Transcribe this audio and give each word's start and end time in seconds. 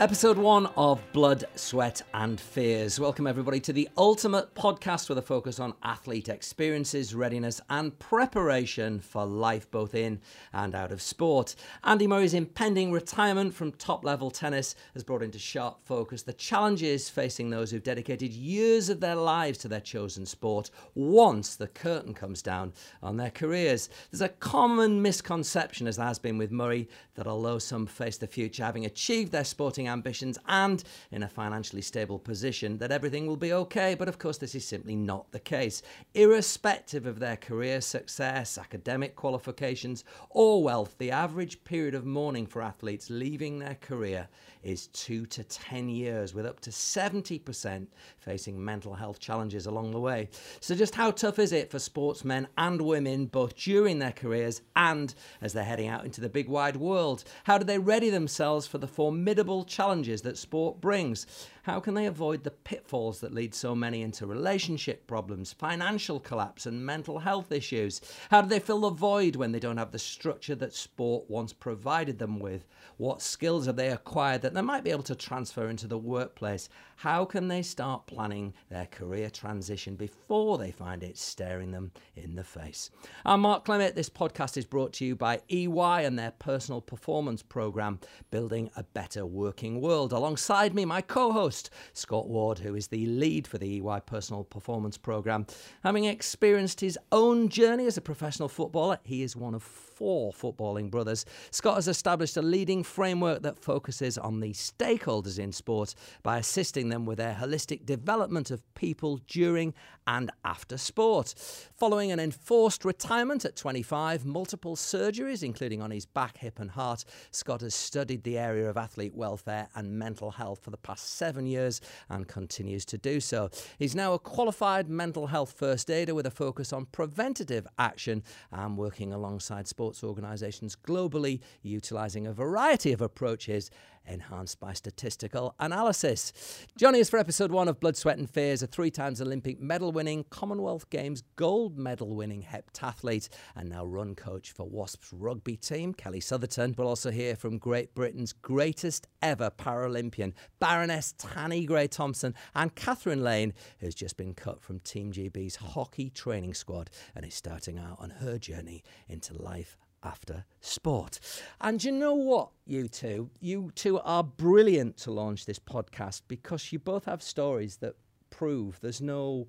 Episode 0.00 0.38
one 0.38 0.64
of 0.78 0.98
Blood, 1.12 1.44
Sweat 1.56 2.00
and 2.14 2.40
Fears. 2.40 2.98
Welcome, 2.98 3.26
everybody, 3.26 3.60
to 3.60 3.72
the 3.74 3.86
ultimate 3.98 4.54
podcast 4.54 5.10
with 5.10 5.18
a 5.18 5.22
focus 5.22 5.60
on 5.60 5.74
athlete 5.82 6.30
experiences, 6.30 7.14
readiness, 7.14 7.60
and 7.68 7.98
preparation 7.98 9.00
for 9.00 9.26
life 9.26 9.70
both 9.70 9.94
in 9.94 10.18
and 10.54 10.74
out 10.74 10.90
of 10.90 11.02
sport. 11.02 11.54
Andy 11.84 12.06
Murray's 12.06 12.32
impending 12.32 12.92
retirement 12.92 13.52
from 13.52 13.72
top 13.72 14.02
level 14.02 14.30
tennis 14.30 14.74
has 14.94 15.04
brought 15.04 15.22
into 15.22 15.38
sharp 15.38 15.84
focus 15.84 16.22
the 16.22 16.32
challenges 16.32 17.10
facing 17.10 17.50
those 17.50 17.70
who've 17.70 17.82
dedicated 17.82 18.32
years 18.32 18.88
of 18.88 19.00
their 19.00 19.16
lives 19.16 19.58
to 19.58 19.68
their 19.68 19.80
chosen 19.80 20.24
sport 20.24 20.70
once 20.94 21.56
the 21.56 21.68
curtain 21.68 22.14
comes 22.14 22.40
down 22.40 22.72
on 23.02 23.18
their 23.18 23.30
careers. 23.30 23.90
There's 24.10 24.22
a 24.22 24.30
common 24.30 25.02
misconception, 25.02 25.86
as 25.86 25.98
there 25.98 26.06
has 26.06 26.18
been 26.18 26.38
with 26.38 26.50
Murray, 26.50 26.88
that 27.16 27.26
although 27.26 27.58
some 27.58 27.84
face 27.84 28.16
the 28.16 28.26
future 28.26 28.64
having 28.64 28.86
achieved 28.86 29.30
their 29.30 29.44
sporting 29.44 29.89
ambitions 29.90 30.38
and 30.48 30.82
in 31.10 31.22
a 31.22 31.28
financially 31.28 31.82
stable 31.82 32.18
position 32.18 32.78
that 32.78 32.90
everything 32.90 33.26
will 33.26 33.36
be 33.36 33.52
okay. 33.52 33.94
But 33.94 34.08
of 34.08 34.18
course, 34.18 34.38
this 34.38 34.54
is 34.54 34.64
simply 34.64 34.96
not 34.96 35.30
the 35.32 35.38
case. 35.38 35.82
Irrespective 36.14 37.06
of 37.06 37.18
their 37.18 37.36
career 37.36 37.80
success, 37.80 38.56
academic 38.56 39.16
qualifications, 39.16 40.04
or 40.30 40.62
wealth, 40.62 40.96
the 40.98 41.10
average 41.10 41.62
period 41.64 41.94
of 41.94 42.06
mourning 42.06 42.46
for 42.46 42.62
athletes 42.62 43.10
leaving 43.10 43.58
their 43.58 43.74
career 43.74 44.28
is 44.62 44.88
two 44.88 45.26
to 45.26 45.44
10 45.44 45.88
years, 45.88 46.34
with 46.34 46.46
up 46.46 46.60
to 46.60 46.70
70% 46.70 47.86
facing 48.18 48.62
mental 48.62 48.94
health 48.94 49.18
challenges 49.18 49.66
along 49.66 49.92
the 49.92 50.00
way. 50.00 50.28
So, 50.60 50.74
just 50.74 50.94
how 50.94 51.10
tough 51.10 51.38
is 51.38 51.52
it 51.52 51.70
for 51.70 51.78
sportsmen 51.78 52.48
and 52.58 52.80
women, 52.82 53.26
both 53.26 53.56
during 53.56 53.98
their 53.98 54.12
careers 54.12 54.62
and 54.76 55.14
as 55.40 55.52
they're 55.52 55.64
heading 55.64 55.88
out 55.88 56.04
into 56.04 56.20
the 56.20 56.28
big 56.28 56.48
wide 56.48 56.76
world? 56.76 57.24
How 57.44 57.58
do 57.58 57.64
they 57.64 57.78
ready 57.78 58.10
themselves 58.10 58.66
for 58.66 58.78
the 58.78 58.86
formidable 58.86 59.64
challenges 59.64 60.22
that 60.22 60.38
sport 60.38 60.80
brings? 60.80 61.26
How 61.70 61.78
can 61.78 61.94
they 61.94 62.06
avoid 62.06 62.42
the 62.42 62.50
pitfalls 62.50 63.20
that 63.20 63.32
lead 63.32 63.54
so 63.54 63.76
many 63.76 64.02
into 64.02 64.26
relationship 64.26 65.06
problems, 65.06 65.52
financial 65.52 66.18
collapse, 66.18 66.66
and 66.66 66.84
mental 66.84 67.20
health 67.20 67.52
issues? 67.52 68.00
How 68.28 68.42
do 68.42 68.48
they 68.48 68.58
fill 68.58 68.80
the 68.80 68.90
void 68.90 69.36
when 69.36 69.52
they 69.52 69.60
don't 69.60 69.76
have 69.76 69.92
the 69.92 69.98
structure 70.00 70.56
that 70.56 70.74
sport 70.74 71.30
once 71.30 71.52
provided 71.52 72.18
them 72.18 72.40
with? 72.40 72.66
What 72.96 73.22
skills 73.22 73.66
have 73.66 73.76
they 73.76 73.90
acquired 73.90 74.42
that 74.42 74.52
they 74.52 74.62
might 74.62 74.82
be 74.82 74.90
able 74.90 75.04
to 75.04 75.14
transfer 75.14 75.68
into 75.68 75.86
the 75.86 75.96
workplace? 75.96 76.68
How 76.96 77.24
can 77.24 77.48
they 77.48 77.62
start 77.62 78.06
planning 78.06 78.52
their 78.68 78.86
career 78.86 79.30
transition 79.30 79.94
before 79.94 80.58
they 80.58 80.70
find 80.70 81.02
it 81.02 81.16
staring 81.16 81.70
them 81.70 81.92
in 82.14 82.34
the 82.34 82.44
face? 82.44 82.90
I'm 83.24 83.42
Mark 83.42 83.64
Clement. 83.64 83.94
This 83.94 84.10
podcast 84.10 84.58
is 84.58 84.66
brought 84.66 84.92
to 84.94 85.04
you 85.04 85.16
by 85.16 85.40
EY 85.48 86.04
and 86.04 86.18
their 86.18 86.32
personal 86.32 86.82
performance 86.82 87.42
program, 87.42 88.00
Building 88.30 88.70
a 88.76 88.82
Better 88.82 89.24
Working 89.24 89.80
World. 89.80 90.12
Alongside 90.12 90.74
me, 90.74 90.84
my 90.84 91.00
co 91.00 91.32
host, 91.32 91.59
Scott 91.92 92.28
Ward, 92.28 92.60
who 92.60 92.74
is 92.74 92.86
the 92.86 93.04
lead 93.06 93.46
for 93.46 93.58
the 93.58 93.82
EY 93.82 94.00
personal 94.06 94.44
performance 94.44 94.96
program. 94.96 95.46
Having 95.82 96.04
experienced 96.04 96.80
his 96.80 96.98
own 97.12 97.48
journey 97.48 97.86
as 97.86 97.98
a 97.98 98.00
professional 98.00 98.48
footballer, 98.48 98.98
he 99.02 99.22
is 99.22 99.36
one 99.36 99.54
of 99.54 99.89
four 100.00 100.32
footballing 100.32 100.90
brothers. 100.90 101.26
Scott 101.50 101.74
has 101.74 101.86
established 101.86 102.38
a 102.38 102.42
leading 102.42 102.82
framework 102.82 103.42
that 103.42 103.58
focuses 103.58 104.16
on 104.16 104.40
the 104.40 104.54
stakeholders 104.54 105.38
in 105.38 105.52
sport 105.52 105.94
by 106.22 106.38
assisting 106.38 106.88
them 106.88 107.04
with 107.04 107.18
their 107.18 107.34
holistic 107.34 107.84
development 107.84 108.50
of 108.50 108.62
people 108.74 109.20
during 109.28 109.74
and 110.06 110.30
after 110.42 110.78
sport. 110.78 111.34
Following 111.76 112.10
an 112.12 112.18
enforced 112.18 112.86
retirement 112.86 113.44
at 113.44 113.56
25, 113.56 114.24
multiple 114.24 114.74
surgeries, 114.74 115.42
including 115.42 115.82
on 115.82 115.90
his 115.90 116.06
back, 116.06 116.38
hip, 116.38 116.58
and 116.58 116.70
heart, 116.70 117.04
Scott 117.30 117.60
has 117.60 117.74
studied 117.74 118.22
the 118.22 118.38
area 118.38 118.70
of 118.70 118.78
athlete 118.78 119.14
welfare 119.14 119.68
and 119.74 119.98
mental 119.98 120.30
health 120.30 120.60
for 120.64 120.70
the 120.70 120.78
past 120.78 121.16
seven 121.16 121.44
years 121.44 121.82
and 122.08 122.26
continues 122.26 122.86
to 122.86 122.96
do 122.96 123.20
so. 123.20 123.50
He's 123.78 123.94
now 123.94 124.14
a 124.14 124.18
qualified 124.18 124.88
mental 124.88 125.26
health 125.26 125.52
first 125.52 125.90
aider 125.90 126.14
with 126.14 126.26
a 126.26 126.30
focus 126.30 126.72
on 126.72 126.86
preventative 126.86 127.66
action 127.78 128.22
and 128.50 128.78
working 128.78 129.12
alongside 129.12 129.68
sports 129.68 129.89
organisations 130.04 130.76
globally, 130.76 131.40
utilising 131.62 132.26
a 132.26 132.32
variety 132.32 132.92
of 132.92 133.00
approaches 133.00 133.70
enhanced 134.06 134.60
by 134.60 134.72
statistical 134.72 135.54
analysis. 135.58 136.32
Johnny 136.76 136.98
is 136.98 137.10
for 137.10 137.18
episode 137.18 137.50
one 137.50 137.68
of 137.68 137.80
Blood, 137.80 137.96
Sweat 137.96 138.18
and 138.18 138.28
Fears, 138.28 138.62
a 138.62 138.66
three 138.66 138.90
times 138.90 139.20
Olympic 139.20 139.60
medal 139.60 139.92
winning, 139.92 140.24
Commonwealth 140.30 140.88
Games 140.90 141.22
gold 141.36 141.78
medal 141.78 142.14
winning 142.14 142.42
heptathlete, 142.42 143.28
and 143.56 143.68
now 143.68 143.84
run 143.84 144.14
coach 144.14 144.52
for 144.52 144.68
Wasps 144.68 145.12
rugby 145.12 145.56
team, 145.56 145.94
Kelly 145.94 146.20
Sotherton. 146.20 146.74
We'll 146.76 146.88
also 146.88 147.10
hear 147.10 147.36
from 147.36 147.58
Great 147.58 147.94
Britain's 147.94 148.32
greatest 148.32 149.06
ever 149.22 149.50
Paralympian, 149.50 150.32
Baroness 150.58 151.14
Tanni 151.18 151.66
Grey 151.66 151.88
Thompson, 151.88 152.34
and 152.54 152.74
Catherine 152.74 153.22
Lane, 153.22 153.52
who's 153.78 153.94
just 153.94 154.16
been 154.16 154.34
cut 154.34 154.62
from 154.62 154.80
Team 154.80 155.12
GB's 155.12 155.56
hockey 155.56 156.10
training 156.10 156.54
squad 156.54 156.90
and 157.14 157.24
is 157.24 157.34
starting 157.34 157.78
out 157.78 157.96
on 158.00 158.10
her 158.10 158.38
journey 158.38 158.82
into 159.08 159.34
life 159.34 159.76
after 160.02 160.44
sport. 160.60 161.20
And 161.60 161.82
you 161.82 161.92
know 161.92 162.14
what, 162.14 162.50
you 162.66 162.88
two? 162.88 163.30
You 163.40 163.70
two 163.74 164.00
are 164.00 164.24
brilliant 164.24 164.96
to 164.98 165.10
launch 165.10 165.46
this 165.46 165.58
podcast 165.58 166.22
because 166.28 166.72
you 166.72 166.78
both 166.78 167.04
have 167.04 167.22
stories 167.22 167.76
that 167.76 167.96
prove 168.30 168.80
there's 168.80 169.00
no 169.00 169.48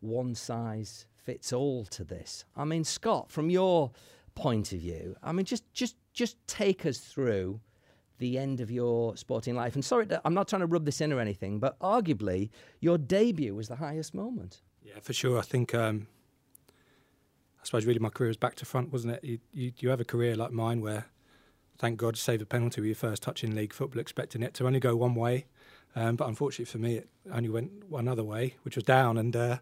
one 0.00 0.34
size 0.34 1.06
fits 1.16 1.52
all 1.52 1.84
to 1.86 2.04
this. 2.04 2.44
I 2.56 2.64
mean, 2.64 2.84
Scott, 2.84 3.30
from 3.30 3.50
your 3.50 3.90
point 4.34 4.72
of 4.72 4.80
view, 4.80 5.16
I 5.22 5.32
mean, 5.32 5.44
just 5.44 5.64
just 5.72 5.96
just 6.12 6.36
take 6.46 6.86
us 6.86 6.98
through 6.98 7.60
the 8.18 8.38
end 8.38 8.60
of 8.60 8.70
your 8.70 9.16
sporting 9.16 9.54
life. 9.54 9.74
And 9.74 9.84
sorry, 9.84 10.06
I'm 10.24 10.34
not 10.34 10.48
trying 10.48 10.60
to 10.60 10.66
rub 10.66 10.84
this 10.84 11.00
in 11.00 11.12
or 11.12 11.20
anything, 11.20 11.58
but 11.58 11.78
arguably 11.78 12.50
your 12.80 12.98
debut 12.98 13.54
was 13.54 13.68
the 13.68 13.76
highest 13.76 14.14
moment. 14.14 14.62
Yeah, 14.82 15.00
for 15.00 15.12
sure. 15.12 15.38
I 15.38 15.42
think 15.42 15.74
um, 15.74 16.08
suppose 17.68 17.84
really 17.84 17.98
my 17.98 18.08
career 18.08 18.28
was 18.28 18.38
back 18.38 18.54
to 18.54 18.64
front, 18.64 18.90
wasn't 18.90 19.16
it? 19.16 19.24
You, 19.24 19.38
you, 19.52 19.72
you 19.78 19.88
have 19.90 20.00
a 20.00 20.04
career 20.04 20.34
like 20.34 20.52
mine 20.52 20.80
where, 20.80 21.04
thank 21.76 21.98
God, 21.98 22.16
save 22.16 22.40
a 22.40 22.46
penalty 22.46 22.80
with 22.80 22.88
your 22.88 22.96
first 22.96 23.22
touch 23.22 23.44
in 23.44 23.54
league 23.54 23.74
football, 23.74 24.00
expecting 24.00 24.42
it 24.42 24.54
to 24.54 24.66
only 24.66 24.80
go 24.80 24.96
one 24.96 25.14
way. 25.14 25.44
Um, 25.94 26.16
but 26.16 26.28
unfortunately 26.28 26.64
for 26.64 26.78
me, 26.78 26.96
it 26.96 27.10
only 27.30 27.50
went 27.50 27.90
one 27.90 28.08
other 28.08 28.24
way, 28.24 28.54
which 28.62 28.74
was 28.74 28.84
down. 28.84 29.18
And 29.18 29.36
uh, 29.36 29.58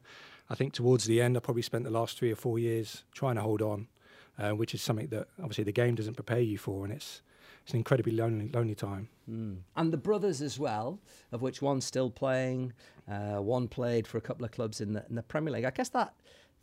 I 0.49 0.55
think 0.55 0.73
towards 0.73 1.07
the 1.07 1.21
end, 1.21 1.37
I 1.37 1.41
probably 1.41 1.63
spent 1.63 1.83
the 1.83 1.91
last 1.91 2.17
three 2.17 2.31
or 2.31 2.37
four 2.37 2.61
years 2.61 3.03
trying 3.13 3.35
to 3.35 3.43
hold 3.43 3.61
on, 3.61 3.89
uh, 4.39 4.51
which 4.51 4.73
is 4.73 4.83
something 4.83 5.09
that 5.09 5.27
obviously 5.41 5.65
the 5.65 5.73
game 5.73 5.97
doesn't 5.97 6.15
prepare 6.15 6.39
you 6.39 6.59
for, 6.59 6.85
and 6.85 6.95
it's 6.95 7.23
it's 7.65 7.73
an 7.73 7.79
incredibly 7.79 8.13
lonely 8.13 8.49
lonely 8.55 8.77
time. 8.77 9.09
Mm. 9.29 9.63
And 9.75 9.93
the 9.93 9.97
brothers 9.97 10.41
as 10.41 10.61
well, 10.61 11.01
of 11.33 11.43
which 11.43 11.61
one's 11.61 11.85
still 11.85 12.11
playing, 12.11 12.73
uh, 13.11 13.43
one 13.43 13.67
played 13.67 14.07
for 14.07 14.17
a 14.17 14.21
couple 14.21 14.45
of 14.45 14.53
clubs 14.53 14.81
in 14.81 14.93
the, 14.93 15.05
in 15.09 15.17
the 15.17 15.23
Premier 15.25 15.53
League. 15.53 15.65
I 15.65 15.73
guess 15.73 15.89
that 15.89 16.15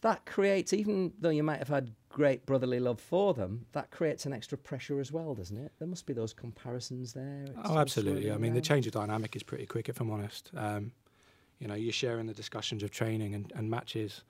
that 0.04 0.26
creates, 0.26 0.74
even 0.74 1.14
though 1.20 1.30
you 1.30 1.44
might 1.44 1.60
have 1.60 1.70
had 1.70 1.92
great 2.10 2.46
brotherly 2.46 2.80
love 2.80 3.00
for 3.00 3.34
them, 3.34 3.66
that 3.72 3.90
creates 3.90 4.26
an 4.26 4.34
extra 4.34 4.58
pressure 4.58 5.00
as 5.00 5.12
well, 5.14 5.34
doesn't 5.34 5.58
it? 5.58 5.72
There 5.80 5.88
must 5.88 6.06
be 6.06 6.14
those 6.14 6.34
comparisons 6.34 7.14
there. 7.14 7.46
It's 7.48 7.58
oh, 7.64 7.78
absolutely. 7.78 8.32
I 8.32 8.38
mean, 8.38 8.54
the 8.54 8.62
change 8.62 8.86
of 8.86 8.92
dynamic 8.92 9.36
is 9.36 9.44
pretty 9.44 9.66
quick, 9.66 9.88
if 9.88 10.02
I'm 10.02 10.12
honest. 10.12 10.52
Um, 10.56 10.92
you 11.60 11.68
know, 11.70 11.74
you're 11.76 11.94
sharing 11.94 12.28
the 12.28 12.34
discussions 12.34 12.84
of 12.84 12.92
training 12.92 13.34
and, 13.34 13.52
and 13.56 13.70
matches. 13.70 14.24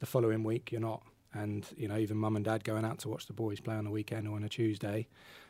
The 0.00 0.06
following 0.06 0.42
week, 0.42 0.72
you're 0.72 0.80
not. 0.80 1.02
And, 1.32 1.64
you 1.76 1.86
know, 1.86 1.96
even 1.96 2.16
mum 2.16 2.34
and 2.34 2.44
dad 2.44 2.64
going 2.64 2.84
out 2.84 2.98
to 3.00 3.08
watch 3.08 3.26
the 3.26 3.32
boys 3.32 3.60
play 3.60 3.76
on 3.76 3.84
the 3.84 3.90
weekend 3.90 4.26
or 4.26 4.34
on 4.34 4.42
a 4.42 4.48
Tuesday, 4.48 5.06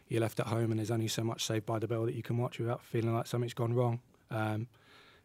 you're 0.07 0.21
left 0.21 0.39
at 0.39 0.49
home 0.49 0.71
and 0.71 0.79
there's 0.79 0.91
only 0.91 1.09
so 1.09 1.25
much 1.25 1.45
saved 1.47 1.65
by 1.65 1.79
the 1.79 1.89
bell 1.89 2.05
that 2.05 2.15
you 2.15 2.23
can 2.23 2.37
watch 2.37 2.59
without 2.59 2.85
feeling 2.85 3.15
like 3.15 3.27
something's 3.27 3.55
gone 3.55 3.73
wrong. 3.73 4.01
Um, 4.31 4.69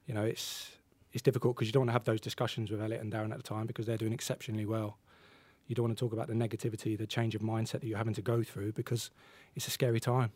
you 0.06 0.14
know, 0.14 0.24
it's 0.24 0.72
it's 1.18 1.24
difficult 1.24 1.56
because 1.56 1.68
you 1.68 1.72
don't 1.72 1.82
want 1.82 1.90
to 1.90 1.94
have 1.94 2.04
those 2.04 2.22
discussions 2.22 2.70
with 2.70 2.80
Elliot 2.80 3.02
and 3.02 3.12
Darren 3.12 3.32
at 3.32 3.38
the 3.38 3.44
time 3.44 3.66
because 3.66 3.88
they're 3.88 3.98
doing 3.98 4.14
exceptionally 4.14 4.68
well. 4.68 5.00
You 5.66 5.74
don't 5.74 5.86
want 5.86 5.98
to 5.98 6.00
talk 6.00 6.14
about 6.14 6.28
the 6.28 6.36
negativity, 6.36 6.96
the 6.96 7.08
change 7.08 7.34
of 7.34 7.42
mindset 7.42 7.82
that 7.82 7.86
you're 7.86 7.98
having 7.98 8.14
to 8.14 8.22
go 8.22 8.44
through 8.44 8.74
because 8.74 9.10
it's 9.56 9.68
a 9.68 9.72
scary 9.72 10.00
time. 10.00 10.30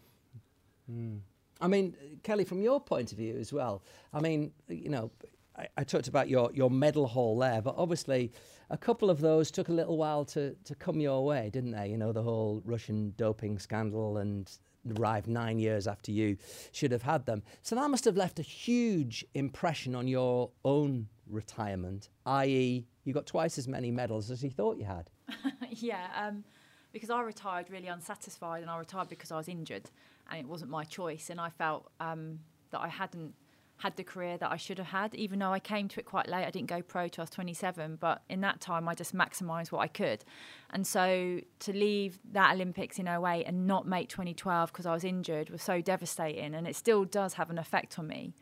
Mm. 0.92 1.19
I 1.62 1.68
mean, 1.68 1.95
Kelly, 2.24 2.45
from 2.45 2.63
your 2.63 2.81
point 2.81 3.12
of 3.12 3.19
view 3.19 3.38
as 3.38 3.54
well, 3.54 3.83
I 4.12 4.22
mean, 4.22 4.54
you 4.69 4.89
know, 4.89 5.12
I, 5.56 5.68
I, 5.78 5.83
talked 5.83 6.07
about 6.07 6.28
your, 6.28 6.50
your 6.51 6.72
medal 6.72 7.06
haul 7.06 7.38
there, 7.38 7.62
but 7.62 7.75
obviously 7.77 8.31
a 8.72 8.77
couple 8.77 9.12
of 9.12 9.22
those 9.22 9.51
took 9.51 9.69
a 9.69 9.74
little 9.74 9.98
while 9.98 10.25
to, 10.25 10.56
to 10.66 10.74
come 10.74 11.00
your 11.00 11.24
way, 11.24 11.51
didn't 11.54 11.74
they? 11.74 11.89
You 11.89 11.98
know, 11.98 12.12
the 12.12 12.24
whole 12.24 12.63
Russian 12.66 13.13
doping 13.18 13.60
scandal 13.60 14.18
and 14.18 14.51
arrived 14.98 15.28
nine 15.28 15.60
years 15.60 15.88
after 15.88 16.12
you 16.12 16.38
should 16.72 16.92
have 16.92 17.04
had 17.04 17.25
them. 17.25 17.44
So 17.62 17.75
that 17.75 17.89
must 17.89 18.06
have 18.06 18.18
left 18.18 18.39
a 18.39 18.44
huge 18.44 19.25
impression 19.33 19.95
on 19.95 20.07
your 20.07 20.51
own 20.66 21.07
retirement, 21.28 22.10
i.e., 22.25 22.86
you 23.04 23.13
got 23.13 23.25
twice 23.25 23.57
as 23.57 23.68
many 23.68 23.92
medals 23.92 24.30
as 24.30 24.44
you 24.44 24.50
thought 24.50 24.78
you 24.78 24.86
had. 24.86 25.10
yeah, 25.69 26.07
um, 26.16 26.44
because 26.92 27.10
I 27.10 27.22
retired 27.22 27.69
really 27.69 27.88
unsatisfied, 27.88 28.62
and 28.62 28.69
I 28.69 28.78
retired 28.78 29.10
because 29.10 29.31
I 29.31 29.38
was 29.38 29.48
injured, 29.48 29.89
and 30.30 30.39
it 30.39 30.45
wasn't 30.45 30.69
my 30.69 30.84
choice, 30.84 31.30
and 31.30 31.39
I 31.39 31.50
felt 31.50 31.89
um, 32.00 32.39
that 32.72 32.81
I 32.81 32.88
hadn't 32.88 33.34
had 33.81 33.95
the 33.95 34.04
career 34.04 34.38
that 34.38 34.51
I 34.51 34.57
should 34.57 34.78
have 34.78 34.88
had, 34.88 35.16
even 35.16 35.39
though 35.39 35.51
I 35.51 35.60
came 35.60 35.88
to 35.88 36.00
it 36.00 36.06
quite 36.06 36.28
late. 36.28 36.45
I 36.45 36.51
didn't 36.51 36.69
go 36.69 36.81
pro 36.81 37.07
till 37.07 37.22
I 37.22 37.24
was 37.24 37.30
27, 37.31 37.98
but 38.00 38.22
in 38.30 38.42
that 38.42 38.62
time, 38.62 38.88
I 38.88 38.94
just 38.94 39.16
maximised 39.16 39.72
what 39.72 39.80
I 39.80 39.88
could. 39.88 40.24
And 40.69 40.86
so 40.86 41.39
to 41.60 41.74
leave 41.74 42.19
that 42.31 42.54
Olympics 42.54 43.00
in 43.00 43.07
08 43.07 43.45
and 43.45 43.66
not 43.66 43.88
make 43.88 44.10
2012 44.10 44.72
because 44.72 44.86
I 44.86 44.94
was 44.94 45.04
injured 45.04 45.50
was 45.50 45.63
so 45.63 45.81
devastating, 45.81 46.54
and 46.54 46.68
it 46.68 46.75
still 46.75 47.06
does 47.06 47.33
have 47.33 47.50
an 47.50 47.57
effect 47.57 47.98
on 47.98 48.07
me. 48.07 48.36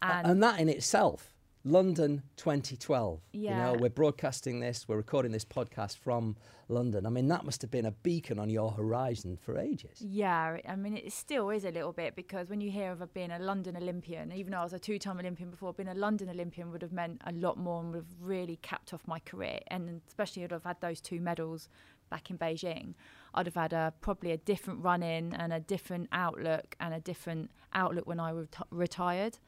And, 0.00 0.26
and 0.26 0.42
that 0.42 0.60
in 0.60 0.68
itself 0.68 1.34
London 1.64 2.22
2012. 2.36 3.20
Yeah. 3.32 3.50
You 3.50 3.56
know, 3.56 3.80
we're 3.80 3.90
broadcasting 3.90 4.60
this, 4.60 4.86
we're 4.88 4.96
recording 4.96 5.32
this 5.32 5.44
podcast 5.44 5.98
from 5.98 6.36
London. 6.68 7.06
I 7.06 7.10
mean, 7.10 7.28
that 7.28 7.44
must 7.44 7.62
have 7.62 7.70
been 7.70 7.86
a 7.86 7.90
beacon 7.90 8.38
on 8.38 8.50
your 8.50 8.70
horizon 8.70 9.36
for 9.36 9.58
ages. 9.58 10.00
Yeah, 10.00 10.58
I 10.68 10.76
mean, 10.76 10.96
it 10.96 11.12
still 11.12 11.50
is 11.50 11.64
a 11.64 11.70
little 11.70 11.92
bit 11.92 12.14
because 12.14 12.48
when 12.48 12.60
you 12.60 12.70
hear 12.70 12.92
of 12.92 13.12
being 13.12 13.30
a 13.30 13.38
London 13.38 13.76
Olympian, 13.76 14.32
even 14.32 14.52
though 14.52 14.58
I 14.58 14.64
was 14.64 14.72
a 14.72 14.78
two 14.78 14.98
time 14.98 15.18
Olympian 15.18 15.50
before, 15.50 15.72
being 15.72 15.88
a 15.88 15.94
London 15.94 16.28
Olympian 16.28 16.70
would 16.70 16.82
have 16.82 16.92
meant 16.92 17.20
a 17.26 17.32
lot 17.32 17.58
more 17.58 17.80
and 17.80 17.90
would 17.92 17.98
have 17.98 18.12
really 18.20 18.56
capped 18.62 18.94
off 18.94 19.00
my 19.06 19.18
career. 19.18 19.60
And 19.68 20.00
especially, 20.06 20.44
I'd 20.44 20.52
have 20.52 20.64
had 20.64 20.80
those 20.80 21.00
two 21.00 21.20
medals 21.20 21.68
back 22.08 22.30
in 22.30 22.38
Beijing. 22.38 22.94
I'd 23.34 23.46
have 23.46 23.54
had 23.54 23.72
a 23.72 23.92
probably 24.00 24.32
a 24.32 24.36
different 24.38 24.82
run 24.82 25.02
in 25.02 25.34
and 25.34 25.52
a 25.52 25.60
different 25.60 26.08
outlook 26.12 26.74
and 26.80 26.94
a 26.94 27.00
different 27.00 27.50
outlook 27.72 28.06
when 28.06 28.20
I 28.20 28.32
reti- 28.32 28.62
retired. 28.70 29.38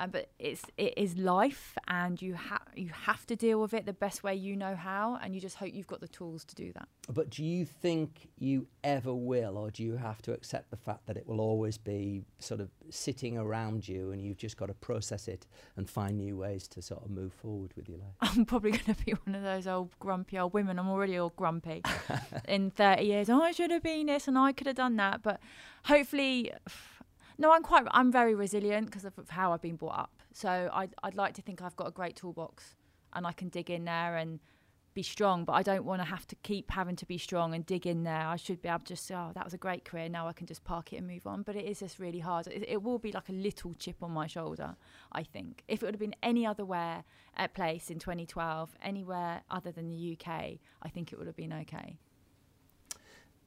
Um, 0.00 0.10
but 0.10 0.30
it's 0.38 0.62
it 0.78 0.94
is 0.96 1.18
life, 1.18 1.76
and 1.86 2.20
you 2.22 2.32
have 2.32 2.62
you 2.74 2.88
have 2.88 3.26
to 3.26 3.36
deal 3.36 3.60
with 3.60 3.74
it 3.74 3.84
the 3.84 3.92
best 3.92 4.22
way 4.22 4.34
you 4.34 4.56
know 4.56 4.74
how, 4.74 5.18
and 5.22 5.34
you 5.34 5.42
just 5.42 5.56
hope 5.56 5.74
you've 5.74 5.86
got 5.86 6.00
the 6.00 6.08
tools 6.08 6.42
to 6.46 6.54
do 6.54 6.72
that. 6.72 6.88
But 7.12 7.28
do 7.28 7.44
you 7.44 7.66
think 7.66 8.30
you 8.38 8.66
ever 8.82 9.12
will, 9.12 9.58
or 9.58 9.70
do 9.70 9.82
you 9.82 9.96
have 9.96 10.22
to 10.22 10.32
accept 10.32 10.70
the 10.70 10.78
fact 10.78 11.06
that 11.06 11.18
it 11.18 11.26
will 11.26 11.40
always 11.40 11.76
be 11.76 12.24
sort 12.38 12.60
of 12.60 12.70
sitting 12.88 13.36
around 13.36 13.86
you, 13.86 14.10
and 14.10 14.22
you've 14.22 14.38
just 14.38 14.56
got 14.56 14.66
to 14.66 14.74
process 14.74 15.28
it 15.28 15.46
and 15.76 15.88
find 15.88 16.16
new 16.16 16.38
ways 16.38 16.66
to 16.68 16.80
sort 16.80 17.04
of 17.04 17.10
move 17.10 17.34
forward 17.34 17.72
with 17.76 17.86
your 17.86 17.98
life? 17.98 18.14
I'm 18.22 18.46
probably 18.46 18.70
going 18.70 18.94
to 18.94 19.04
be 19.04 19.12
one 19.12 19.34
of 19.34 19.42
those 19.42 19.66
old 19.66 19.90
grumpy 19.98 20.38
old 20.38 20.54
women. 20.54 20.78
I'm 20.78 20.88
already 20.88 21.18
all 21.18 21.34
grumpy. 21.36 21.82
In 22.48 22.70
30 22.70 23.02
years, 23.02 23.28
oh, 23.28 23.42
I 23.42 23.52
should 23.52 23.70
have 23.70 23.82
been 23.82 24.06
this, 24.06 24.26
and 24.26 24.38
I 24.38 24.52
could 24.52 24.66
have 24.66 24.76
done 24.76 24.96
that. 24.96 25.22
But 25.22 25.40
hopefully 25.84 26.52
no, 27.40 27.52
I'm 27.52 27.62
quite. 27.62 27.86
I'm 27.92 28.12
very 28.12 28.34
resilient 28.34 28.86
because 28.86 29.06
of 29.06 29.14
how 29.30 29.52
I've 29.54 29.62
been 29.62 29.76
brought 29.76 29.98
up. 29.98 30.22
So 30.34 30.68
I'd, 30.74 30.94
I'd 31.02 31.14
like 31.14 31.32
to 31.34 31.42
think 31.42 31.62
I've 31.62 31.74
got 31.74 31.88
a 31.88 31.90
great 31.90 32.14
toolbox, 32.14 32.76
and 33.14 33.26
I 33.26 33.32
can 33.32 33.48
dig 33.48 33.70
in 33.70 33.86
there 33.86 34.18
and 34.18 34.40
be 34.92 35.02
strong. 35.02 35.46
But 35.46 35.54
I 35.54 35.62
don't 35.62 35.86
want 35.86 36.02
to 36.02 36.04
have 36.04 36.26
to 36.26 36.36
keep 36.42 36.70
having 36.70 36.96
to 36.96 37.06
be 37.06 37.16
strong 37.16 37.54
and 37.54 37.64
dig 37.64 37.86
in 37.86 38.02
there. 38.02 38.26
I 38.26 38.36
should 38.36 38.60
be 38.60 38.68
able 38.68 38.80
to 38.80 38.84
just 38.84 39.06
say, 39.06 39.14
oh, 39.14 39.30
that 39.34 39.42
was 39.42 39.54
a 39.54 39.58
great 39.58 39.86
career. 39.86 40.10
Now 40.10 40.28
I 40.28 40.34
can 40.34 40.46
just 40.46 40.64
park 40.64 40.92
it 40.92 40.96
and 40.96 41.06
move 41.06 41.26
on. 41.26 41.40
But 41.40 41.56
it 41.56 41.64
is 41.64 41.80
just 41.80 41.98
really 41.98 42.18
hard. 42.18 42.46
It, 42.46 42.62
it 42.68 42.82
will 42.82 42.98
be 42.98 43.10
like 43.10 43.30
a 43.30 43.32
little 43.32 43.74
chip 43.78 44.02
on 44.02 44.10
my 44.10 44.26
shoulder. 44.26 44.76
I 45.10 45.22
think 45.22 45.64
if 45.66 45.82
it 45.82 45.86
would 45.86 45.94
have 45.94 46.00
been 46.00 46.16
any 46.22 46.44
other 46.44 46.66
where 46.66 47.04
place 47.54 47.90
in 47.90 47.98
2012, 47.98 48.76
anywhere 48.82 49.40
other 49.50 49.72
than 49.72 49.88
the 49.88 50.12
UK, 50.18 50.58
I 50.82 50.88
think 50.90 51.10
it 51.10 51.18
would 51.18 51.26
have 51.26 51.36
been 51.36 51.54
okay. 51.54 51.96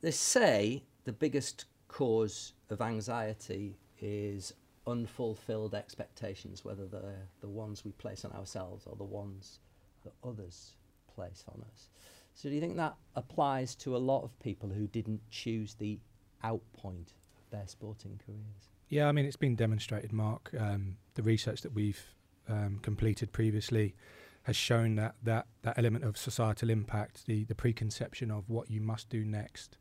They 0.02 0.10
say 0.10 0.82
the 1.04 1.14
biggest 1.14 1.66
cause 1.88 2.54
of 2.72 2.82
anxiety 2.82 3.78
is 4.04 4.54
unfulfilled 4.86 5.74
expectations, 5.74 6.66
whether 6.66 6.86
they're 6.86 7.28
the 7.40 7.48
ones 7.48 7.86
we 7.86 7.92
place 7.94 8.26
on 8.26 8.32
ourselves 8.34 8.86
or 8.86 8.96
the 8.96 9.04
ones 9.04 9.60
that 10.04 10.14
others 10.24 10.74
place 11.16 11.44
on 11.48 11.64
us. 11.72 11.90
So, 12.36 12.50
do 12.50 12.56
you 12.56 12.62
think 12.62 12.76
that 12.78 12.96
applies 13.16 13.76
to 13.76 13.96
a 13.96 13.98
lot 13.98 14.24
of 14.24 14.38
people 14.40 14.70
who 14.70 14.88
didn't 14.88 15.22
choose 15.30 15.76
the 15.76 16.00
out 16.44 16.62
point 16.74 17.14
of 17.38 17.50
their 17.52 17.68
sporting 17.68 18.20
careers? 18.26 18.70
Yeah, 18.90 19.08
I 19.08 19.12
mean, 19.12 19.26
it's 19.26 19.38
been 19.38 19.56
demonstrated, 19.56 20.12
Mark. 20.12 20.52
Um, 20.60 20.98
the 21.16 21.24
research 21.24 21.62
that 21.62 21.74
we've 21.74 22.04
um, 22.50 22.80
completed 22.82 23.32
previously 23.32 23.96
has 24.44 24.56
shown 24.56 24.96
that, 24.96 25.16
that 25.24 25.48
that 25.62 25.78
element 25.78 26.04
of 26.04 26.18
societal 26.18 26.70
impact, 26.70 27.26
the, 27.26 27.46
the 27.46 27.56
preconception 27.56 28.30
of 28.30 28.50
what 28.50 28.70
you 28.70 28.82
must 28.82 29.10
do 29.10 29.24
next, 29.24 29.78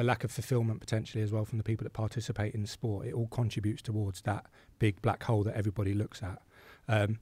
the 0.00 0.06
lack 0.06 0.24
of 0.24 0.30
fulfillment 0.30 0.80
potentially 0.80 1.22
as 1.22 1.30
well 1.30 1.44
from 1.44 1.58
the 1.58 1.62
people 1.62 1.84
that 1.84 1.92
participate 1.92 2.54
in 2.54 2.64
sport. 2.64 3.06
It 3.06 3.12
all 3.12 3.26
contributes 3.26 3.82
towards 3.82 4.22
that 4.22 4.46
big 4.78 5.02
black 5.02 5.22
hole 5.22 5.42
that 5.42 5.54
everybody 5.54 5.92
looks 5.92 6.22
at. 6.22 6.40
Um, 6.88 7.18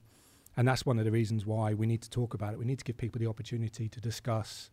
and 0.55 0.65
that's 0.65 0.85
one 0.85 0.97
of 0.97 1.03
the 1.03 1.11
reasons 1.11 1.45
why 1.45 1.73
we 1.73 1.85
need 1.85 2.01
to 2.03 2.09
talk 2.09 2.33
about 2.33 2.53
it. 2.53 2.57
We 2.57 2.63
need 2.63 2.79
to 2.79 2.85
give 2.85 2.95
people 2.95 3.19
the 3.19 3.27
opportunity 3.27 3.89
to 3.89 3.99
discuss 3.99 4.71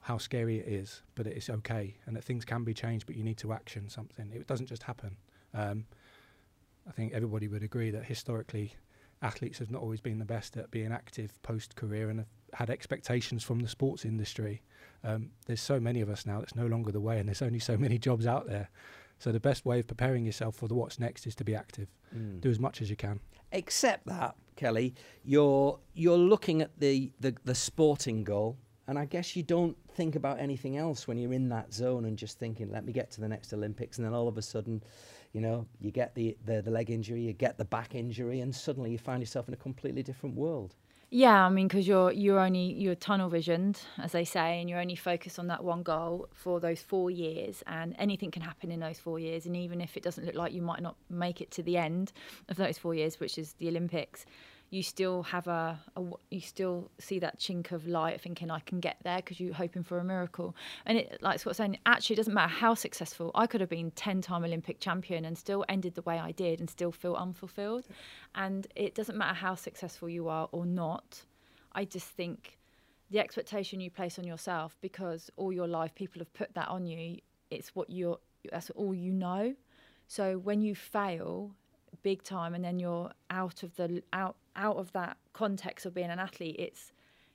how 0.00 0.18
scary 0.18 0.58
it 0.58 0.68
is, 0.68 1.00
but 1.14 1.26
it's 1.26 1.48
okay, 1.48 1.96
and 2.04 2.14
that 2.16 2.22
things 2.22 2.44
can 2.44 2.64
be 2.64 2.74
changed, 2.74 3.06
but 3.06 3.16
you 3.16 3.24
need 3.24 3.38
to 3.38 3.54
action 3.54 3.88
something. 3.88 4.30
It 4.30 4.46
doesn't 4.46 4.66
just 4.66 4.82
happen. 4.82 5.16
Um, 5.54 5.86
I 6.86 6.92
think 6.92 7.14
everybody 7.14 7.48
would 7.48 7.62
agree 7.62 7.90
that 7.92 8.04
historically, 8.04 8.74
athletes 9.22 9.58
have 9.58 9.70
not 9.70 9.82
always 9.82 10.00
been 10.00 10.18
the 10.18 10.24
best 10.24 10.56
at 10.56 10.70
being 10.70 10.92
active 10.92 11.40
post 11.42 11.76
career 11.76 12.08
and 12.10 12.20
have 12.20 12.28
had 12.52 12.70
expectations 12.70 13.42
from 13.42 13.60
the 13.60 13.68
sports 13.68 14.04
industry 14.04 14.62
um, 15.04 15.30
there's 15.46 15.60
so 15.60 15.78
many 15.78 16.00
of 16.00 16.08
us 16.08 16.26
now. 16.26 16.40
That's 16.40 16.56
no 16.56 16.66
longer 16.66 16.92
the 16.92 17.00
way, 17.00 17.18
and 17.18 17.28
there's 17.28 17.42
only 17.42 17.58
so 17.58 17.76
many 17.76 17.98
jobs 18.08 18.26
out 18.26 18.46
there. 18.46 18.68
So 19.18 19.32
the 19.32 19.40
best 19.40 19.64
way 19.64 19.80
of 19.80 19.86
preparing 19.86 20.24
yourself 20.24 20.56
for 20.56 20.68
the 20.68 20.74
what's 20.74 20.98
next 20.98 21.26
is 21.26 21.34
to 21.36 21.44
be 21.44 21.54
active. 21.54 21.88
Mm. 22.14 22.40
Do 22.40 22.50
as 22.50 22.60
much 22.60 22.80
as 22.80 22.88
you 22.88 22.96
can. 22.96 23.20
Except 23.50 24.06
that, 24.06 24.36
Kelly, 24.56 24.94
you're 25.24 25.78
you're 25.94 26.18
looking 26.18 26.62
at 26.62 26.70
the, 26.78 27.12
the, 27.20 27.34
the 27.44 27.54
sporting 27.54 28.22
goal, 28.22 28.56
and 28.86 28.98
I 28.98 29.06
guess 29.06 29.34
you 29.34 29.42
don't 29.42 29.76
think 29.94 30.14
about 30.14 30.38
anything 30.38 30.76
else 30.76 31.08
when 31.08 31.18
you're 31.18 31.32
in 31.32 31.48
that 31.48 31.72
zone 31.72 32.04
and 32.04 32.16
just 32.16 32.38
thinking, 32.38 32.70
let 32.70 32.84
me 32.84 32.92
get 32.92 33.10
to 33.12 33.20
the 33.20 33.28
next 33.28 33.52
Olympics, 33.52 33.98
and 33.98 34.06
then 34.06 34.14
all 34.14 34.28
of 34.28 34.38
a 34.38 34.42
sudden, 34.42 34.82
you 35.32 35.40
know, 35.40 35.66
you 35.80 35.90
get 35.90 36.14
the, 36.14 36.36
the, 36.46 36.62
the 36.62 36.70
leg 36.70 36.90
injury, 36.90 37.22
you 37.22 37.32
get 37.32 37.58
the 37.58 37.64
back 37.64 37.94
injury, 37.94 38.40
and 38.40 38.54
suddenly 38.54 38.90
you 38.90 38.98
find 38.98 39.20
yourself 39.20 39.48
in 39.48 39.54
a 39.54 39.58
completely 39.58 40.02
different 40.02 40.34
world. 40.36 40.74
Yeah, 41.10 41.46
I 41.46 41.48
mean, 41.48 41.68
because 41.68 41.88
you're 41.88 42.12
you're 42.12 42.38
only 42.38 42.74
you're 42.74 42.94
tunnel 42.94 43.30
visioned, 43.30 43.80
as 43.96 44.12
they 44.12 44.26
say, 44.26 44.60
and 44.60 44.68
you're 44.68 44.78
only 44.78 44.94
focused 44.94 45.38
on 45.38 45.46
that 45.46 45.64
one 45.64 45.82
goal 45.82 46.28
for 46.34 46.60
those 46.60 46.82
four 46.82 47.10
years, 47.10 47.62
and 47.66 47.96
anything 47.98 48.30
can 48.30 48.42
happen 48.42 48.70
in 48.70 48.80
those 48.80 48.98
four 48.98 49.18
years. 49.18 49.46
And 49.46 49.56
even 49.56 49.80
if 49.80 49.96
it 49.96 50.02
doesn't 50.02 50.26
look 50.26 50.34
like 50.34 50.52
you 50.52 50.60
might 50.60 50.82
not 50.82 50.96
make 51.08 51.40
it 51.40 51.50
to 51.52 51.62
the 51.62 51.78
end 51.78 52.12
of 52.50 52.56
those 52.56 52.76
four 52.76 52.94
years, 52.94 53.18
which 53.18 53.38
is 53.38 53.54
the 53.54 53.68
Olympics, 53.68 54.26
you 54.70 54.82
still 54.82 55.22
have 55.22 55.46
a, 55.46 55.80
a, 55.96 56.02
you 56.30 56.40
still 56.40 56.90
see 56.98 57.18
that 57.20 57.38
chink 57.38 57.72
of 57.72 57.86
light 57.86 58.20
thinking 58.20 58.50
I 58.50 58.60
can 58.60 58.80
get 58.80 58.98
there 59.02 59.16
because 59.16 59.40
you're 59.40 59.54
hoping 59.54 59.82
for 59.82 59.98
a 59.98 60.04
miracle. 60.04 60.54
And 60.84 60.98
it 60.98 61.18
like 61.22 61.40
Scott's 61.40 61.56
saying 61.56 61.78
actually 61.86 62.14
it 62.14 62.18
doesn't 62.18 62.34
matter 62.34 62.52
how 62.52 62.74
successful 62.74 63.30
I 63.34 63.46
could 63.46 63.60
have 63.60 63.70
been 63.70 63.90
10 63.92 64.20
time 64.20 64.44
Olympic 64.44 64.80
champion 64.80 65.24
and 65.24 65.38
still 65.38 65.64
ended 65.68 65.94
the 65.94 66.02
way 66.02 66.18
I 66.18 66.32
did 66.32 66.60
and 66.60 66.68
still 66.68 66.92
feel 66.92 67.14
unfulfilled. 67.14 67.86
And 68.34 68.66
it 68.76 68.94
doesn't 68.94 69.16
matter 69.16 69.34
how 69.34 69.54
successful 69.54 70.08
you 70.08 70.28
are 70.28 70.48
or 70.52 70.66
not 70.66 71.24
I 71.72 71.84
just 71.84 72.06
think 72.08 72.58
the 73.10 73.20
expectation 73.20 73.80
you 73.80 73.90
place 73.90 74.18
on 74.18 74.24
yourself 74.24 74.76
because 74.80 75.30
all 75.36 75.52
your 75.52 75.68
life 75.68 75.94
people 75.94 76.18
have 76.18 76.32
put 76.34 76.52
that 76.54 76.68
on 76.68 76.86
you 76.86 77.18
it's 77.50 77.74
what 77.74 77.88
you're 77.88 78.18
that's 78.50 78.70
all 78.70 78.94
you 78.94 79.12
know. 79.12 79.54
So 80.06 80.38
when 80.38 80.62
you 80.62 80.74
fail 80.74 81.54
big 82.08 82.22
time 82.22 82.54
and 82.54 82.64
then 82.64 82.78
you're 82.78 83.10
out 83.28 83.62
of 83.62 83.76
the 83.76 84.02
out 84.14 84.34
out 84.56 84.78
of 84.78 84.90
that 84.92 85.18
context 85.34 85.84
of 85.84 85.92
being 85.92 86.08
an 86.08 86.18
athlete 86.18 86.56
it's 86.58 86.90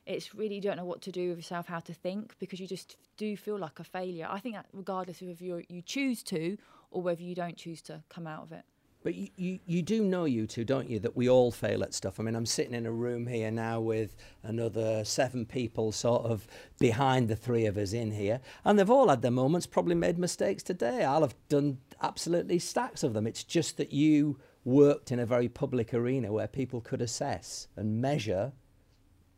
it's 0.08 0.34
really 0.34 0.56
you 0.56 0.62
don't 0.62 0.78
know 0.78 0.84
what 0.94 1.00
to 1.00 1.12
do 1.12 1.30
with 1.30 1.38
yourself 1.38 1.68
how 1.68 1.80
to 1.80 1.94
think 1.94 2.34
because 2.40 2.60
you 2.60 2.66
just 2.66 2.98
do 3.16 3.38
feel 3.38 3.60
like 3.60 3.80
a 3.80 3.84
failure 3.84 4.28
i 4.32 4.40
think 4.40 4.56
that 4.56 4.66
regardless 4.74 5.22
of 5.22 5.30
if 5.30 5.40
you 5.44 5.62
you 5.70 5.80
choose 5.84 6.24
to 6.24 6.58
or 6.90 7.04
whether 7.04 7.22
you 7.22 7.36
don't 7.36 7.56
choose 7.56 7.84
to 7.84 8.02
come 8.10 8.26
out 8.26 8.42
of 8.42 8.52
it 8.52 8.66
but 9.04 9.16
you, 9.16 9.28
you, 9.36 9.60
you 9.66 9.82
do 9.82 10.02
know, 10.02 10.24
you 10.24 10.48
two, 10.48 10.64
don't 10.64 10.90
you, 10.90 10.98
that 11.00 11.16
we 11.16 11.30
all 11.30 11.52
fail 11.52 11.84
at 11.84 11.94
stuff. 11.94 12.20
I 12.20 12.24
mean, 12.24 12.36
I'm 12.36 12.46
sitting 12.46 12.74
in 12.74 12.86
a 12.86 12.92
room 12.92 13.28
here 13.28 13.52
now 13.52 13.82
with 13.82 14.16
another 14.44 15.04
seven 15.04 15.46
people 15.46 15.92
sort 15.92 16.24
of 16.24 16.48
behind 16.80 17.28
the 17.28 17.36
three 17.36 17.66
of 17.66 17.78
us 17.78 17.92
in 17.92 18.12
here, 18.12 18.40
and 18.64 18.80
they've 18.80 18.90
all 18.90 19.10
had 19.10 19.22
their 19.22 19.30
moments, 19.30 19.68
probably 19.68 19.96
made 19.96 20.18
mistakes 20.18 20.64
today. 20.64 21.04
I'll 21.04 21.20
have 21.20 21.36
done 21.50 21.80
absolutely 22.02 22.60
stacks 22.60 23.04
of 23.04 23.14
them. 23.14 23.28
It's 23.28 23.44
just 23.44 23.76
that 23.76 23.92
you 23.92 24.40
worked 24.66 25.12
in 25.12 25.20
a 25.20 25.26
very 25.26 25.50
public 25.50 25.94
arena 25.94 26.32
where 26.32 26.48
people 26.48 26.82
could 26.82 27.02
assess 27.02 27.68
and 27.76 28.02
measure 28.02 28.54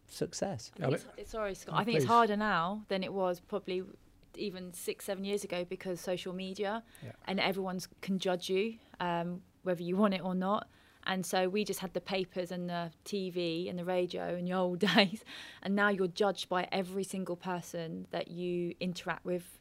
success. 0.07 0.71
It's, 0.79 1.05
it's, 1.17 1.31
sorry, 1.31 1.55
Scott. 1.55 1.75
I 1.77 1.83
think 1.83 1.97
it's 1.97 2.05
harder 2.05 2.37
now 2.37 2.83
than 2.89 3.03
it 3.03 3.11
was 3.11 3.39
probably 3.39 3.83
even 4.37 4.73
six, 4.73 5.05
seven 5.05 5.23
years 5.23 5.43
ago 5.43 5.65
because 5.67 5.99
social 5.99 6.33
media 6.33 6.83
yeah. 7.03 7.11
and 7.27 7.39
everyone 7.39 7.79
can 8.01 8.19
judge 8.19 8.49
you. 8.49 8.75
Um, 8.99 9.41
whether 9.65 9.83
you 9.83 9.97
want 9.97 10.13
it 10.13 10.21
or 10.23 10.33
not. 10.33 10.67
And 11.07 11.25
so 11.25 11.49
we 11.49 11.65
just 11.65 11.79
had 11.79 11.93
the 11.93 12.01
papers 12.01 12.51
and 12.51 12.69
the 12.69 12.91
TV 13.03 13.69
and 13.69 13.77
the 13.77 13.85
radio 13.85 14.35
in 14.35 14.45
the 14.45 14.53
old 14.63 14.79
days. 14.79 15.23
And 15.61 15.75
now 15.75 15.89
you're 15.89 16.07
judged 16.07 16.47
by 16.49 16.67
every 16.71 17.03
single 17.03 17.35
person 17.35 18.07
that 18.11 18.29
you 18.29 18.73
interact 18.79 19.25
with 19.25 19.59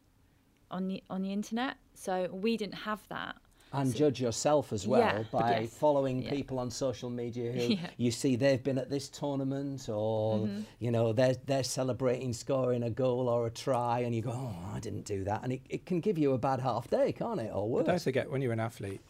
on 0.70 0.88
the 0.88 1.02
on 1.10 1.22
the 1.22 1.32
internet. 1.32 1.76
So 1.94 2.28
we 2.32 2.56
didn't 2.56 2.74
have 2.74 3.02
that. 3.08 3.36
And 3.74 3.90
so, 3.90 3.98
judge 3.98 4.20
yourself 4.20 4.72
as 4.72 4.86
well 4.86 5.00
yeah, 5.00 5.22
by 5.30 5.60
yes. 5.60 5.76
following 5.76 6.22
yeah. 6.22 6.30
people 6.30 6.58
on 6.58 6.70
social 6.70 7.10
media 7.10 7.52
who 7.52 7.60
yeah. 7.74 7.90
you 7.96 8.10
see 8.10 8.36
they've 8.36 8.62
been 8.62 8.78
at 8.78 8.90
this 8.90 9.08
tournament 9.08 9.88
or 9.88 10.38
mm-hmm. 10.38 10.60
you 10.78 10.90
know 10.90 11.12
they're 11.12 11.36
they're 11.46 11.64
celebrating 11.64 12.32
scoring 12.32 12.82
a 12.84 12.90
goal 12.90 13.28
or 13.28 13.46
a 13.46 13.50
try 13.50 14.00
and 14.00 14.14
you 14.14 14.22
go 14.22 14.30
oh 14.30 14.74
I 14.74 14.80
didn't 14.80 15.04
do 15.04 15.24
that 15.24 15.42
and 15.42 15.52
it, 15.52 15.62
it 15.68 15.86
can 15.86 16.00
give 16.00 16.18
you 16.18 16.32
a 16.32 16.38
bad 16.38 16.60
half 16.60 16.88
day 16.88 17.12
can't 17.12 17.40
it 17.40 17.50
or 17.52 17.68
worse. 17.68 17.84
But 17.84 17.92
don't 17.92 18.02
forget 18.02 18.30
when 18.30 18.42
you're 18.42 18.52
an 18.52 18.60
athlete 18.60 19.00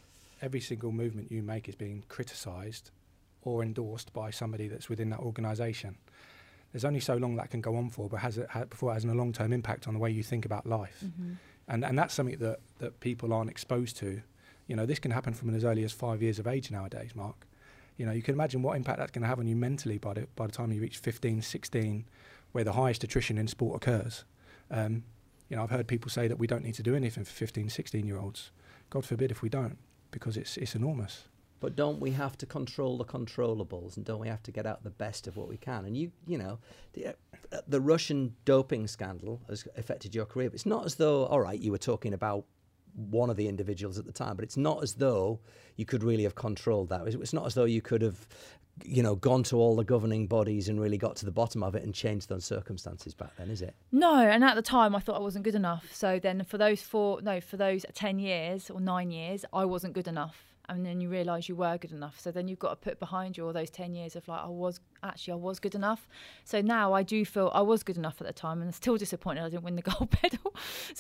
every 0.43 0.61
single 0.61 0.93
movement 0.93 1.33
you 1.33 1.43
make 1.43 1.69
is 1.69 1.75
being 1.75 2.05
criticised 2.09 2.91
or 3.43 3.63
endorsed 3.63 4.13
by 4.13 4.31
somebody 4.31 4.69
that's 4.69 4.89
within 4.89 5.11
that 5.11 5.21
organisation. 5.21 5.97
There's 6.73 6.85
only 6.85 7.01
so 7.01 7.17
long 7.17 7.37
that 7.37 7.51
can 7.51 7.61
go 7.61 7.77
on 7.77 7.91
for, 7.91 8.09
but 8.09 8.21
has 8.21 8.39
it 8.39 8.49
ha- 8.51 8.65
before 8.65 8.91
it 8.91 8.95
has 8.95 9.05
a 9.05 9.15
long-term 9.15 9.53
impact 9.53 9.87
on 9.87 9.95
the 9.95 10.01
way 10.01 10.11
you 10.11 10.23
think 10.23 10.45
about 10.45 10.67
life, 10.67 11.03
Mm-hmm. 11.05 11.33
and 11.69 11.85
and 11.85 11.99
that's 11.99 12.15
something 12.15 12.37
that 12.39 12.59
that 12.79 13.01
people 13.01 13.33
aren't 13.33 13.51
exposed 13.51 13.97
to. 13.99 14.23
You 14.67 14.77
know, 14.77 14.87
this 14.87 14.99
can 14.99 15.11
happen 15.11 15.35
from 15.35 15.55
as 15.55 15.65
early 15.65 15.85
as 15.85 15.93
five 15.93 16.23
years 16.23 16.39
of 16.39 16.47
age 16.47 16.71
nowadays, 16.71 17.15
Mark. 17.15 17.47
You 17.97 18.07
know, 18.07 18.13
you 18.13 18.23
can 18.23 18.35
imagine 18.35 18.63
what 18.63 18.77
impact 18.77 18.99
that's 18.99 19.13
going 19.13 19.23
to 19.23 19.29
have 19.29 19.39
on 19.39 19.47
you 19.47 19.57
mentally 19.57 19.99
by 19.99 20.15
the 20.15 20.27
by 20.35 20.47
the 20.47 20.53
time 20.53 20.73
you 20.73 20.81
reach 20.81 20.99
15, 20.99 21.43
16, 21.43 22.05
where 22.53 22.65
the 22.65 22.73
highest 22.73 23.05
attrition 23.05 23.39
in 23.39 23.47
sport 23.47 23.77
occurs. 23.77 24.25
Um, 24.71 25.05
you 25.49 25.57
know, 25.57 25.63
I've 25.63 25.71
heard 25.71 25.87
people 25.87 26.11
say 26.11 26.27
that 26.27 26.39
we 26.39 26.47
don't 26.47 26.65
need 26.65 26.75
to 26.75 26.83
do 26.83 26.97
anything 26.97 27.25
for 27.25 27.33
15, 27.33 27.69
16 27.69 28.07
year 28.07 28.19
olds. 28.19 28.51
God 28.91 29.05
forbid 29.05 29.31
if 29.31 29.43
we 29.43 29.49
don't, 29.49 29.79
because 30.11 30.37
it's 30.37 30.57
it's 30.57 30.75
enormous. 30.75 31.25
But 31.61 31.77
don't 31.77 31.99
we 31.99 32.11
have 32.11 32.37
to 32.39 32.47
control 32.47 32.99
the 32.99 33.05
controllables, 33.05 33.97
and 33.97 34.05
don't 34.05 34.21
we 34.21 34.29
have 34.29 34.43
to 34.43 34.53
get 34.53 34.67
out 34.67 34.83
the 34.83 34.91
best 34.91 35.27
of 35.27 35.37
what 35.37 35.49
we 35.49 35.57
can? 35.57 35.87
And 35.87 35.97
you, 35.97 36.13
you 36.27 36.37
know, 36.37 36.59
the, 36.93 37.09
uh, 37.09 37.13
the 37.67 37.81
Russian 37.81 38.35
doping 38.45 38.87
scandal 38.87 39.41
has 39.49 39.67
affected 39.77 40.15
your 40.15 40.27
career. 40.27 40.51
But 40.51 40.57
it's 40.57 40.67
not 40.67 40.85
as 40.85 40.97
though, 40.97 41.25
all 41.25 41.41
right, 41.41 41.59
you 41.59 41.73
were 41.73 41.79
talking 41.79 42.13
about 42.13 42.45
one 42.95 43.31
of 43.31 43.37
the 43.37 43.49
individuals 43.49 43.99
at 43.99 44.07
the 44.07 44.13
time, 44.13 44.37
but 44.37 44.45
it's 44.45 44.57
not 44.57 44.83
as 44.83 44.95
though 44.95 45.41
you 45.77 45.85
could 45.85 46.05
really 46.05 46.23
have 46.23 46.35
controlled 46.35 46.89
that. 46.91 47.07
It's 47.07 47.33
not 47.33 47.47
as 47.47 47.55
though 47.55 47.65
you 47.65 47.83
could 47.83 48.03
have, 48.03 48.29
you 48.85 49.03
know, 49.03 49.17
gone 49.17 49.43
to 49.45 49.57
all 49.57 49.77
the 49.77 49.85
governing 49.85 50.27
bodies 50.27 50.69
and 50.69 50.81
really 50.81 50.99
got 50.99 51.17
to 51.17 51.25
the 51.25 51.33
bottom 51.33 51.63
of 51.63 51.75
it 51.75 51.83
and 51.83 51.95
changed 51.95 52.29
those 52.29 52.45
circumstances 52.45 53.15
back 53.15 53.37
then, 53.37 53.51
is 53.51 53.63
it? 53.63 53.75
No, 53.91 54.19
and 54.19 54.45
at 54.45 54.55
the 54.55 54.63
time 54.63 54.95
I 54.95 55.01
thought 55.01 55.17
I 55.17 55.23
wasn't 55.23 55.45
good 55.45 55.55
enough. 55.55 55.89
So 55.93 56.19
then 56.19 56.45
for 56.45 56.59
those 56.59 56.83
four, 56.83 57.21
no, 57.23 57.41
for 57.41 57.57
those 57.57 57.85
10 57.95 58.19
years 58.19 58.71
or 58.71 58.81
nine 58.81 59.11
years, 59.11 59.45
I 59.53 59.65
wasn't 59.65 59.95
good 59.95 60.09
enough. 60.09 60.45
And 60.67 60.85
then 60.87 60.99
you 61.01 61.11
realise 61.11 61.49
you 61.49 61.57
were 61.57 61.77
good 61.77 61.93
enough. 61.93 62.19
So 62.19 62.31
then 62.31 62.49
you've 62.49 62.59
got 62.59 62.71
to 62.71 62.77
put 62.77 62.99
behind 62.99 63.37
you 63.37 63.47
all 63.47 63.53
those 63.53 63.69
10 63.69 63.95
years 63.95 64.17
of 64.17 64.27
like, 64.29 64.41
I 64.41 64.49
was 64.49 64.81
actually, 65.03 65.33
I 65.33 65.37
was 65.37 65.61
good 65.61 65.75
enough. 65.75 66.09
So 66.45 66.63
now 66.63 66.95
I 66.95 67.03
do 67.03 67.25
feel 67.27 67.51
I 67.53 67.61
was 67.61 67.83
good 67.83 67.99
enough 67.99 68.19
at 68.21 68.27
the 68.27 68.33
time 68.33 68.61
and 68.61 68.69
I'm 68.69 68.73
still 68.73 68.97
disappointed 68.97 69.45
I 69.45 69.51
didn't 69.51 69.65
win 69.65 69.77
the 69.77 69.83
gold 69.91 70.15
medal. 70.23 70.55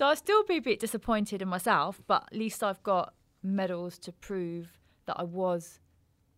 So 0.04 0.08
I'll 0.08 0.16
still 0.16 0.44
be 0.44 0.58
a 0.58 0.60
bit 0.60 0.80
disappointed 0.80 1.40
in 1.40 1.48
myself, 1.48 1.98
but 2.06 2.24
at 2.30 2.36
least 2.36 2.62
I've 2.62 2.82
got 2.82 3.14
medals 3.42 3.96
to 4.00 4.12
prove 4.12 4.68
that 5.06 5.18
I 5.18 5.22
was 5.22 5.80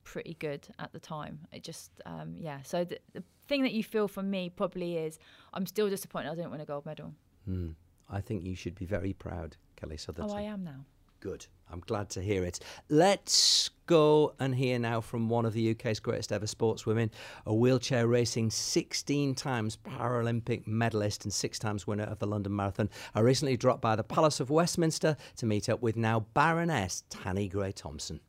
pretty 0.04 0.34
good 0.38 0.68
at 0.78 0.92
the 0.92 1.00
time. 1.00 1.40
It 1.50 1.64
just, 1.64 1.90
um, 2.06 2.36
yeah. 2.38 2.62
So 2.62 2.84
the, 2.84 3.00
the 3.12 3.24
thing 3.48 3.64
that 3.64 3.72
you 3.72 3.82
feel 3.82 4.06
for 4.06 4.22
me 4.22 4.50
probably 4.50 4.98
is 4.98 5.18
I'm 5.52 5.66
still 5.66 5.90
disappointed 5.90 6.30
I 6.30 6.36
didn't 6.36 6.52
win 6.52 6.60
a 6.60 6.64
gold 6.64 6.86
medal. 6.86 7.12
Hmm. 7.44 7.70
I 8.08 8.20
think 8.20 8.46
you 8.46 8.54
should 8.54 8.76
be 8.76 8.86
very 8.86 9.12
proud, 9.12 9.56
Kelly 9.74 9.96
Sotherton. 9.96 10.30
Oh, 10.30 10.36
I 10.36 10.42
am 10.42 10.62
now. 10.62 10.84
Good. 11.26 11.46
I'm 11.72 11.80
glad 11.80 12.08
to 12.10 12.22
hear 12.22 12.44
it. 12.44 12.60
Let's 12.88 13.70
go 13.86 14.36
and 14.38 14.54
hear 14.54 14.78
now 14.78 15.00
from 15.00 15.28
one 15.28 15.44
of 15.44 15.54
the 15.54 15.72
UK's 15.72 15.98
greatest 15.98 16.30
ever 16.30 16.46
sportswomen, 16.46 17.10
a 17.44 17.52
wheelchair 17.52 18.06
racing 18.06 18.52
16 18.52 19.34
times 19.34 19.76
Paralympic 19.76 20.68
medalist 20.68 21.24
and 21.24 21.32
six 21.34 21.58
times 21.58 21.84
winner 21.84 22.04
of 22.04 22.20
the 22.20 22.28
London 22.28 22.54
Marathon. 22.54 22.88
I 23.12 23.20
recently 23.22 23.56
dropped 23.56 23.82
by 23.82 23.96
the 23.96 24.04
Palace 24.04 24.38
of 24.38 24.50
Westminster 24.50 25.16
to 25.38 25.46
meet 25.46 25.68
up 25.68 25.82
with 25.82 25.96
now 25.96 26.26
Baroness 26.32 27.02
Tanni 27.10 27.48
Grey 27.50 27.72
Thompson. 27.72 28.20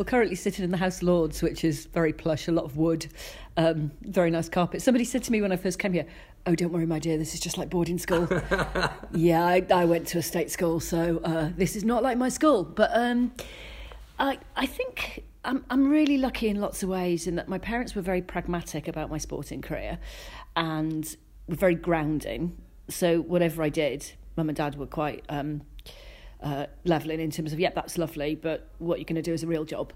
We're 0.00 0.04
currently 0.04 0.34
sitting 0.34 0.64
in 0.64 0.70
the 0.70 0.78
House 0.78 0.96
of 0.96 1.02
Lords, 1.02 1.42
which 1.42 1.62
is 1.62 1.84
very 1.84 2.14
plush, 2.14 2.48
a 2.48 2.52
lot 2.52 2.64
of 2.64 2.78
wood, 2.78 3.06
um, 3.58 3.90
very 4.00 4.30
nice 4.30 4.48
carpet. 4.48 4.80
Somebody 4.80 5.04
said 5.04 5.22
to 5.24 5.30
me 5.30 5.42
when 5.42 5.52
I 5.52 5.56
first 5.56 5.78
came 5.78 5.92
here, 5.92 6.06
Oh, 6.46 6.54
don't 6.54 6.72
worry, 6.72 6.86
my 6.86 6.98
dear, 6.98 7.18
this 7.18 7.34
is 7.34 7.40
just 7.40 7.58
like 7.58 7.68
boarding 7.68 7.98
school. 7.98 8.26
yeah, 9.12 9.44
I, 9.44 9.62
I 9.70 9.84
went 9.84 10.06
to 10.08 10.16
a 10.16 10.22
state 10.22 10.50
school, 10.50 10.80
so 10.80 11.20
uh, 11.22 11.50
this 11.54 11.76
is 11.76 11.84
not 11.84 12.02
like 12.02 12.16
my 12.16 12.30
school. 12.30 12.64
But 12.64 12.88
um, 12.94 13.32
I, 14.18 14.38
I 14.56 14.64
think 14.64 15.22
I'm, 15.44 15.66
I'm 15.68 15.90
really 15.90 16.16
lucky 16.16 16.48
in 16.48 16.62
lots 16.62 16.82
of 16.82 16.88
ways 16.88 17.26
in 17.26 17.34
that 17.34 17.50
my 17.50 17.58
parents 17.58 17.94
were 17.94 18.00
very 18.00 18.22
pragmatic 18.22 18.88
about 18.88 19.10
my 19.10 19.18
sporting 19.18 19.60
career 19.60 19.98
and 20.56 21.14
were 21.46 21.56
very 21.56 21.74
grounding. 21.74 22.56
So 22.88 23.20
whatever 23.20 23.62
I 23.62 23.68
did, 23.68 24.12
mum 24.34 24.48
and 24.48 24.56
dad 24.56 24.76
were 24.76 24.86
quite 24.86 25.26
um, 25.28 25.60
uh, 26.42 26.66
leveling 26.84 27.20
in 27.20 27.30
terms 27.30 27.52
of, 27.52 27.60
yep, 27.60 27.74
that's 27.74 27.98
lovely, 27.98 28.34
but 28.34 28.68
what 28.78 28.98
you're 28.98 29.04
going 29.04 29.16
to 29.16 29.22
do 29.22 29.32
is 29.32 29.42
a 29.42 29.46
real 29.46 29.64
job. 29.64 29.92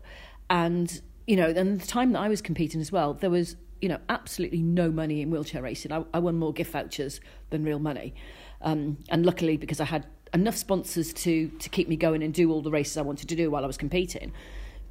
And, 0.51 1.01
you 1.27 1.37
know, 1.37 1.53
then 1.53 1.79
the 1.79 1.87
time 1.87 2.13
that 2.13 2.21
I 2.21 2.29
was 2.29 2.43
competing 2.43 2.81
as 2.81 2.93
well, 2.93 3.15
there 3.15 3.31
was, 3.31 3.57
you 3.81 3.89
know, 3.89 3.99
absolutely 4.09 4.63
no 4.63 4.91
money 4.91 5.21
in 5.21 5.31
wheelchair 5.31 5.63
racing. 5.63 5.93
I, 5.93 6.05
I 6.13 6.19
won 6.19 6.37
more 6.37 6.53
gift 6.53 6.73
vouchers 6.73 7.21
than 7.51 7.65
real 7.65 7.79
money. 7.79 8.15
Um, 8.61 8.99
and 9.09 9.25
luckily, 9.25 9.57
because 9.57 9.81
I 9.81 9.85
had 9.85 10.07
enough 10.33 10.57
sponsors 10.57 11.13
to, 11.13 11.49
to 11.49 11.69
keep 11.69 11.89
me 11.89 11.97
going 11.97 12.23
and 12.23 12.35
do 12.35 12.51
all 12.51 12.63
the 12.63 12.71
races 12.71 12.97
I 12.97 13.03
wanted 13.03 13.29
to 13.29 13.37
do 13.37 13.51
while 13.51 13.65
I 13.65 13.67
was 13.67 13.77
competing, 13.77 14.33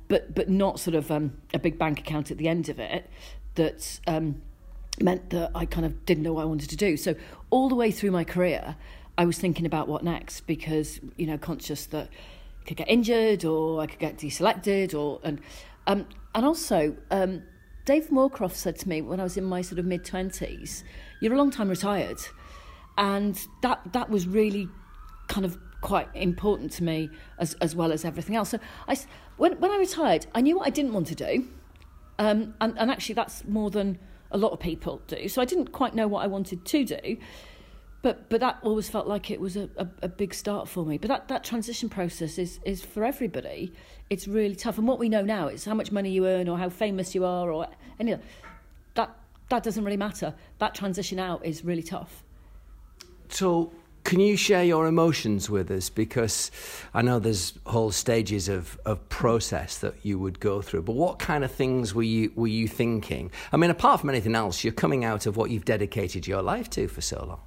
but, 0.08 0.34
but 0.34 0.50
not 0.50 0.80
sort 0.80 0.96
of 0.96 1.12
um, 1.12 1.38
a 1.54 1.60
big 1.60 1.78
bank 1.78 2.00
account 2.00 2.32
at 2.32 2.38
the 2.38 2.48
end 2.48 2.70
of 2.70 2.80
it 2.80 3.10
that 3.56 4.00
um, 4.08 4.42
meant 5.02 5.30
that 5.32 5.52
I 5.54 5.66
kind 5.66 5.86
of 5.86 6.06
didn't 6.06 6.24
know 6.24 6.34
what 6.34 6.44
I 6.44 6.46
wanted 6.46 6.70
to 6.70 6.78
do. 6.78 6.98
So 6.98 7.16
all 7.50 7.70
the 7.70 7.76
way 7.76 7.92
through 7.92 8.12
my 8.12 8.24
career, 8.24 8.76
I 9.17 9.25
was 9.25 9.38
thinking 9.38 9.65
about 9.65 9.88
what 9.88 10.03
next 10.03 10.41
because 10.41 11.00
you 11.17 11.27
know 11.27 11.38
conscious 11.38 11.86
that 11.88 12.10
I 12.62 12.67
could 12.67 12.77
get 12.77 12.89
injured 12.89 13.46
or 13.46 13.82
I 13.82 13.88
could 13.88 14.00
get 14.00 14.17
deselected 14.17 14.98
or 14.98 15.20
and 15.24 15.39
um, 15.86 16.08
and 16.34 16.46
also 16.46 16.96
um, 17.12 17.43
Dave 17.86 18.08
Moorcroft 18.08 18.55
said 18.55 18.77
to 18.79 18.89
me 18.89 19.01
when 19.01 19.20
I 19.20 19.24
was 19.24 19.38
in 19.38 19.43
my 19.43 19.62
sort 19.62 19.79
of 19.79 19.86
mid 19.86 20.05
twenties, 20.05 20.84
"You're 21.20 21.34
a 21.34 21.38
long 21.38 21.51
time 21.51 21.70
retired," 21.70 22.20
and 22.98 23.39
that 23.62 23.82
that 23.93 24.10
was 24.10 24.27
really 24.27 24.67
kind 25.27 25.46
of 25.46 25.58
quite 25.82 26.08
important 26.15 26.72
to 26.72 26.84
me 26.84 27.10
as 27.38 27.53
as 27.55 27.75
well 27.75 27.91
as 27.91 28.05
everything 28.05 28.36
else. 28.36 28.50
So 28.50 28.60
I 28.88 28.98
when 29.38 29.60
when 29.60 29.70
I 29.70 29.77
retired, 29.77 30.25
I 30.34 30.41
knew 30.41 30.58
what 30.58 30.67
I 30.67 30.72
didn't 30.72 30.93
want 30.93 31.08
to 31.08 31.15
do, 31.15 31.48
um, 32.17 32.55
and 32.62 32.77
and 32.79 32.89
actually 32.89 33.15
that's 33.15 33.46
more 33.46 33.70
than 33.70 34.00
a 34.32 34.38
lot 34.38 34.53
of 34.53 34.60
people 34.60 35.01
do. 35.05 35.27
So 35.27 35.41
I 35.41 35.46
didn't 35.46 35.72
quite 35.72 35.93
know 35.93 36.08
what 36.08 36.24
I 36.24 36.27
wanted 36.27 36.65
to 36.65 36.84
do 36.84 37.17
but 38.04 38.30
but 38.30 38.42
that 38.42 38.60
always 38.62 38.90
felt 38.90 39.08
like 39.08 39.32
it 39.32 39.40
was 39.40 39.58
a, 39.58 39.70
a, 39.78 39.88
a, 40.04 40.08
big 40.10 40.34
start 40.34 40.68
for 40.68 40.86
me. 40.86 40.98
But 41.00 41.08
that, 41.08 41.28
that 41.30 41.44
transition 41.44 41.90
process 41.90 42.38
is 42.38 42.60
is 42.66 42.84
for 42.84 43.04
everybody. 43.04 43.74
It's 44.10 44.28
really 44.28 44.56
tough. 44.56 44.78
And 44.78 44.88
what 44.88 45.00
we 45.00 45.10
know 45.10 45.24
now 45.24 45.48
is 45.48 45.66
how 45.66 45.74
much 45.74 45.92
money 45.92 46.12
you 46.12 46.28
earn 46.28 46.48
or 46.48 46.58
how 46.58 46.70
famous 46.70 47.16
you 47.16 47.26
are 47.26 47.50
or 47.50 47.68
any 48.00 48.16
that 48.96 49.18
that 49.50 49.64
doesn't 49.64 49.84
really 49.86 49.98
matter. 49.98 50.36
That 50.60 50.76
transition 50.76 51.18
out 51.18 51.46
is 51.46 51.64
really 51.64 51.82
tough. 51.82 52.24
So 53.30 53.72
can 54.04 54.20
you 54.20 54.36
share 54.36 54.66
your 54.66 54.86
emotions 54.86 55.50
with 55.50 55.72
us? 55.72 55.90
Because 55.90 56.52
I 56.94 57.02
know 57.02 57.20
there's 57.20 57.54
whole 57.66 57.92
stages 57.92 58.50
of, 58.50 58.78
of 58.86 59.08
process 59.08 59.78
that 59.78 59.96
you 60.04 60.20
would 60.20 60.42
go 60.42 60.62
through, 60.62 60.82
but 60.82 60.98
what 60.98 61.20
kind 61.20 61.46
of 61.46 61.52
things 61.52 61.96
were 61.96 62.04
you 62.04 62.34
were 62.36 62.48
you 62.48 62.68
thinking? 62.68 63.32
I 63.54 63.58
mean, 63.58 63.70
apart 63.70 64.02
from 64.02 64.10
anything 64.10 64.36
else, 64.36 64.62
you're 64.66 64.74
coming 64.74 65.06
out 65.06 65.26
of 65.26 65.38
what 65.38 65.52
you've 65.52 65.64
dedicated 65.64 66.28
your 66.28 66.42
life 66.42 66.70
to 66.72 66.90
for 66.90 67.00
so 67.00 67.24
long. 67.26 67.40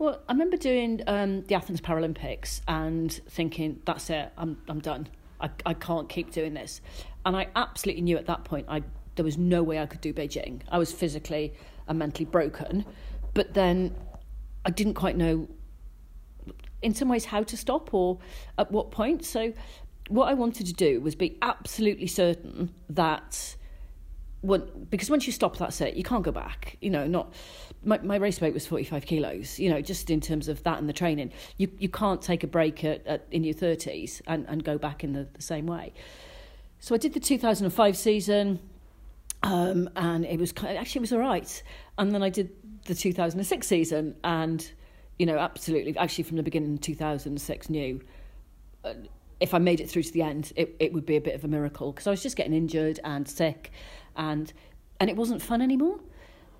Well, 0.00 0.18
I 0.26 0.32
remember 0.32 0.56
doing 0.56 1.02
um, 1.06 1.42
the 1.42 1.56
Athens 1.56 1.82
Paralympics 1.82 2.62
and 2.66 3.12
thinking, 3.28 3.82
that's 3.84 4.08
it, 4.08 4.32
I'm, 4.38 4.56
I'm 4.66 4.78
done. 4.78 5.08
I, 5.38 5.50
I 5.66 5.74
can't 5.74 6.08
keep 6.08 6.32
doing 6.32 6.54
this. 6.54 6.80
And 7.26 7.36
I 7.36 7.48
absolutely 7.54 8.00
knew 8.00 8.16
at 8.16 8.24
that 8.24 8.44
point 8.44 8.64
I, 8.70 8.82
there 9.16 9.26
was 9.26 9.36
no 9.36 9.62
way 9.62 9.78
I 9.78 9.84
could 9.84 10.00
do 10.00 10.14
Beijing. 10.14 10.62
I 10.70 10.78
was 10.78 10.90
physically 10.90 11.52
and 11.86 11.98
mentally 11.98 12.24
broken. 12.24 12.86
But 13.34 13.52
then 13.52 13.94
I 14.64 14.70
didn't 14.70 14.94
quite 14.94 15.18
know, 15.18 15.46
in 16.80 16.94
some 16.94 17.10
ways, 17.10 17.26
how 17.26 17.42
to 17.42 17.56
stop 17.58 17.92
or 17.92 18.20
at 18.56 18.72
what 18.72 18.92
point. 18.92 19.22
So 19.26 19.52
what 20.08 20.30
I 20.30 20.32
wanted 20.32 20.66
to 20.68 20.72
do 20.72 21.02
was 21.02 21.14
be 21.14 21.36
absolutely 21.42 22.06
certain 22.06 22.72
that 22.88 23.54
when, 24.40 24.62
because 24.88 25.10
once 25.10 25.26
you 25.26 25.32
stop, 25.34 25.58
that's 25.58 25.78
it. 25.82 25.92
You 25.92 26.04
can't 26.04 26.22
go 26.22 26.32
back. 26.32 26.78
You 26.80 26.88
know, 26.88 27.06
not 27.06 27.34
my, 27.84 27.98
my 27.98 28.16
race 28.16 28.40
weight 28.40 28.54
was 28.54 28.66
45 28.66 29.06
kilos. 29.06 29.58
You 29.58 29.70
know, 29.70 29.80
just 29.80 30.10
in 30.10 30.20
terms 30.20 30.48
of 30.48 30.62
that 30.64 30.78
and 30.78 30.88
the 30.88 30.92
training, 30.92 31.32
you 31.56 31.70
you 31.78 31.88
can't 31.88 32.20
take 32.20 32.44
a 32.44 32.46
break 32.46 32.84
at, 32.84 33.06
at 33.06 33.26
in 33.30 33.44
your 33.44 33.54
30s 33.54 34.20
and, 34.26 34.46
and 34.48 34.62
go 34.64 34.78
back 34.78 35.04
in 35.04 35.12
the, 35.12 35.28
the 35.34 35.42
same 35.42 35.66
way. 35.66 35.92
So 36.80 36.94
I 36.94 36.98
did 36.98 37.12
the 37.12 37.20
2005 37.20 37.96
season, 37.96 38.58
um, 39.42 39.88
and 39.96 40.24
it 40.24 40.38
was 40.38 40.52
actually 40.62 41.00
it 41.00 41.00
was 41.00 41.12
all 41.12 41.18
right. 41.18 41.62
And 41.98 42.12
then 42.14 42.22
I 42.22 42.30
did 42.30 42.50
the 42.86 42.94
2006 42.94 43.66
season, 43.66 44.16
and 44.24 44.70
you 45.18 45.26
know, 45.26 45.38
absolutely, 45.38 45.96
actually 45.96 46.24
from 46.24 46.36
the 46.36 46.42
beginning, 46.42 46.78
2006 46.78 47.70
knew. 47.70 48.00
Uh, 48.84 48.94
if 49.40 49.54
I 49.54 49.58
made 49.58 49.80
it 49.80 49.88
through 49.88 50.02
to 50.02 50.12
the 50.12 50.20
end, 50.20 50.52
it, 50.54 50.76
it 50.78 50.92
would 50.92 51.06
be 51.06 51.16
a 51.16 51.20
bit 51.20 51.34
of 51.34 51.44
a 51.44 51.48
miracle 51.48 51.92
because 51.92 52.06
I 52.06 52.10
was 52.10 52.22
just 52.22 52.36
getting 52.36 52.52
injured 52.52 53.00
and 53.04 53.26
sick 53.26 53.70
and 54.16 54.52
and 55.00 55.08
it 55.08 55.16
wasn't 55.16 55.40
fun 55.40 55.62
anymore. 55.62 55.98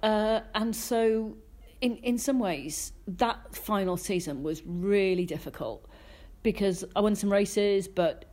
Uh, 0.02 0.40
and 0.54 0.75
so, 0.75 1.37
in 1.80 1.97
in 1.99 2.19
some 2.19 2.38
ways, 2.38 2.92
that 3.07 3.54
final 3.54 3.97
season 3.97 4.42
was 4.42 4.62
really 4.64 5.26
difficult 5.26 5.87
because 6.42 6.85
I 6.97 7.00
won 7.00 7.14
some 7.14 7.30
races, 7.30 7.88
but 7.88 8.25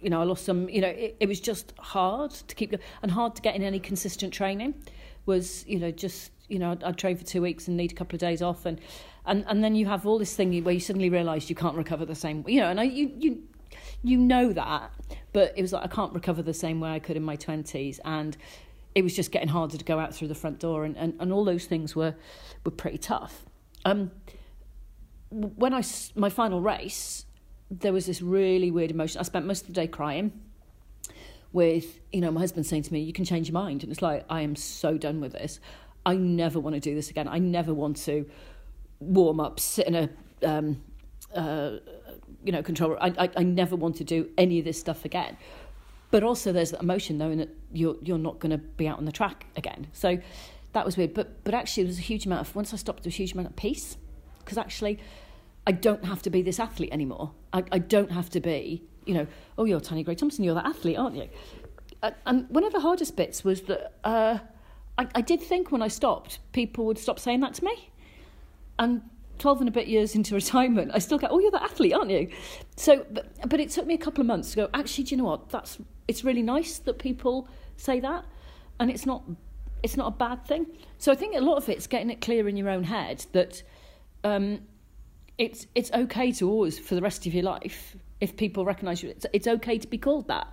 you 0.00 0.10
know 0.10 0.20
I 0.20 0.24
lost 0.24 0.44
some. 0.44 0.68
You 0.68 0.80
know, 0.80 0.88
it, 0.88 1.16
it 1.20 1.28
was 1.28 1.40
just 1.40 1.72
hard 1.78 2.30
to 2.30 2.54
keep 2.54 2.74
and 3.02 3.10
hard 3.10 3.36
to 3.36 3.42
get 3.42 3.54
in 3.54 3.62
any 3.62 3.80
consistent 3.80 4.32
training. 4.32 4.74
Was 5.26 5.66
you 5.66 5.78
know 5.78 5.90
just 5.90 6.30
you 6.48 6.58
know 6.58 6.72
I'd, 6.72 6.84
I'd 6.84 6.96
train 6.96 7.16
for 7.16 7.24
two 7.24 7.42
weeks 7.42 7.68
and 7.68 7.76
need 7.76 7.92
a 7.92 7.94
couple 7.94 8.16
of 8.16 8.20
days 8.20 8.42
off 8.42 8.66
and. 8.66 8.80
And, 9.26 9.44
and 9.46 9.62
then 9.62 9.74
you 9.74 9.84
have 9.84 10.06
all 10.06 10.18
this 10.18 10.34
thing 10.34 10.64
where 10.64 10.72
you 10.72 10.80
suddenly 10.80 11.10
realise 11.10 11.50
you 11.50 11.54
can't 11.54 11.76
recover 11.76 12.06
the 12.06 12.14
same, 12.14 12.46
you 12.48 12.62
know. 12.62 12.70
And 12.70 12.80
I, 12.80 12.84
you, 12.84 13.12
you 13.18 13.42
you 14.02 14.16
know 14.16 14.52
that, 14.52 14.90
but 15.32 15.52
it 15.56 15.62
was 15.62 15.72
like 15.72 15.84
I 15.84 15.88
can't 15.88 16.12
recover 16.14 16.42
the 16.42 16.54
same 16.54 16.80
way 16.80 16.90
I 16.90 16.98
could 16.98 17.16
in 17.16 17.22
my 17.22 17.36
twenties, 17.36 18.00
and 18.06 18.36
it 18.94 19.02
was 19.02 19.14
just 19.14 19.30
getting 19.30 19.48
harder 19.48 19.76
to 19.76 19.84
go 19.84 19.98
out 19.98 20.14
through 20.14 20.28
the 20.28 20.34
front 20.34 20.58
door, 20.58 20.84
and, 20.84 20.96
and, 20.96 21.14
and 21.20 21.32
all 21.32 21.44
those 21.44 21.66
things 21.66 21.94
were 21.94 22.14
were 22.64 22.70
pretty 22.70 22.98
tough. 22.98 23.44
Um, 23.84 24.10
when 25.30 25.74
I 25.74 25.82
my 26.14 26.30
final 26.30 26.60
race, 26.60 27.26
there 27.70 27.92
was 27.92 28.06
this 28.06 28.22
really 28.22 28.70
weird 28.70 28.90
emotion. 28.90 29.20
I 29.20 29.22
spent 29.22 29.46
most 29.46 29.62
of 29.62 29.66
the 29.68 29.74
day 29.74 29.86
crying. 29.86 30.32
With 31.50 32.00
you 32.12 32.20
know 32.20 32.30
my 32.30 32.40
husband 32.40 32.66
saying 32.66 32.82
to 32.82 32.92
me, 32.92 33.00
"You 33.00 33.14
can 33.14 33.24
change 33.24 33.48
your 33.48 33.54
mind," 33.54 33.82
and 33.82 33.90
it's 33.90 34.02
like 34.02 34.26
I 34.28 34.42
am 34.42 34.54
so 34.54 34.98
done 34.98 35.18
with 35.20 35.32
this. 35.32 35.60
I 36.04 36.14
never 36.14 36.60
want 36.60 36.74
to 36.74 36.80
do 36.80 36.94
this 36.94 37.08
again. 37.08 37.26
I 37.26 37.38
never 37.38 37.72
want 37.72 37.96
to 38.04 38.28
warm 39.00 39.40
up, 39.40 39.58
sit 39.58 39.86
in 39.86 39.94
a 39.94 40.10
um, 40.46 40.82
uh, 41.34 41.76
you 42.44 42.52
know 42.52 42.62
control. 42.62 42.98
I, 43.00 43.14
I 43.18 43.30
I 43.38 43.42
never 43.44 43.76
want 43.76 43.96
to 43.96 44.04
do 44.04 44.28
any 44.36 44.58
of 44.58 44.66
this 44.66 44.78
stuff 44.78 45.06
again. 45.06 45.38
But 46.10 46.22
also 46.22 46.52
there's 46.52 46.70
that 46.70 46.82
emotion 46.82 47.18
knowing 47.18 47.38
that 47.38 47.50
you're 47.72 47.96
you're 48.02 48.18
not 48.18 48.38
going 48.38 48.50
to 48.50 48.58
be 48.58 48.88
out 48.88 48.98
on 48.98 49.04
the 49.04 49.12
track 49.12 49.46
again. 49.56 49.88
So 49.92 50.18
that 50.72 50.84
was 50.84 50.96
weird. 50.96 51.14
But 51.14 51.44
but 51.44 51.54
actually 51.54 51.84
there 51.84 51.90
was 51.90 51.98
a 51.98 52.02
huge 52.02 52.26
amount 52.26 52.40
of 52.40 52.54
once 52.56 52.72
I 52.72 52.76
stopped, 52.76 53.02
there 53.02 53.08
was 53.08 53.14
a 53.14 53.18
huge 53.18 53.32
amount 53.32 53.48
of 53.48 53.56
peace 53.56 53.96
because 54.38 54.58
actually 54.58 54.98
I 55.66 55.72
don't 55.72 56.04
have 56.06 56.22
to 56.22 56.30
be 56.30 56.40
this 56.40 56.58
athlete 56.58 56.90
anymore. 56.92 57.32
I, 57.52 57.62
I 57.70 57.78
don't 57.78 58.10
have 58.10 58.30
to 58.30 58.40
be, 58.40 58.82
you 59.04 59.12
know, 59.12 59.26
oh, 59.58 59.66
you're 59.66 59.80
Tanni 59.80 60.02
Grey 60.02 60.14
Thompson, 60.14 60.42
you're 60.42 60.54
that 60.54 60.64
athlete, 60.64 60.96
aren't 60.96 61.16
you? 61.16 61.28
And 62.24 62.48
one 62.48 62.64
of 62.64 62.72
the 62.72 62.80
hardest 62.80 63.16
bits 63.16 63.44
was 63.44 63.62
that 63.62 63.92
uh, 64.02 64.38
I, 64.96 65.08
I 65.14 65.20
did 65.20 65.42
think 65.42 65.70
when 65.70 65.82
I 65.82 65.88
stopped, 65.88 66.38
people 66.52 66.86
would 66.86 66.96
stop 66.96 67.18
saying 67.18 67.40
that 67.40 67.52
to 67.54 67.64
me. 67.64 67.90
And 68.78 69.02
12 69.38 69.60
and 69.60 69.68
a 69.68 69.72
bit 69.72 69.88
years 69.88 70.14
into 70.14 70.34
retirement, 70.34 70.90
I 70.94 70.98
still 70.98 71.18
go, 71.18 71.28
oh, 71.30 71.38
you're 71.38 71.50
that 71.52 71.62
athlete, 71.62 71.94
aren't 71.94 72.10
you? 72.10 72.28
So, 72.76 73.04
but, 73.10 73.26
but 73.48 73.60
it 73.60 73.70
took 73.70 73.86
me 73.86 73.94
a 73.94 73.98
couple 73.98 74.20
of 74.20 74.26
months 74.26 74.50
to 74.50 74.56
go, 74.56 74.70
actually, 74.74 75.04
do 75.04 75.14
you 75.14 75.16
know 75.18 75.28
what? 75.28 75.50
That's, 75.50 75.78
it's 76.06 76.24
really 76.24 76.42
nice 76.42 76.78
that 76.80 76.98
people 76.98 77.48
say 77.76 78.00
that. 78.00 78.24
And 78.80 78.90
it's 78.90 79.06
not, 79.06 79.22
it's 79.82 79.96
not 79.96 80.08
a 80.08 80.16
bad 80.16 80.44
thing. 80.46 80.66
So 80.98 81.12
I 81.12 81.14
think 81.14 81.36
a 81.36 81.40
lot 81.40 81.56
of 81.56 81.68
it's 81.68 81.86
getting 81.86 82.10
it 82.10 82.20
clear 82.20 82.48
in 82.48 82.56
your 82.56 82.68
own 82.68 82.84
head 82.84 83.24
that 83.32 83.62
um, 84.24 84.60
it's 85.38 85.66
it's 85.74 85.90
okay 85.92 86.32
to 86.32 86.50
always 86.50 86.78
for 86.78 86.94
the 86.94 87.00
rest 87.00 87.26
of 87.26 87.32
your 87.32 87.44
life 87.44 87.96
if 88.20 88.36
people 88.36 88.64
recognise 88.64 89.02
you. 89.02 89.10
It's, 89.10 89.26
it's 89.32 89.46
okay 89.46 89.78
to 89.78 89.86
be 89.86 89.98
called 89.98 90.28
that. 90.28 90.52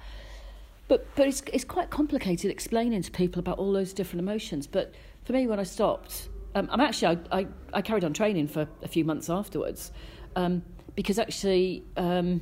But 0.88 1.08
but 1.16 1.28
it's 1.28 1.42
it's 1.52 1.64
quite 1.64 1.90
complicated 1.90 2.52
explaining 2.52 3.02
to 3.02 3.12
people 3.12 3.40
about 3.40 3.58
all 3.58 3.74
those 3.74 3.94
different 3.94 4.22
emotions. 4.22 4.68
But 4.68 4.94
for 5.24 5.34
me, 5.34 5.48
when 5.48 5.60
I 5.60 5.64
stopped, 5.64 6.30
um, 6.56 6.70
I'm 6.72 6.82
actually 6.82 7.20
I, 7.32 7.40
I, 7.40 7.48
I 7.74 7.82
carried 7.82 8.04
on 8.04 8.14
training 8.14 8.48
for 8.48 8.68
a 8.82 8.88
few 8.88 9.06
months 9.06 9.30
afterwards 9.30 9.92
um, 10.36 10.64
because 10.96 11.20
actually, 11.20 11.84
um, 11.98 12.42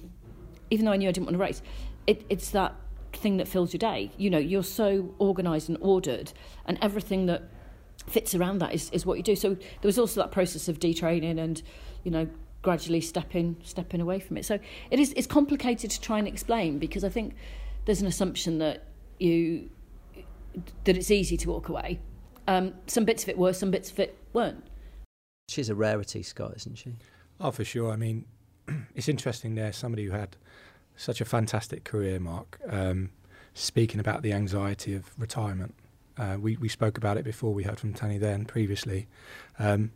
even 0.69 0.85
though 0.85 0.91
I 0.91 0.97
knew 0.97 1.09
I 1.09 1.11
didn't 1.11 1.25
want 1.25 1.35
to 1.35 1.41
race, 1.41 1.61
it, 2.07 2.25
it's 2.29 2.51
that 2.51 2.75
thing 3.11 3.37
that 3.37 3.47
fills 3.47 3.73
your 3.73 3.79
day. 3.79 4.11
You 4.17 4.29
know, 4.29 4.37
you're 4.37 4.63
so 4.63 5.13
organised 5.19 5.69
and 5.69 5.77
ordered, 5.81 6.31
and 6.65 6.77
everything 6.81 7.25
that 7.27 7.43
fits 8.07 8.35
around 8.35 8.59
that 8.59 8.73
is, 8.73 8.89
is 8.91 9.05
what 9.05 9.17
you 9.17 9.23
do. 9.23 9.35
So 9.35 9.55
there 9.55 9.59
was 9.83 9.97
also 9.97 10.21
that 10.21 10.31
process 10.31 10.67
of 10.67 10.79
detraining 10.79 11.39
and, 11.39 11.61
you 12.03 12.11
know, 12.11 12.27
gradually 12.61 13.01
stepping 13.01 13.57
stepping 13.63 14.01
away 14.01 14.19
from 14.19 14.37
it. 14.37 14.45
So 14.45 14.59
it 14.89 14.99
is 14.99 15.13
it's 15.17 15.27
complicated 15.27 15.91
to 15.91 16.01
try 16.01 16.17
and 16.17 16.27
explain 16.27 16.79
because 16.79 17.03
I 17.03 17.09
think 17.09 17.35
there's 17.85 18.01
an 18.01 18.07
assumption 18.07 18.59
that 18.59 18.85
you 19.19 19.69
that 20.83 20.95
it's 20.95 21.11
easy 21.11 21.37
to 21.37 21.49
walk 21.49 21.69
away. 21.69 21.99
Um, 22.47 22.73
some 22.87 23.05
bits 23.05 23.23
of 23.23 23.29
it 23.29 23.37
were, 23.37 23.53
some 23.53 23.71
bits 23.71 23.91
of 23.91 23.99
it 23.99 24.17
weren't. 24.33 24.63
She's 25.49 25.69
a 25.69 25.75
rarity, 25.75 26.23
Scott, 26.23 26.53
isn't 26.57 26.77
she? 26.77 26.95
Oh, 27.39 27.51
for 27.51 27.63
sure. 27.63 27.91
I 27.91 27.95
mean, 27.95 28.25
it's 28.95 29.09
interesting 29.09 29.55
there. 29.55 29.71
Somebody 29.71 30.05
who 30.05 30.11
had 30.11 30.35
such 30.95 31.21
a 31.21 31.25
fantastic 31.25 31.83
career, 31.83 32.19
Mark, 32.19 32.59
um, 32.69 33.09
speaking 33.53 33.99
about 33.99 34.23
the 34.23 34.33
anxiety 34.33 34.93
of 34.93 35.11
retirement 35.17 35.75
uh, 36.17 36.37
we, 36.39 36.57
we 36.57 36.69
spoke 36.69 36.97
about 36.97 37.17
it 37.17 37.23
before. 37.23 37.53
We 37.53 37.63
heard 37.63 37.79
from 37.79 37.93
Tanni 37.93 38.19
then 38.19 38.45
previously. 38.45 39.07
Um, 39.57 39.91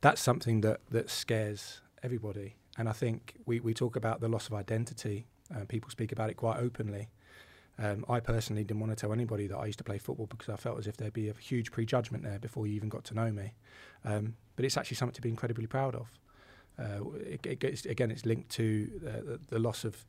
that's 0.00 0.20
something 0.20 0.60
that, 0.62 0.80
that 0.90 1.10
scares 1.10 1.80
everybody. 2.02 2.56
And 2.78 2.88
I 2.88 2.92
think 2.92 3.34
we, 3.46 3.60
we 3.60 3.74
talk 3.74 3.96
about 3.96 4.20
the 4.20 4.28
loss 4.28 4.46
of 4.46 4.54
identity. 4.54 5.26
Uh, 5.54 5.64
people 5.66 5.90
speak 5.90 6.12
about 6.12 6.30
it 6.30 6.34
quite 6.34 6.58
openly. 6.58 7.08
Um, 7.82 8.04
I 8.08 8.20
personally 8.20 8.62
didn't 8.62 8.80
want 8.80 8.92
to 8.92 8.96
tell 8.96 9.12
anybody 9.12 9.48
that 9.48 9.56
I 9.56 9.66
used 9.66 9.78
to 9.78 9.84
play 9.84 9.98
football 9.98 10.26
because 10.26 10.48
I 10.48 10.56
felt 10.56 10.78
as 10.78 10.86
if 10.86 10.96
there'd 10.96 11.12
be 11.12 11.28
a 11.28 11.34
huge 11.34 11.72
prejudgment 11.72 12.22
there 12.22 12.38
before 12.38 12.66
you 12.68 12.74
even 12.74 12.88
got 12.88 13.02
to 13.04 13.14
know 13.14 13.32
me. 13.32 13.54
Um, 14.04 14.36
but 14.54 14.64
it's 14.64 14.76
actually 14.76 14.98
something 14.98 15.14
to 15.14 15.20
be 15.20 15.28
incredibly 15.28 15.66
proud 15.66 15.96
of. 15.96 16.06
Uh, 16.78 17.10
it, 17.18 17.44
it 17.44 17.58
gets, 17.58 17.84
again, 17.84 18.12
it's 18.12 18.24
linked 18.24 18.50
to 18.50 18.88
uh, 19.04 19.10
the, 19.10 19.40
the 19.48 19.58
loss 19.58 19.84
of 19.84 20.04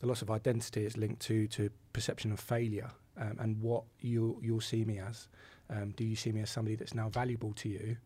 the 0.00 0.06
loss 0.06 0.20
of 0.22 0.30
identity. 0.30 0.84
It's 0.84 0.96
linked 0.96 1.20
to 1.22 1.46
to 1.48 1.70
perception 1.92 2.30
of 2.30 2.40
failure 2.40 2.90
um, 3.16 3.36
and 3.40 3.60
what 3.60 3.84
you 4.00 4.38
you'll 4.42 4.60
see 4.60 4.84
me 4.84 4.98
as. 4.98 5.28
Um, 5.70 5.92
do 5.96 6.04
you 6.04 6.16
see 6.16 6.30
me 6.30 6.42
as 6.42 6.50
somebody 6.50 6.76
that's 6.76 6.94
now 6.94 7.08
valuable 7.08 7.52
to 7.54 7.68
you, 7.68 7.96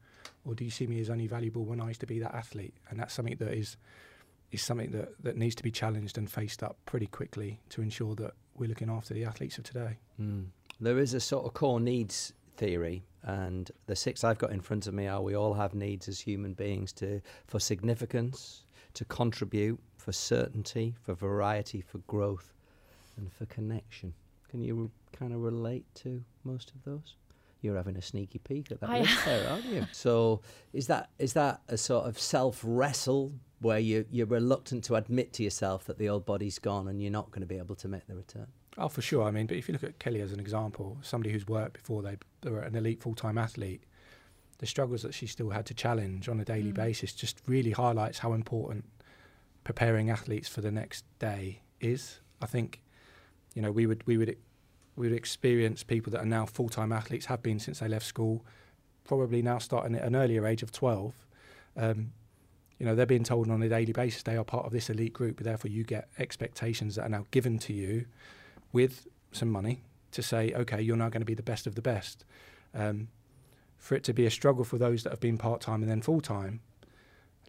or 0.44 0.54
do 0.54 0.64
you 0.64 0.70
see 0.70 0.87
me 0.87 1.00
as 1.00 1.11
only 1.11 1.26
valuable 1.26 1.64
when 1.64 1.81
I 1.81 1.88
used 1.88 2.00
to 2.00 2.07
be 2.07 2.20
that 2.20 2.35
athlete? 2.35 2.74
And 2.88 3.00
that's 3.00 3.14
something 3.14 3.37
that 3.37 3.52
is 3.52 3.76
is 4.50 4.62
something 4.62 4.90
that, 4.92 5.22
that 5.22 5.37
needs 5.37 5.54
to 5.57 5.62
be 5.62 5.70
challenged 5.70 6.16
and 6.16 6.31
faced 6.31 6.62
up 6.62 6.76
pretty 6.87 7.07
quickly 7.07 7.61
to 7.68 7.83
ensure 7.83 8.14
that 8.14 8.33
we're 8.58 8.68
looking 8.68 8.90
after 8.90 9.14
the 9.14 9.24
athletes 9.24 9.58
of 9.58 9.64
today. 9.64 9.96
Mm. 10.20 10.46
There 10.80 10.98
is 10.98 11.14
a 11.14 11.20
sort 11.20 11.46
of 11.46 11.54
core 11.54 11.80
needs 11.80 12.32
theory, 12.56 13.04
and 13.22 13.70
the 13.86 13.96
six 13.96 14.24
I've 14.24 14.38
got 14.38 14.52
in 14.52 14.60
front 14.60 14.86
of 14.86 14.94
me 14.94 15.06
are 15.06 15.22
we 15.22 15.34
all 15.34 15.54
have 15.54 15.74
needs 15.74 16.08
as 16.08 16.20
human 16.20 16.54
beings 16.54 16.92
to 16.94 17.20
for 17.46 17.58
significance, 17.58 18.64
to 18.94 19.04
contribute, 19.04 19.80
for 19.96 20.12
certainty, 20.12 20.94
for 21.02 21.14
variety, 21.14 21.80
for 21.80 21.98
growth, 22.06 22.52
and 23.16 23.32
for 23.32 23.46
connection. 23.46 24.14
Can 24.48 24.62
you 24.62 24.90
kind 25.12 25.32
of 25.32 25.40
relate 25.40 25.84
to 25.96 26.22
most 26.44 26.70
of 26.70 26.82
those? 26.84 27.16
You're 27.60 27.76
having 27.76 27.96
a 27.96 28.02
sneaky 28.02 28.38
peek 28.38 28.70
at 28.70 28.80
that 28.80 28.88
I 28.88 29.00
list 29.00 29.24
there, 29.24 29.50
aren't 29.50 29.64
you? 29.64 29.86
So 29.92 30.40
is 30.72 30.86
that 30.86 31.10
is 31.18 31.32
that 31.32 31.60
a 31.68 31.76
sort 31.76 32.06
of 32.06 32.18
self 32.18 32.60
wrestle 32.64 33.32
where 33.60 33.78
you 33.78 34.06
you're 34.10 34.26
reluctant 34.26 34.84
to 34.84 34.94
admit 34.94 35.32
to 35.34 35.42
yourself 35.42 35.84
that 35.84 35.98
the 35.98 36.08
old 36.08 36.24
body's 36.24 36.58
gone 36.58 36.88
and 36.88 37.02
you're 37.02 37.10
not 37.10 37.30
going 37.30 37.40
to 37.40 37.46
be 37.46 37.58
able 37.58 37.74
to 37.76 37.88
make 37.88 38.06
the 38.06 38.14
return? 38.14 38.46
Oh, 38.76 38.88
for 38.88 39.02
sure. 39.02 39.24
I 39.24 39.32
mean, 39.32 39.46
but 39.46 39.56
if 39.56 39.68
you 39.68 39.72
look 39.72 39.82
at 39.82 39.98
Kelly 39.98 40.20
as 40.20 40.32
an 40.32 40.38
example, 40.38 40.98
somebody 41.02 41.32
who's 41.32 41.46
worked 41.48 41.74
before 41.74 42.02
they, 42.02 42.16
they 42.42 42.50
were 42.50 42.60
an 42.60 42.76
elite 42.76 43.02
full 43.02 43.14
time 43.14 43.36
athlete, 43.36 43.82
the 44.58 44.66
struggles 44.66 45.02
that 45.02 45.14
she 45.14 45.26
still 45.26 45.50
had 45.50 45.66
to 45.66 45.74
challenge 45.74 46.28
on 46.28 46.38
a 46.38 46.44
daily 46.44 46.72
mm. 46.72 46.74
basis 46.74 47.12
just 47.12 47.40
really 47.46 47.72
highlights 47.72 48.18
how 48.18 48.32
important 48.32 48.84
preparing 49.64 50.10
athletes 50.10 50.48
for 50.48 50.60
the 50.60 50.70
next 50.70 51.04
day 51.18 51.60
is. 51.80 52.20
I 52.40 52.46
think, 52.46 52.80
you 53.54 53.62
know, 53.62 53.72
we 53.72 53.86
would 53.86 54.06
we 54.06 54.16
would 54.16 54.36
we 54.96 55.08
would 55.08 55.16
experience 55.16 55.82
people 55.82 56.10
that 56.12 56.20
are 56.20 56.26
now 56.26 56.46
full 56.46 56.68
time 56.68 56.92
athletes, 56.92 57.26
have 57.26 57.42
been 57.42 57.58
since 57.58 57.80
they 57.80 57.88
left 57.88 58.06
school, 58.06 58.44
probably 59.04 59.42
now 59.42 59.58
starting 59.58 59.96
at 59.96 60.04
an 60.04 60.14
earlier 60.14 60.46
age 60.46 60.62
of 60.62 60.72
12. 60.72 61.14
Um, 61.76 62.12
you 62.78 62.86
know, 62.86 62.94
they're 62.94 63.06
being 63.06 63.24
told 63.24 63.50
on 63.50 63.62
a 63.62 63.68
daily 63.68 63.92
basis 63.92 64.22
they 64.22 64.36
are 64.36 64.44
part 64.44 64.64
of 64.64 64.72
this 64.72 64.88
elite 64.88 65.12
group, 65.12 65.40
therefore 65.40 65.70
you 65.70 65.84
get 65.84 66.08
expectations 66.18 66.94
that 66.94 67.02
are 67.02 67.08
now 67.08 67.26
given 67.30 67.58
to 67.58 67.72
you 67.72 68.06
with 68.72 69.06
some 69.32 69.50
money 69.50 69.82
to 70.12 70.22
say, 70.22 70.52
okay, 70.54 70.80
you're 70.80 70.96
now 70.96 71.08
going 71.08 71.20
to 71.20 71.26
be 71.26 71.34
the 71.34 71.42
best 71.42 71.66
of 71.66 71.74
the 71.74 71.82
best. 71.82 72.24
Um, 72.74 73.08
for 73.78 73.94
it 73.94 74.04
to 74.04 74.12
be 74.12 74.26
a 74.26 74.30
struggle 74.30 74.64
for 74.64 74.78
those 74.78 75.02
that 75.04 75.10
have 75.10 75.20
been 75.20 75.38
part 75.38 75.60
time 75.60 75.82
and 75.82 75.90
then 75.90 76.02
full 76.02 76.20
time, 76.20 76.60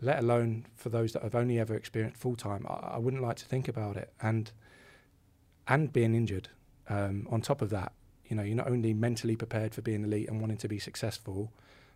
let 0.01 0.19
alone 0.19 0.65
for 0.75 0.89
those 0.89 1.13
that 1.13 1.23
have 1.23 1.35
only 1.35 1.59
ever 1.59 1.75
experienced 1.75 2.19
full 2.19 2.35
time, 2.35 2.65
I, 2.69 2.95
I, 2.95 2.97
wouldn't 2.97 3.21
like 3.21 3.35
to 3.37 3.45
think 3.45 3.67
about 3.67 3.97
it. 3.97 4.13
And 4.21 4.51
and 5.67 5.91
being 5.91 6.15
injured, 6.15 6.49
um, 6.87 7.27
on 7.29 7.41
top 7.41 7.61
of 7.61 7.69
that, 7.71 7.91
you 8.25 8.35
know, 8.35 8.43
you're 8.43 8.55
not 8.55 8.67
only 8.67 8.93
mentally 8.93 9.35
prepared 9.35 9.73
for 9.75 9.81
being 9.81 10.03
elite 10.03 10.29
and 10.29 10.39
wanting 10.39 10.57
to 10.57 10.67
be 10.67 10.79
successful, 10.79 11.51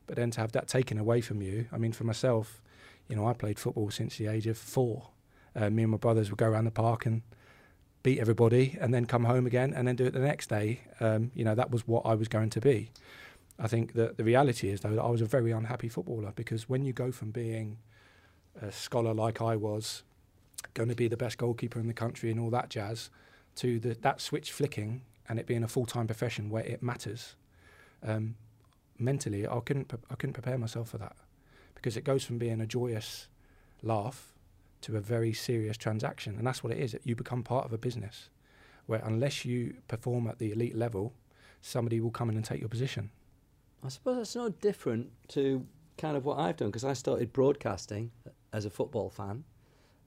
but 0.05 0.15
then 0.15 0.31
to 0.31 0.41
have 0.41 0.51
that 0.51 0.67
taken 0.67 0.97
away 0.97 1.21
from 1.21 1.41
you. 1.41 1.67
I 1.71 1.77
mean, 1.77 1.91
for 1.91 2.03
myself, 2.03 2.61
you 3.07 3.15
know, 3.15 3.27
I 3.27 3.33
played 3.33 3.59
football 3.59 3.91
since 3.91 4.17
the 4.17 4.27
age 4.27 4.47
of 4.47 4.57
four. 4.57 5.09
Uh, 5.55 5.69
me 5.69 5.83
and 5.83 5.91
my 5.91 5.97
brothers 5.97 6.29
would 6.29 6.39
go 6.39 6.47
around 6.47 6.65
the 6.65 6.71
park 6.71 7.05
and 7.05 7.21
beat 8.01 8.19
everybody, 8.19 8.77
and 8.81 8.93
then 8.93 9.05
come 9.05 9.23
home 9.23 9.45
again, 9.45 9.73
and 9.73 9.87
then 9.87 9.95
do 9.95 10.05
it 10.05 10.13
the 10.13 10.19
next 10.19 10.49
day. 10.49 10.81
Um, 10.99 11.31
you 11.33 11.45
know, 11.45 11.55
that 11.55 11.71
was 11.71 11.87
what 11.87 12.05
I 12.05 12.15
was 12.15 12.27
going 12.27 12.49
to 12.51 12.61
be. 12.61 12.91
I 13.59 13.67
think 13.67 13.93
that 13.93 14.17
the 14.17 14.23
reality 14.23 14.69
is 14.69 14.81
though 14.81 14.95
that 14.95 15.01
I 15.01 15.09
was 15.09 15.21
a 15.21 15.25
very 15.25 15.51
unhappy 15.51 15.87
footballer 15.87 16.33
because 16.35 16.67
when 16.67 16.83
you 16.83 16.91
go 16.91 17.11
from 17.11 17.31
being 17.31 17.77
a 18.59 18.71
scholar 18.71 19.13
like 19.13 19.41
I 19.41 19.55
was, 19.55 20.03
going 20.73 20.89
to 20.89 20.95
be 20.95 21.07
the 21.07 21.17
best 21.17 21.37
goalkeeper 21.37 21.79
in 21.79 21.87
the 21.87 21.93
country 21.93 22.31
and 22.31 22.39
all 22.39 22.49
that 22.49 22.69
jazz, 22.69 23.09
to 23.55 23.79
the, 23.79 23.93
that 24.01 24.21
switch 24.21 24.51
flicking 24.51 25.01
and 25.29 25.39
it 25.39 25.45
being 25.45 25.63
a 25.63 25.67
full 25.67 25.85
time 25.85 26.07
profession 26.07 26.49
where 26.49 26.63
it 26.63 26.81
matters. 26.81 27.35
Um, 28.05 28.35
mentally, 28.97 29.47
I 29.47 29.59
couldn't 29.59 29.93
I 30.09 30.15
couldn't 30.15 30.33
prepare 30.33 30.57
myself 30.57 30.89
for 30.89 30.97
that 30.97 31.15
because 31.83 31.97
it 31.97 32.05
goes 32.05 32.23
from 32.23 32.37
being 32.37 32.61
a 32.61 32.65
joyous 32.65 33.27
laugh 33.81 34.31
to 34.79 34.95
a 34.95 35.01
very 35.01 35.33
serious 35.33 35.75
transaction, 35.75 36.37
and 36.37 36.47
that's 36.47 36.63
what 36.63 36.71
it 36.71 36.79
is. 36.79 36.95
You 37.03 37.13
become 37.13 37.43
part 37.43 37.65
of 37.65 37.73
a 37.73 37.77
business 37.77 38.29
where 38.85 39.01
unless 39.03 39.43
you 39.43 39.75
perform 39.89 40.27
at 40.27 40.39
the 40.39 40.53
elite 40.53 40.77
level, 40.77 41.13
somebody 41.61 41.99
will 41.99 42.09
come 42.09 42.29
in 42.29 42.37
and 42.37 42.45
take 42.45 42.61
your 42.61 42.69
position. 42.69 43.11
I 43.83 43.89
suppose 43.89 44.15
that's 44.15 44.35
no 44.35 44.47
different 44.47 45.09
to 45.29 45.65
kind 45.97 46.15
of 46.15 46.23
what 46.23 46.39
I've 46.39 46.55
done 46.55 46.69
because 46.69 46.85
I 46.85 46.93
started 46.93 47.33
broadcasting 47.33 48.11
as 48.53 48.63
a 48.63 48.69
football 48.69 49.09
fan 49.09 49.43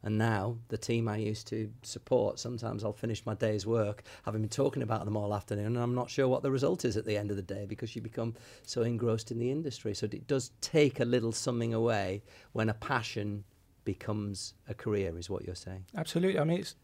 And 0.02 0.18
now 0.18 0.59
the 0.68 0.78
team 0.78 1.09
I 1.09 1.16
used 1.16 1.48
to 1.48 1.70
support, 1.82 2.38
sometimes 2.38 2.85
I'll 2.85 2.92
finish 2.92 3.24
my 3.26 3.35
day's 3.35 3.66
work, 3.66 4.04
having 4.24 4.42
been 4.42 4.48
talking 4.48 4.82
about 4.82 5.04
them 5.04 5.16
all 5.16 5.35
afternoon, 5.35 5.66
and 5.66 5.78
I'm 5.78 5.94
not 5.94 6.11
sure 6.11 6.28
what 6.28 6.42
the 6.42 6.50
result 6.50 6.85
is 6.85 6.96
at 6.96 7.04
the 7.04 7.16
end 7.16 7.30
of 7.30 7.37
the 7.37 7.42
day 7.42 7.66
because 7.66 7.96
you 7.96 8.02
become 8.02 8.35
so 8.64 8.82
engrossed 8.82 9.30
in 9.30 9.38
the 9.38 9.50
industry. 9.50 9.94
So 9.94 10.06
it 10.06 10.26
does 10.26 10.52
take 10.61 11.00
a 11.00 11.04
little 11.04 11.32
something 11.32 11.74
away 11.74 12.22
when 12.52 12.68
a 12.68 12.74
passion 12.74 13.44
becomes 13.85 14.54
a 14.68 14.74
career, 14.74 15.16
is 15.18 15.30
what 15.30 15.44
you're 15.44 15.54
saying. 15.54 15.87
Absolutely. 15.96 16.38
I 16.38 16.44
mean, 16.44 16.61
it's 16.61 16.76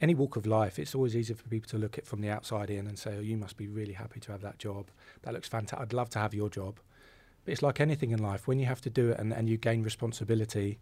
any 0.00 0.14
walk 0.14 0.36
of 0.36 0.46
life. 0.46 0.78
It's 0.78 0.94
always 0.94 1.14
easy 1.14 1.34
for 1.34 1.48
people 1.48 1.68
to 1.70 1.78
look 1.78 1.98
at 1.98 2.06
from 2.06 2.20
the 2.20 2.30
outside 2.30 2.70
in 2.70 2.86
and 2.86 2.98
say, 2.98 3.16
"Oh, 3.16 3.20
you 3.20 3.36
must 3.36 3.56
be 3.56 3.68
really 3.68 3.92
happy 3.94 4.20
to 4.20 4.32
have 4.32 4.42
that 4.42 4.58
job. 4.58 4.90
That 5.22 5.34
looks 5.34 5.48
fantastic. 5.48 5.80
I'd 5.80 5.92
love 5.92 6.10
to 6.10 6.18
have 6.18 6.34
your 6.34 6.48
job." 6.48 6.80
But 7.44 7.52
it's 7.52 7.62
like 7.62 7.80
anything 7.80 8.10
in 8.10 8.20
life. 8.20 8.48
When 8.48 8.58
you 8.58 8.66
have 8.66 8.80
to 8.82 8.90
do 8.90 9.10
it 9.10 9.18
and, 9.18 9.32
and 9.32 9.48
you 9.48 9.56
gain 9.56 9.82
responsibility, 9.82 10.78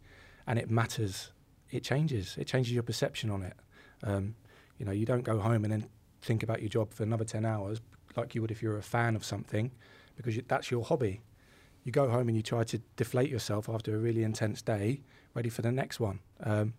and 0.46 0.58
it 0.58 0.70
matters 0.70 1.30
it 1.74 1.82
changes. 1.82 2.37
It 2.38 2.46
changes 2.46 2.72
your 2.72 2.84
perception 2.84 3.30
on 3.30 3.42
it. 3.42 3.54
Um, 4.04 4.37
you 4.78 4.87
know, 4.87 4.92
you 4.92 5.04
don't 5.04 5.24
go 5.24 5.38
home 5.40 5.64
and 5.64 5.72
then 5.72 5.88
think 6.22 6.42
about 6.42 6.62
your 6.62 6.68
job 6.68 6.94
for 6.94 7.02
another 7.02 7.24
10 7.24 7.44
hours 7.44 7.80
like 8.16 8.34
you 8.34 8.40
would 8.40 8.52
if 8.52 8.62
you're 8.62 8.78
a 8.78 8.82
fan 8.82 9.16
of 9.16 9.24
something 9.24 9.72
because 10.16 10.37
you, 10.37 10.44
that's 10.46 10.70
your 10.70 10.84
hobby. 10.84 11.20
You 11.82 11.90
go 11.90 12.08
home 12.08 12.28
and 12.28 12.37
you 12.37 12.42
try 12.42 12.62
to 12.64 12.78
deflate 12.96 13.28
yourself 13.28 13.68
after 13.68 13.94
a 13.94 13.98
really 13.98 14.22
intense 14.22 14.62
day, 14.62 15.00
ready 15.34 15.50
for 15.50 15.62
the 15.62 15.72
next 15.72 15.98
one. 15.98 16.20
Um, 16.42 16.74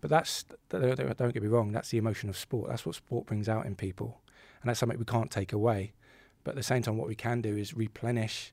but 0.00 0.08
that's, 0.08 0.46
don't, 0.70 0.96
don't 1.16 1.34
get 1.34 1.42
me 1.42 1.48
wrong, 1.48 1.70
that's 1.70 1.90
the 1.90 1.98
emotion 1.98 2.28
of 2.30 2.36
sport. 2.36 2.70
That's 2.70 2.86
what 2.86 2.94
sport 2.94 3.26
brings 3.26 3.48
out 3.48 3.66
in 3.66 3.76
people. 3.76 4.20
And 4.62 4.68
that's 4.68 4.80
something 4.80 4.98
we 4.98 5.04
can't 5.04 5.30
take 5.30 5.52
away. 5.52 5.92
But 6.42 6.52
at 6.52 6.56
the 6.56 6.62
same 6.62 6.82
time, 6.82 6.96
what 6.96 7.06
we 7.06 7.14
can 7.14 7.42
do 7.42 7.56
is 7.56 7.74
replenish 7.74 8.52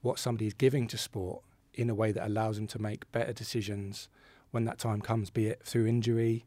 what 0.00 0.18
somebody 0.18 0.46
is 0.46 0.54
giving 0.54 0.88
to 0.88 0.98
sport 0.98 1.42
in 1.74 1.90
a 1.90 1.94
way 1.94 2.12
that 2.12 2.26
allows 2.26 2.56
them 2.56 2.66
to 2.68 2.80
make 2.80 3.10
better 3.12 3.32
decisions 3.32 4.08
when 4.50 4.64
that 4.64 4.78
time 4.78 5.00
comes, 5.00 5.30
be 5.30 5.46
it 5.46 5.62
through 5.64 5.86
injury 5.86 6.44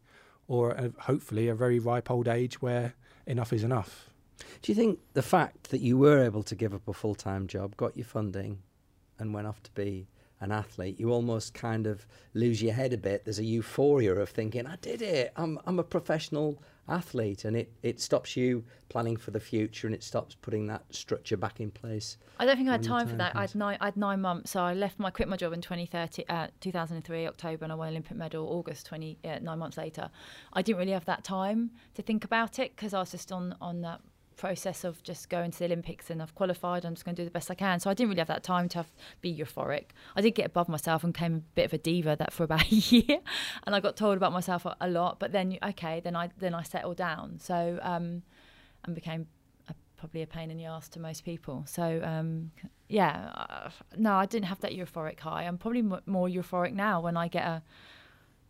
or 0.47 0.71
a, 0.71 0.91
hopefully 0.99 1.47
a 1.47 1.55
very 1.55 1.79
ripe 1.79 2.09
old 2.11 2.27
age 2.27 2.61
where 2.61 2.93
enough 3.25 3.53
is 3.53 3.63
enough. 3.63 4.09
Do 4.61 4.71
you 4.71 4.75
think 4.75 4.99
the 5.13 5.21
fact 5.21 5.69
that 5.69 5.81
you 5.81 5.97
were 5.97 6.23
able 6.23 6.43
to 6.43 6.55
give 6.55 6.73
up 6.73 6.87
a 6.87 6.93
full 6.93 7.15
time 7.15 7.47
job, 7.47 7.77
got 7.77 7.95
your 7.95 8.05
funding, 8.05 8.59
and 9.19 9.33
went 9.33 9.47
off 9.47 9.61
to 9.63 9.71
be 9.71 10.07
an 10.41 10.51
athlete, 10.51 10.99
you 10.99 11.11
almost 11.11 11.53
kind 11.53 11.85
of 11.85 12.07
lose 12.33 12.61
your 12.61 12.73
head 12.73 12.91
a 12.93 12.97
bit. 12.97 13.23
There's 13.23 13.37
a 13.37 13.43
euphoria 13.43 14.15
of 14.15 14.29
thinking, 14.29 14.65
I 14.65 14.75
did 14.77 15.01
it. 15.01 15.31
I'm, 15.35 15.59
I'm 15.65 15.77
a 15.77 15.83
professional 15.83 16.61
athlete. 16.91 17.45
And 17.45 17.55
it, 17.55 17.71
it 17.81 17.99
stops 17.99 18.35
you 18.35 18.63
planning 18.89 19.15
for 19.15 19.31
the 19.31 19.39
future 19.39 19.87
and 19.87 19.95
it 19.95 20.03
stops 20.03 20.35
putting 20.35 20.67
that 20.67 20.83
structure 20.93 21.37
back 21.37 21.59
in 21.59 21.71
place. 21.71 22.17
I 22.39 22.45
don't 22.45 22.57
think 22.57 22.69
I 22.69 22.73
had 22.73 22.83
time, 22.83 22.99
time 22.99 23.07
for 23.07 23.15
that. 23.15 23.35
I 23.35 23.41
had, 23.41 23.55
nine, 23.55 23.77
I 23.79 23.85
had 23.85 23.97
nine 23.97 24.21
months. 24.21 24.51
So 24.51 24.61
I 24.61 24.73
left 24.73 24.99
my, 24.99 25.09
quit 25.09 25.27
my 25.27 25.37
job 25.37 25.53
in 25.53 25.61
2030, 25.61 26.25
uh, 26.27 26.47
2003, 26.59 27.27
October, 27.27 27.63
and 27.63 27.71
I 27.71 27.75
won 27.75 27.87
an 27.87 27.93
Olympic 27.93 28.17
medal 28.17 28.47
August 28.47 28.85
20, 28.87 29.17
uh, 29.23 29.39
nine 29.41 29.59
months 29.59 29.77
later. 29.77 30.09
I 30.53 30.61
didn't 30.61 30.79
really 30.79 30.91
have 30.91 31.05
that 31.05 31.23
time 31.23 31.71
to 31.95 32.01
think 32.01 32.25
about 32.25 32.59
it 32.59 32.75
because 32.75 32.93
I 32.93 32.99
was 32.99 33.11
just 33.11 33.31
on, 33.31 33.55
on 33.61 33.81
that 33.81 34.01
process 34.41 34.83
of 34.83 35.03
just 35.03 35.29
going 35.29 35.51
to 35.51 35.59
the 35.59 35.65
Olympics 35.65 36.09
and 36.09 36.19
I've 36.19 36.33
qualified. 36.33 36.83
I'm 36.83 36.95
just 36.95 37.05
going 37.05 37.15
to 37.15 37.21
do 37.21 37.25
the 37.25 37.31
best 37.31 37.51
I 37.51 37.53
can. 37.53 37.79
So 37.79 37.91
I 37.91 37.93
didn't 37.93 38.09
really 38.09 38.21
have 38.21 38.27
that 38.35 38.43
time 38.43 38.67
to 38.69 38.79
have, 38.79 38.91
be 39.21 39.31
euphoric. 39.33 39.89
I 40.15 40.21
did 40.21 40.31
get 40.31 40.47
above 40.47 40.67
myself 40.67 41.03
and 41.03 41.13
became 41.13 41.35
a 41.35 41.39
bit 41.53 41.65
of 41.65 41.73
a 41.73 41.77
diva 41.77 42.15
that 42.17 42.33
for 42.33 42.43
about 42.49 42.63
a 42.71 42.75
year, 42.75 43.19
and 43.65 43.75
I 43.75 43.79
got 43.79 43.95
told 43.95 44.17
about 44.17 44.33
myself 44.33 44.65
a, 44.65 44.75
a 44.81 44.89
lot. 44.89 45.19
But 45.19 45.31
then 45.31 45.59
okay, 45.71 46.01
then 46.03 46.15
I 46.15 46.29
then 46.39 46.55
I 46.55 46.63
settled 46.63 46.97
down. 46.97 47.37
So 47.39 47.79
um, 47.83 48.23
and 48.83 48.95
became 48.95 49.27
a, 49.69 49.75
probably 49.95 50.23
a 50.23 50.27
pain 50.27 50.49
in 50.49 50.57
the 50.57 50.65
ass 50.65 50.89
to 50.89 50.99
most 50.99 51.23
people. 51.23 51.63
So 51.67 52.01
um, 52.03 52.51
yeah, 52.89 53.31
uh, 53.35 53.69
no, 53.95 54.13
I 54.13 54.25
didn't 54.25 54.47
have 54.47 54.59
that 54.61 54.71
euphoric 54.71 55.19
high. 55.19 55.43
I'm 55.43 55.59
probably 55.59 55.81
m- 55.81 56.01
more 56.07 56.27
euphoric 56.27 56.73
now 56.73 56.99
when 56.99 57.15
I 57.15 57.27
get 57.27 57.45
a 57.45 57.61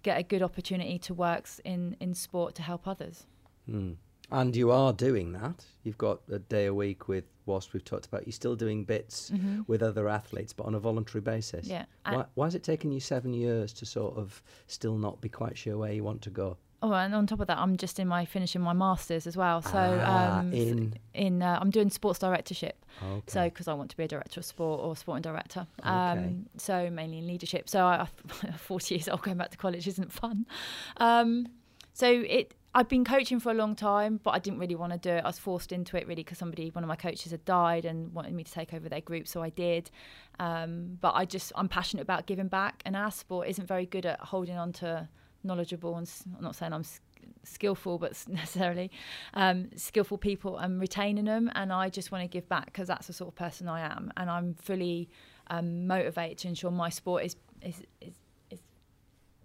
get 0.04 0.18
a 0.18 0.24
good 0.24 0.42
opportunity 0.42 0.98
to 1.00 1.14
work 1.14 1.50
in 1.66 1.98
in 2.00 2.14
sport 2.14 2.56
to 2.56 2.62
help 2.62 2.88
others. 2.88 3.26
Mm. 3.70 3.98
And 4.32 4.56
you 4.56 4.72
are 4.72 4.94
doing 4.94 5.34
that. 5.34 5.66
You've 5.84 5.98
got 5.98 6.22
a 6.32 6.40
day 6.40 6.68
a 6.68 6.74
week 6.74 7.08
with 7.08 7.26
whilst 7.46 7.74
we've 7.74 7.84
talked 7.84 8.06
about 8.06 8.26
you're 8.26 8.32
still 8.34 8.56
doing 8.56 8.84
bits 8.86 9.32
mm-hmm. 9.32 9.62
with 9.68 9.82
other 9.84 10.08
athletes, 10.08 10.54
but 10.54 10.66
on 10.66 10.76
a 10.76 10.80
voluntary 10.80 11.22
basis. 11.22 11.68
Yeah. 11.68 11.86
Why, 12.06 12.26
why 12.36 12.46
has 12.46 12.56
it 12.56 12.64
taken 12.64 12.92
you 12.92 13.00
seven 13.00 13.34
years 13.34 13.74
to 13.74 13.86
sort 13.86 14.16
of 14.18 14.42
still 14.68 14.98
not 14.98 15.22
be 15.22 15.30
quite 15.30 15.58
sure 15.58 15.78
where 15.78 15.92
you 15.92 16.04
want 16.04 16.22
to 16.24 16.30
go? 16.30 16.58
Oh, 16.84 16.94
and 16.94 17.14
on 17.14 17.28
top 17.28 17.40
of 17.40 17.48
that, 17.48 17.60
I'm 17.60 17.78
just 17.78 18.00
in 18.00 18.08
my 18.08 18.26
finishing 18.26 18.62
my 18.62 18.74
masters 18.74 19.28
as 19.28 19.38
well. 19.38 19.62
So 19.62 20.02
ah, 20.04 20.40
um, 20.40 20.52
in 20.52 20.96
in 21.14 21.44
uh, 21.44 21.60
I'm 21.62 21.70
doing 21.70 21.92
sports 21.92 22.18
directorship. 22.18 22.84
Okay. 23.04 23.22
So 23.28 23.44
because 23.44 23.68
I 23.68 23.74
want 23.74 23.92
to 23.92 23.98
be 23.98 24.04
a 24.04 24.08
director 24.08 24.40
of 24.40 24.46
sport 24.46 24.82
or 24.82 24.96
sporting 24.96 25.22
director. 25.22 25.68
Um, 25.84 26.18
okay. 26.18 26.36
So 26.58 26.90
mainly 26.90 27.20
in 27.20 27.28
leadership. 27.28 27.70
So 27.70 27.86
I, 27.86 28.08
40 28.58 28.96
years 28.96 29.08
old, 29.08 29.22
going 29.22 29.38
back 29.38 29.52
to 29.52 29.58
college 29.58 29.88
isn't 29.88 30.12
fun. 30.12 30.48
Um, 30.98 31.50
so 31.94 32.10
it 32.10 32.56
I'd 32.74 32.88
been 32.88 33.04
coaching 33.04 33.40
for 33.40 33.52
a 33.52 33.54
long 33.54 33.76
time, 33.76 34.20
but 34.24 34.32
I 34.32 34.40
didn't 34.40 34.60
really 34.60 34.76
want 34.76 34.94
to 34.94 34.98
do 34.98 35.10
it. 35.10 35.24
I 35.24 35.28
was 35.28 35.38
forced 35.38 35.74
into 35.74 35.98
it 35.98 36.08
really 36.08 36.24
because 36.24 36.38
somebody, 36.38 36.70
one 36.70 36.84
of 36.84 36.88
my 36.88 36.96
coaches, 36.96 37.32
had 37.32 37.44
died 37.44 37.84
and 37.84 38.14
wanted 38.14 38.34
me 38.34 38.46
to 38.46 38.52
take 38.52 38.74
over 38.74 38.88
their 38.88 39.02
group, 39.02 39.28
so 39.28 39.42
I 39.42 39.50
did. 39.50 39.92
Um, 40.40 40.98
but 41.02 41.14
I 41.14 41.26
just, 41.26 41.52
I'm 41.56 41.68
passionate 41.68 42.04
about 42.04 42.28
giving 42.28 42.48
back, 42.48 42.82
and 42.86 42.96
our 42.96 43.12
sport 43.12 43.50
isn't 43.50 43.68
very 43.68 43.86
good 43.86 44.06
at 44.06 44.20
holding 44.22 44.58
on 44.58 44.72
to 44.74 45.10
knowledgeable 45.44 45.98
and 45.98 46.10
I'm 46.38 46.44
not 46.44 46.56
saying 46.56 46.72
I'm 46.72 46.86
skillful, 47.44 47.98
but 47.98 48.24
necessarily 48.28 48.92
um, 49.34 49.70
skillful 49.76 50.18
people 50.18 50.58
and 50.58 50.80
retaining 50.80 51.26
them. 51.26 51.52
And 51.56 51.74
I 51.74 51.90
just 51.90 52.12
want 52.12 52.24
to 52.24 52.28
give 52.28 52.48
back 52.48 52.66
because 52.66 52.88
that's 52.88 53.08
the 53.08 53.14
sort 53.14 53.30
of 53.30 53.36
person 53.36 53.68
I 53.68 53.82
am, 53.82 54.12
and 54.18 54.30
I'm 54.30 54.56
fully 54.56 55.10
um, 55.48 55.88
motivated 55.88 56.38
to 56.40 56.48
ensure 56.48 56.72
my 56.72 56.90
sport 56.90 57.26
is 57.26 57.36
is, 57.62 57.84
is 58.00 58.16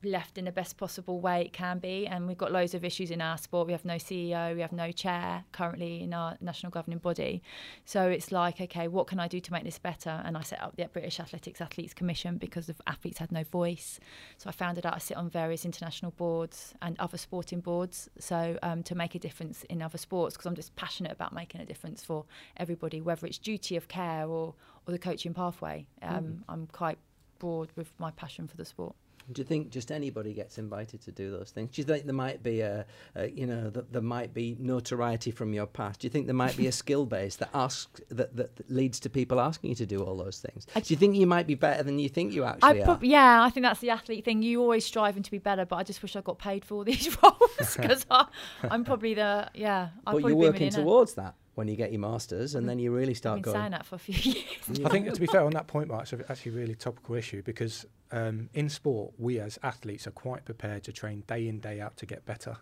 left 0.03 0.39
in 0.39 0.45
the 0.45 0.53
best 0.53 0.77
possible 0.77 1.21
way 1.21 1.43
it 1.43 1.53
can 1.53 1.79
be. 1.79 2.07
And 2.07 2.27
we've 2.27 2.39
got 2.39 2.53
loads 2.53 2.75
of 2.75 2.85
issues 2.85 3.11
in 3.11 3.21
our 3.21 3.39
sport. 3.39 3.67
We 3.67 3.73
have 3.73 3.85
no 3.85 3.97
CEO, 3.97 4.55
we 4.55 4.61
have 4.61 4.73
no 4.73 4.93
chair 4.93 5.45
currently 5.53 6.03
in 6.03 6.15
our 6.15 6.37
national 6.41 6.71
governing 6.71 6.99
body. 6.99 7.43
So 7.85 8.09
it's 8.09 8.33
like, 8.33 8.61
okay, 8.61 8.89
what 8.89 9.07
can 9.07 9.19
I 9.19 9.29
do 9.29 9.41
to 9.41 9.53
make 9.53 9.65
this 9.65 9.79
better? 9.79 10.23
And 10.25 10.37
I 10.37 10.43
set 10.43 10.63
up 10.63 10.77
the 10.77 10.87
British 10.87 11.21
Athletics 11.21 11.61
Athletes 11.61 11.95
Commission 11.95 12.39
because 12.39 12.67
the 12.67 12.75
athletes 12.87 13.19
had 13.19 13.33
no 13.33 13.45
voice. 13.45 13.99
So 14.39 14.49
I 14.49 14.53
found 14.53 14.79
out 14.79 14.87
I 14.87 14.99
sit 14.99 15.17
on 15.17 15.31
various 15.31 15.65
international 15.65 16.13
boards 16.13 16.75
and 16.83 16.99
other 16.99 17.19
sporting 17.19 17.61
boards. 17.61 18.09
So 18.19 18.59
um, 18.63 18.83
to 18.85 18.95
make 18.95 19.15
a 19.15 19.19
difference 19.19 19.65
in 19.65 19.83
other 19.83 19.99
sports, 19.99 20.37
because 20.37 20.47
I'm 20.47 20.55
just 20.55 20.75
passionate 20.77 21.13
about 21.13 21.33
making 21.33 21.61
a 21.61 21.65
difference 21.65 22.05
for 22.05 22.25
everybody, 22.57 23.01
whether 23.01 23.27
it's 23.27 23.39
duty 23.39 23.77
of 23.77 23.89
care 23.89 24.27
or, 24.27 24.55
or 24.87 24.93
the 24.93 24.99
coaching 24.99 25.35
pathway. 25.35 25.87
Um, 26.03 26.25
mm. 26.25 26.39
I'm 26.49 26.67
quite 26.69 26.99
broad 27.39 27.69
with 27.77 27.93
my 27.99 28.11
passion 28.13 28.47
for 28.47 28.57
the 28.57 28.65
sport. 28.65 28.95
Do 29.33 29.41
you 29.41 29.47
think 29.47 29.71
just 29.71 29.91
anybody 29.91 30.33
gets 30.33 30.59
invited 30.59 31.03
to 31.03 31.13
do 31.13 31.31
those 31.31 31.51
things? 31.51 31.73
Do 31.73 31.81
you 31.81 31.87
think 31.87 32.05
there 32.05 32.15
might 32.15 32.43
be 32.43 32.61
a, 32.61 32.87
a 33.15 33.29
you 33.29 33.47
know, 33.47 33.71
that 33.71 33.93
there 33.93 34.03
might 34.03 34.33
be 34.33 34.57
notoriety 34.59 35.31
from 35.31 35.53
your 35.53 35.67
past? 35.67 36.01
Do 36.01 36.07
you 36.07 36.11
think 36.11 36.27
there 36.27 36.35
might 36.35 36.57
be 36.57 36.67
a 36.67 36.73
skill 36.83 37.07
base 37.07 37.37
that 37.37 37.51
asks 37.53 38.01
that, 38.11 38.37
that 38.37 38.71
leads 38.71 39.01
to 39.01 39.11
people 39.11 39.41
asking 39.41 39.71
you 39.71 39.77
to 39.77 39.87
do 39.87 40.03
all 40.03 40.17
those 40.17 40.39
things? 40.39 40.67
do 40.75 40.83
you 40.87 40.97
think 40.97 41.17
you 41.17 41.27
might 41.27 41.47
be 41.47 41.55
better 41.55 41.83
than 41.83 41.99
you 41.99 42.09
think 42.09 42.33
you 42.33 42.45
actually 42.45 42.83
I 42.83 42.87
are? 42.87 42.99
Yeah, 43.03 43.43
I 43.43 43.51
think 43.51 43.65
that's 43.65 43.81
the 43.81 43.91
athlete 43.91 44.25
thing. 44.25 44.43
You 44.43 44.61
always 44.61 44.85
striving 44.85 45.23
to 45.23 45.31
be 45.31 45.39
better, 45.39 45.65
but 45.65 45.77
I 45.77 45.83
just 45.83 46.03
wish 46.03 46.15
I 46.17 46.21
got 46.21 46.39
paid 46.39 46.65
for 46.65 46.75
all 46.77 46.85
these 46.85 47.17
roles 47.23 47.77
because 47.77 48.07
I'm 48.63 48.85
probably 48.85 49.15
the 49.15 49.51
yeah. 49.55 49.89
i 50.07 50.13
but 50.13 50.23
you're 50.23 50.37
working 50.37 50.71
towards 50.71 51.15
that 51.15 51.35
when 51.57 51.69
you 51.69 51.75
get 51.75 51.91
your 51.91 52.01
masters, 52.01 52.55
and 52.55 52.69
then 52.69 52.79
you 52.79 52.95
really 52.95 53.15
start 53.15 53.39
I've 53.39 53.43
been 53.43 53.53
going. 53.53 53.63
Saying 53.63 53.71
that 53.73 53.87
for 53.87 53.95
a 53.95 53.99
few 53.99 54.15
years. 54.33 54.81
I 54.85 54.91
think 54.91 55.13
to 55.13 55.21
be 55.21 55.27
fair 55.27 55.41
on 55.41 55.53
that 55.53 55.67
point, 55.67 55.89
Mark, 55.89 56.13
it's 56.13 56.31
actually 56.31 56.53
a 56.53 56.55
really 56.55 56.75
topical 56.75 57.15
issue 57.15 57.43
because 57.43 57.87
um, 58.13 58.51
in 58.53 58.69
sport, 58.69 59.15
we 59.19 59.41
as 59.41 59.59
athletes 59.63 60.07
are 60.07 60.13
quite 60.13 60.45
prepared 60.45 60.85
to 60.85 60.93
train 60.93 61.25
day 61.27 61.49
in 61.49 61.59
day 61.59 61.81
out 61.81 61.97
to 61.97 62.07
get 62.07 62.27
better. 62.27 62.59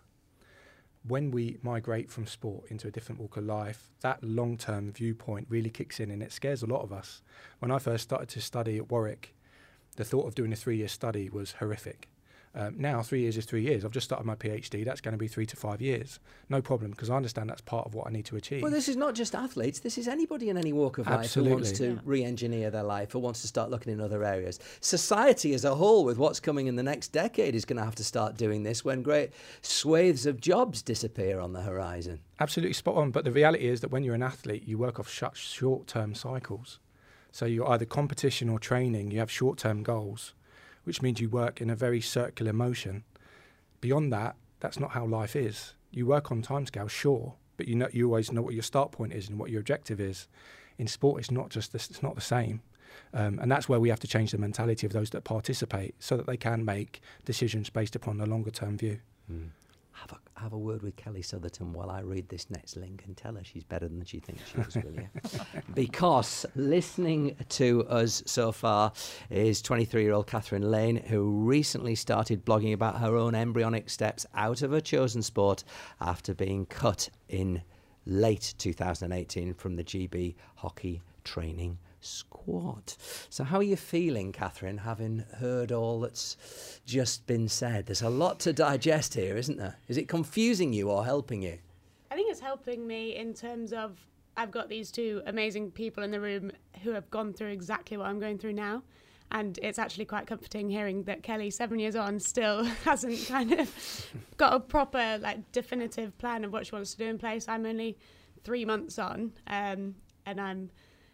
When 1.05 1.29
we 1.29 1.57
migrate 1.61 2.09
from 2.09 2.25
sport 2.25 2.71
into 2.71 2.87
a 2.87 2.91
different 2.91 3.19
walk 3.19 3.35
of 3.35 3.43
life, 3.43 3.91
that 3.99 4.23
long 4.23 4.57
term 4.57 4.93
viewpoint 4.93 5.47
really 5.49 5.69
kicks 5.69 5.99
in, 5.99 6.09
and 6.09 6.23
it 6.23 6.31
scares 6.31 6.63
a 6.63 6.65
lot 6.65 6.81
of 6.81 6.93
us. 6.93 7.21
When 7.59 7.71
I 7.71 7.79
first 7.79 8.05
started 8.05 8.29
to 8.29 8.41
study 8.41 8.77
at 8.77 8.89
Warwick, 8.89 9.35
the 9.97 10.05
thought 10.05 10.25
of 10.25 10.35
doing 10.35 10.53
a 10.53 10.55
three 10.55 10.77
year 10.77 10.87
study 10.87 11.29
was 11.29 11.51
horrific 11.59 12.07
um, 12.57 12.75
now, 12.77 13.01
three 13.01 13.19
years 13.19 13.35
is 13.35 13.43
three 13.43 13.63
years. 13.63 13.83
I've 13.83 13.91
just 13.91 14.05
started 14.05 14.25
my 14.25 14.35
PhD. 14.35 14.85
That's 14.85 15.01
going 15.01 15.11
to 15.11 15.17
be 15.17 15.27
three 15.27 15.45
to 15.45 15.57
five 15.57 15.81
years. 15.81 16.19
No 16.47 16.61
problem, 16.61 16.91
because 16.91 17.09
I 17.09 17.17
understand 17.17 17.49
that's 17.49 17.59
part 17.59 17.85
of 17.85 17.93
what 17.93 18.07
I 18.07 18.11
need 18.11 18.23
to 18.27 18.37
achieve. 18.37 18.61
Well, 18.61 18.71
this 18.71 18.87
is 18.87 18.95
not 18.95 19.13
just 19.13 19.35
athletes. 19.35 19.79
This 19.79 19.97
is 19.97 20.07
anybody 20.07 20.49
in 20.49 20.57
any 20.57 20.71
walk 20.71 20.97
of 20.97 21.05
Absolutely. 21.05 21.41
life 21.41 21.49
who 21.49 21.55
wants 21.55 21.79
to 21.79 21.87
yeah. 21.87 21.99
re-engineer 22.05 22.71
their 22.71 22.83
life, 22.83 23.13
or 23.13 23.19
wants 23.19 23.41
to 23.41 23.47
start 23.47 23.71
looking 23.71 23.91
in 23.91 23.99
other 23.99 24.23
areas. 24.23 24.59
Society 24.79 25.53
as 25.53 25.65
a 25.65 25.75
whole, 25.75 26.05
with 26.05 26.17
what's 26.17 26.39
coming 26.39 26.67
in 26.67 26.77
the 26.77 26.83
next 26.83 27.09
decade, 27.09 27.55
is 27.55 27.65
going 27.65 27.77
to 27.77 27.83
have 27.83 27.95
to 27.95 28.05
start 28.05 28.37
doing 28.37 28.63
this 28.63 28.85
when 28.85 29.01
great 29.01 29.31
swathes 29.61 30.25
of 30.25 30.39
jobs 30.39 30.81
disappear 30.81 31.41
on 31.41 31.51
the 31.51 31.61
horizon. 31.61 32.21
Absolutely 32.39 32.73
spot 32.73 32.95
on. 32.95 33.11
But 33.11 33.25
the 33.25 33.31
reality 33.31 33.67
is 33.67 33.81
that 33.81 33.91
when 33.91 34.05
you're 34.05 34.15
an 34.15 34.23
athlete, 34.23 34.65
you 34.65 34.77
work 34.77 34.97
off 34.97 35.09
such 35.09 35.45
short-term 35.45 36.15
cycles. 36.15 36.79
So 37.33 37.45
you're 37.45 37.69
either 37.69 37.83
competition 37.83 38.47
or 38.47 38.59
training. 38.59 39.11
You 39.11 39.19
have 39.19 39.29
short-term 39.29 39.83
goals 39.83 40.33
which 40.85 41.01
means 41.01 41.19
you 41.19 41.29
work 41.29 41.61
in 41.61 41.69
a 41.69 41.75
very 41.75 42.01
circular 42.01 42.53
motion. 42.53 43.03
Beyond 43.81 44.13
that, 44.13 44.35
that's 44.59 44.79
not 44.79 44.91
how 44.91 45.05
life 45.05 45.35
is. 45.35 45.73
You 45.91 46.05
work 46.05 46.31
on 46.31 46.41
timescale, 46.41 46.89
sure, 46.89 47.35
but 47.57 47.67
you 47.67 47.75
know 47.75 47.89
you 47.91 48.07
always 48.07 48.31
know 48.31 48.41
what 48.41 48.53
your 48.53 48.63
start 48.63 48.91
point 48.91 49.13
is 49.13 49.29
and 49.29 49.37
what 49.37 49.49
your 49.49 49.59
objective 49.59 49.99
is. 49.99 50.27
In 50.77 50.87
sport, 50.87 51.19
it's 51.19 51.31
not 51.31 51.49
just 51.49 51.73
this, 51.73 51.89
it's 51.89 52.03
not 52.03 52.15
the 52.15 52.21
same. 52.21 52.61
Um, 53.13 53.39
and 53.39 53.51
that's 53.51 53.67
where 53.67 53.79
we 53.79 53.89
have 53.89 53.99
to 54.01 54.07
change 54.07 54.31
the 54.31 54.37
mentality 54.37 54.85
of 54.87 54.93
those 54.93 55.09
that 55.11 55.23
participate 55.23 55.95
so 55.99 56.17
that 56.17 56.27
they 56.27 56.37
can 56.37 56.63
make 56.65 57.01
decisions 57.25 57.69
based 57.69 57.95
upon 57.95 58.19
a 58.21 58.25
longer 58.25 58.51
term 58.51 58.77
view. 58.77 58.99
Mm. 59.31 59.49
Have 60.01 60.11
a, 60.11 60.39
have 60.39 60.53
a 60.53 60.57
word 60.57 60.83
with 60.83 60.95
Kelly 60.97 61.21
Sotherton 61.21 61.71
while 61.71 61.89
I 61.89 62.01
read 62.01 62.27
this 62.27 62.49
next 62.49 62.75
link 62.75 63.03
and 63.05 63.15
tell 63.15 63.35
her 63.35 63.43
she's 63.43 63.63
better 63.63 63.87
than 63.87 64.03
she 64.03 64.19
thinks 64.19 64.41
she 64.49 64.57
is, 64.59 64.75
will 64.83 64.93
you? 64.93 65.07
because 65.73 66.45
listening 66.55 67.35
to 67.49 67.87
us 67.87 68.21
so 68.25 68.51
far 68.51 68.91
is 69.29 69.61
23 69.61 70.03
year 70.03 70.13
old 70.13 70.27
Catherine 70.27 70.69
Lane, 70.69 70.97
who 70.97 71.23
recently 71.45 71.95
started 71.95 72.45
blogging 72.45 72.73
about 72.73 72.99
her 72.99 73.15
own 73.15 73.35
embryonic 73.35 73.89
steps 73.89 74.25
out 74.35 74.61
of 74.61 74.71
her 74.71 74.81
chosen 74.81 75.21
sport 75.21 75.63
after 76.01 76.33
being 76.33 76.65
cut 76.65 77.09
in 77.29 77.61
late 78.05 78.53
2018 78.57 79.53
from 79.53 79.75
the 79.75 79.83
GB 79.83 80.35
hockey 80.55 81.01
training 81.23 81.77
squad. 82.05 82.93
So, 83.29 83.43
how 83.43 83.57
are 83.57 83.63
you 83.63 83.75
feeling, 83.75 84.31
Catherine, 84.31 84.79
having 84.79 85.25
heard 85.39 85.71
all 85.71 85.99
that's 85.99 86.81
just 86.85 87.27
been 87.27 87.47
said? 87.47 87.87
There's 87.87 88.01
a 88.01 88.09
lot 88.09 88.39
to 88.41 88.53
digest 88.53 89.15
here, 89.15 89.37
isn't 89.37 89.57
there? 89.57 89.77
Is 89.87 89.97
it 89.97 90.07
confusing 90.07 90.73
you 90.73 90.89
or 90.89 91.05
helping 91.05 91.41
you? 91.41 91.57
I 92.11 92.15
think 92.15 92.31
it's 92.31 92.39
helping 92.39 92.87
me 92.87 93.15
in 93.15 93.33
terms 93.33 93.73
of 93.73 93.99
I've 94.37 94.51
got 94.51 94.69
these 94.69 94.91
two 94.91 95.21
amazing 95.25 95.71
people 95.71 96.03
in 96.03 96.11
the 96.11 96.19
room 96.19 96.51
who 96.83 96.91
have 96.91 97.09
gone 97.09 97.33
through 97.33 97.49
exactly 97.49 97.97
what 97.97 98.07
I'm 98.07 98.19
going 98.19 98.37
through 98.37 98.53
now. 98.53 98.83
And 99.31 99.57
it's 99.63 99.79
actually 99.79 100.05
quite 100.05 100.27
comforting 100.27 100.69
hearing 100.69 101.03
that 101.03 101.23
Kelly, 101.23 101.49
seven 101.49 101.79
years 101.79 101.95
on, 101.95 102.19
still 102.19 102.63
hasn't 102.85 103.25
kind 103.27 103.53
of 103.53 104.07
got 104.37 104.53
a 104.53 104.59
proper, 104.59 105.17
like, 105.19 105.51
definitive 105.51 106.17
plan 106.19 106.43
of 106.43 106.53
what 106.53 106.67
she 106.67 106.75
wants 106.75 106.91
to 106.91 106.97
do 106.97 107.05
in 107.05 107.17
place. 107.17 107.47
I'm 107.47 107.65
only 107.65 107.97
three 108.43 108.65
months 108.65 108.99
on, 108.99 109.33
um, 109.47 109.95
and 110.25 110.39
I'm 110.39 110.69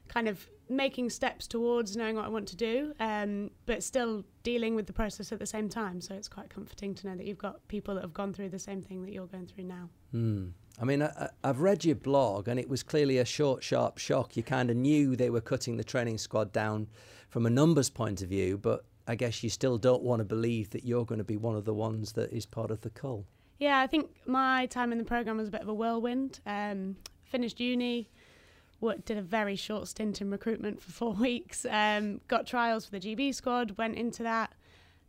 kind 0.08 0.28
of 0.28 0.46
making 0.72 1.10
steps 1.10 1.48
towards 1.48 1.96
knowing 1.96 2.16
what 2.16 2.26
I 2.26 2.30
want 2.30 2.48
to 2.50 2.56
do, 2.56 2.94
um, 3.00 3.52
but 3.66 3.84
still 3.84 4.24
dealing 4.44 4.76
with 4.76 4.88
the 4.88 4.94
process 4.94 5.32
at 5.32 5.40
the 5.40 5.46
same 5.46 5.70
time. 5.70 6.02
So 6.02 6.16
it's 6.16 6.28
quite 6.28 6.50
comforting 6.50 6.96
to 6.96 7.08
know 7.08 7.16
that 7.16 7.26
you've 7.26 7.38
got 7.38 7.68
people 7.68 7.96
that 7.96 8.02
have 8.02 8.14
gone 8.14 8.34
through 8.34 8.50
the 8.50 8.60
same 8.60 8.82
thing 8.82 9.04
that 9.04 9.12
you're 9.12 9.28
going 9.28 9.48
through 9.48 9.66
now. 9.66 9.90
Mm. 10.14 10.52
I 10.80 10.86
mean, 10.86 11.04
I, 11.04 11.30
have 11.44 11.60
read 11.60 11.84
your 11.84 11.96
blog, 11.96 12.48
and 12.48 12.60
it 12.60 12.70
was 12.70 12.82
clearly 12.82 13.18
a 13.18 13.26
short, 13.26 13.64
sharp 13.64 13.98
shock. 13.98 14.38
You 14.38 14.44
kind 14.44 14.72
of 14.72 14.78
knew 14.78 15.16
they 15.16 15.30
were 15.30 15.42
cutting 15.42 15.78
the 15.78 15.84
training 15.84 16.18
squad 16.18 16.52
down 16.52 16.88
from 17.30 17.46
a 17.46 17.50
numbers 17.50 17.90
point 17.90 18.22
of 18.22 18.30
view, 18.30 18.58
but 18.58 18.86
I 19.08 19.16
guess 19.16 19.44
you 19.44 19.50
still 19.50 19.78
don't 19.78 20.02
want 20.02 20.22
to 20.22 20.26
believe 20.26 20.70
that 20.72 20.86
you're 20.86 21.06
going 21.06 21.20
to 21.20 21.26
be 21.26 21.38
one 21.38 21.56
of 21.56 21.66
the 21.66 21.74
ones 21.74 22.14
that 22.14 22.32
is 22.32 22.46
part 22.46 22.72
of 22.72 22.82
the 22.82 22.90
cull. 22.90 23.26
Yeah, 23.60 23.80
I 23.80 23.88
think 23.88 24.10
my 24.26 24.66
time 24.68 24.92
in 24.92 24.98
the 24.98 25.04
program 25.04 25.38
was 25.38 25.50
a 25.50 25.52
bit 25.52 25.62
of 25.62 25.68
a 25.68 25.74
whirlwind. 25.74 26.40
Um, 26.46 26.96
finished 27.24 27.60
uni 27.60 28.10
did 29.06 29.18
a 29.18 29.22
very 29.22 29.56
short 29.56 29.88
stint 29.88 30.22
in 30.22 30.30
recruitment 30.30 30.82
for 30.82 30.92
four 30.92 31.14
weeks. 31.28 31.66
Um, 31.70 32.22
got 32.28 32.46
trials 32.46 32.86
for 32.86 32.92
the 32.92 33.00
GB 33.00 33.34
squad, 33.34 33.78
went 33.78 33.96
into 33.96 34.24
that, 34.24 34.54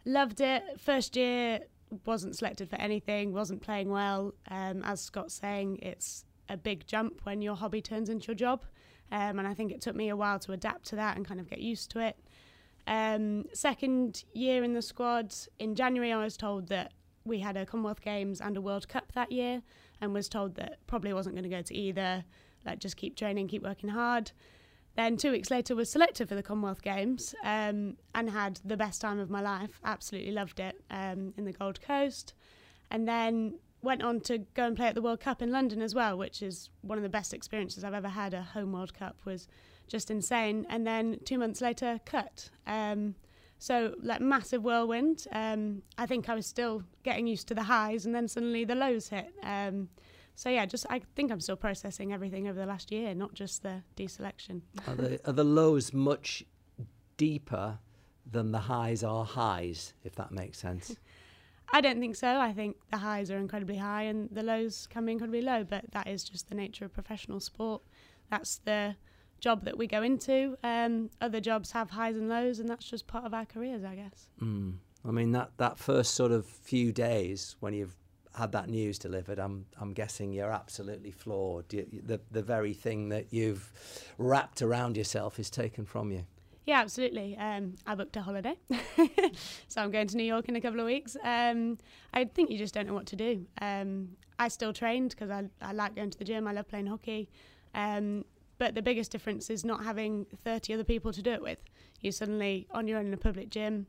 loved 0.05 0.41
it. 0.41 0.63
First 0.79 1.17
year 1.17 1.61
wasn't 2.07 2.37
selected 2.37 2.71
for 2.71 2.77
anything, 2.77 3.33
wasn't 3.33 3.63
playing 3.63 3.91
well. 3.91 4.35
Um, 4.49 4.83
as 4.85 5.01
Scott's 5.01 5.35
saying, 5.35 5.79
it's 5.83 6.25
a 6.49 6.57
big 6.57 6.87
jump 6.87 7.21
when 7.25 7.43
your 7.43 7.55
hobby 7.55 7.81
turns 7.81 8.09
into 8.09 8.29
your 8.29 8.35
job, 8.35 8.65
um, 9.11 9.39
and 9.39 9.47
I 9.47 9.55
think 9.55 9.73
it 9.73 9.81
took 9.81 9.95
me 9.95 10.09
a 10.09 10.17
while 10.17 10.39
to 10.41 10.53
adapt 10.53 10.87
to 10.87 10.97
that 10.97 11.17
and 11.17 11.27
kind 11.27 11.41
of 11.41 11.49
get 11.49 11.61
used 11.61 11.91
to 11.93 12.01
it. 12.01 12.17
Um, 12.87 13.45
second 13.53 14.25
year 14.33 14.65
in 14.65 14.73
the 14.73 14.83
squad, 14.83 15.35
in 15.59 15.75
January, 15.75 16.13
I 16.13 16.23
was 16.23 16.37
told 16.37 16.69
that 16.69 16.93
we 17.25 17.39
had 17.39 17.57
a 17.57 17.65
Commonwealth 17.65 18.01
Games 18.01 18.41
and 18.41 18.57
a 18.57 18.61
World 18.61 18.89
Cup 18.89 19.13
that 19.13 19.31
year, 19.31 19.63
and 20.01 20.13
was 20.13 20.29
told 20.29 20.57
that 20.57 20.79
probably 20.87 21.13
wasn't 21.13 21.37
going 21.37 21.45
to 21.45 21.57
go 21.57 21.63
to 21.63 21.75
either 21.75 22.25
like 22.65 22.79
just 22.79 22.97
keep 22.97 23.17
training, 23.17 23.49
keep 23.49 23.63
working 23.63 23.91
hard. 23.91 24.33
Then 24.97 25.17
two 25.17 25.31
weeks 25.31 25.51
later 25.51 25.75
was 25.75 25.91
selected 25.91 26.29
for 26.29 26.35
the 26.35 26.43
Commonwealth 26.43 26.83
Games 26.83 27.35
um, 27.45 27.97
and 28.15 28.29
had 28.29 28.61
the 28.65 28.77
best 28.77 29.01
time 29.01 29.19
of 29.19 29.31
my 29.31 29.41
life. 29.41 29.81
Absolutely 29.85 30.33
loved 30.33 30.61
it 30.61 30.83
um, 30.91 31.33
in 31.37 31.45
the 31.45 31.53
Gold 31.53 31.81
Coast, 31.81 32.35
and 32.91 33.09
then 33.09 33.55
went 33.81 34.03
on 34.03 34.21
to 34.21 34.39
go 34.55 34.65
and 34.65 34.77
play 34.77 34.87
at 34.87 34.95
the 34.95 35.03
World 35.03 35.21
Cup 35.21 35.43
in 35.43 35.51
London 35.51 35.83
as 35.83 35.95
well, 35.95 36.17
which 36.17 36.43
is 36.43 36.69
one 36.83 36.99
of 36.99 37.03
the 37.03 37.09
best 37.09 37.35
experiences 37.35 37.85
I've 37.85 37.95
ever 37.95 38.09
had. 38.09 38.35
A 38.35 38.43
home 38.43 38.73
World 38.73 38.95
Cup 38.95 39.17
was 39.25 39.49
just 39.89 40.11
insane. 40.11 40.67
And 40.69 40.87
then 40.87 41.19
two 41.25 41.39
months 41.39 41.61
later, 41.61 42.01
cut. 42.05 42.51
Um, 42.67 43.15
so 43.59 43.95
like 44.03 44.21
massive 44.21 44.63
whirlwind. 44.63 45.27
Um, 45.33 45.83
I 45.99 46.07
think 46.07 46.29
I 46.29 46.35
was 46.35 46.47
still 46.47 46.83
getting 47.03 47.27
used 47.27 47.49
to 47.49 47.55
the 47.55 47.63
highs, 47.65 48.07
and 48.07 48.15
then 48.15 48.29
suddenly 48.29 48.65
the 48.65 48.75
lows 48.75 49.09
hit. 49.09 49.33
Um, 49.43 49.89
so 50.35 50.49
yeah, 50.49 50.67
just 50.67 50.87
I 50.91 51.03
think 51.15 51.31
I'm 51.31 51.41
still 51.41 51.57
processing 51.57 52.13
everything 52.13 52.49
over 52.49 52.59
the 52.59 52.67
last 52.67 52.91
year, 52.91 53.15
not 53.15 53.35
just 53.35 53.63
the 53.63 53.83
deselection. 53.97 54.63
Are 54.87 54.95
the 54.95 55.21
are 55.25 55.33
the 55.33 55.45
lows 55.45 55.93
much 55.93 56.45
deeper 57.17 57.79
than 58.31 58.53
the 58.53 58.61
highs 58.61 59.03
are 59.03 59.25
highs, 59.25 59.95
if 60.05 60.15
that 60.17 60.33
makes 60.33 60.59
sense? 60.59 60.97
I 61.75 61.81
don't 61.81 62.01
think 62.01 62.17
so. 62.17 62.39
I 62.39 62.53
think 62.53 62.77
the 62.91 62.99
highs 62.99 63.31
are 63.31 63.39
incredibly 63.39 63.79
high 63.79 64.03
and 64.03 64.29
the 64.31 64.43
lows 64.43 64.87
can 64.91 65.07
be 65.07 65.13
incredibly 65.13 65.41
low, 65.41 65.65
but 65.65 65.85
that 65.93 66.07
is 66.07 66.23
just 66.23 66.51
the 66.51 66.55
nature 66.55 66.85
of 66.85 66.93
professional 66.93 67.41
sport. 67.41 67.81
That's 68.31 68.59
the 68.59 68.97
job 69.41 69.65
that 69.65 69.79
we 69.79 69.87
go 69.87 70.03
into. 70.03 70.57
Um, 70.63 71.09
other 71.21 71.41
jobs 71.41 71.73
have 71.73 71.91
highs 71.91 72.17
and 72.17 72.29
lows, 72.29 72.59
and 72.59 72.69
that's 72.69 72.85
just 72.85 73.07
part 73.07 73.25
of 73.25 73.33
our 73.33 73.47
careers, 73.47 73.85
I 73.85 73.95
guess. 73.95 74.29
Mm. 74.41 74.75
I 75.05 75.11
mean 75.11 75.33
that 75.33 75.51
that 75.57 75.79
first 75.79 76.15
sort 76.15 76.31
of 76.31 76.47
few 76.47 76.93
days 76.93 77.57
when 77.61 77.75
you've 77.75 77.97
had 78.35 78.53
that 78.53 78.69
news 78.69 78.99
delivered, 78.99 79.39
I'm 79.39 79.67
I'm 79.81 79.93
guessing 79.93 80.33
you're 80.33 80.53
absolutely 80.53 81.11
floored. 81.11 81.69
the 81.69 82.21
the 82.31 82.43
very 82.43 82.75
thing 82.75 83.09
that 83.11 83.33
you've 83.33 83.73
wrapped 84.19 84.63
around 84.63 84.97
yourself 84.97 85.39
is 85.39 85.51
taken 85.51 85.85
from 85.85 86.11
you. 86.11 86.25
Yeah, 86.65 86.81
absolutely. 86.81 87.37
Um, 87.37 87.75
I 87.87 87.97
booked 87.97 88.17
a 88.17 88.23
holiday, 88.23 88.55
so 89.69 89.83
I'm 89.83 89.91
going 89.91 90.07
to 90.07 90.17
New 90.17 90.23
York 90.23 90.49
in 90.49 90.55
a 90.55 90.61
couple 90.61 90.79
of 90.79 90.87
weeks. 90.87 91.17
Um, 91.25 91.79
I 92.15 92.25
think 92.25 92.51
you 92.51 92.59
just 92.59 92.73
don't 92.73 92.87
know 92.87 92.95
what 92.95 93.07
to 93.07 93.17
do. 93.17 93.47
Um, 93.61 94.11
I 94.39 94.49
still 94.49 94.73
trained 94.73 95.11
because 95.11 95.31
I 95.31 95.45
I 95.61 95.73
like 95.73 95.97
going 95.97 96.11
to 96.11 96.19
the 96.19 96.25
gym. 96.25 96.47
I 96.47 96.53
love 96.53 96.69
playing 96.69 96.87
hockey. 96.87 97.29
Um, 97.75 98.25
but 98.59 98.77
the 98.77 98.83
biggest 98.83 99.11
difference 99.11 99.51
is 99.51 99.65
not 99.65 99.83
having 99.83 100.27
30 100.45 100.75
other 100.75 100.85
people 100.85 101.13
to 101.13 101.21
do 101.21 101.33
it 101.33 101.43
with. 101.43 101.59
You're 102.01 102.13
suddenly 102.13 102.69
on 102.71 102.87
your 102.87 102.99
own 102.99 103.07
in 103.07 103.15
a 103.15 103.17
public 103.17 103.51
gym 103.51 103.87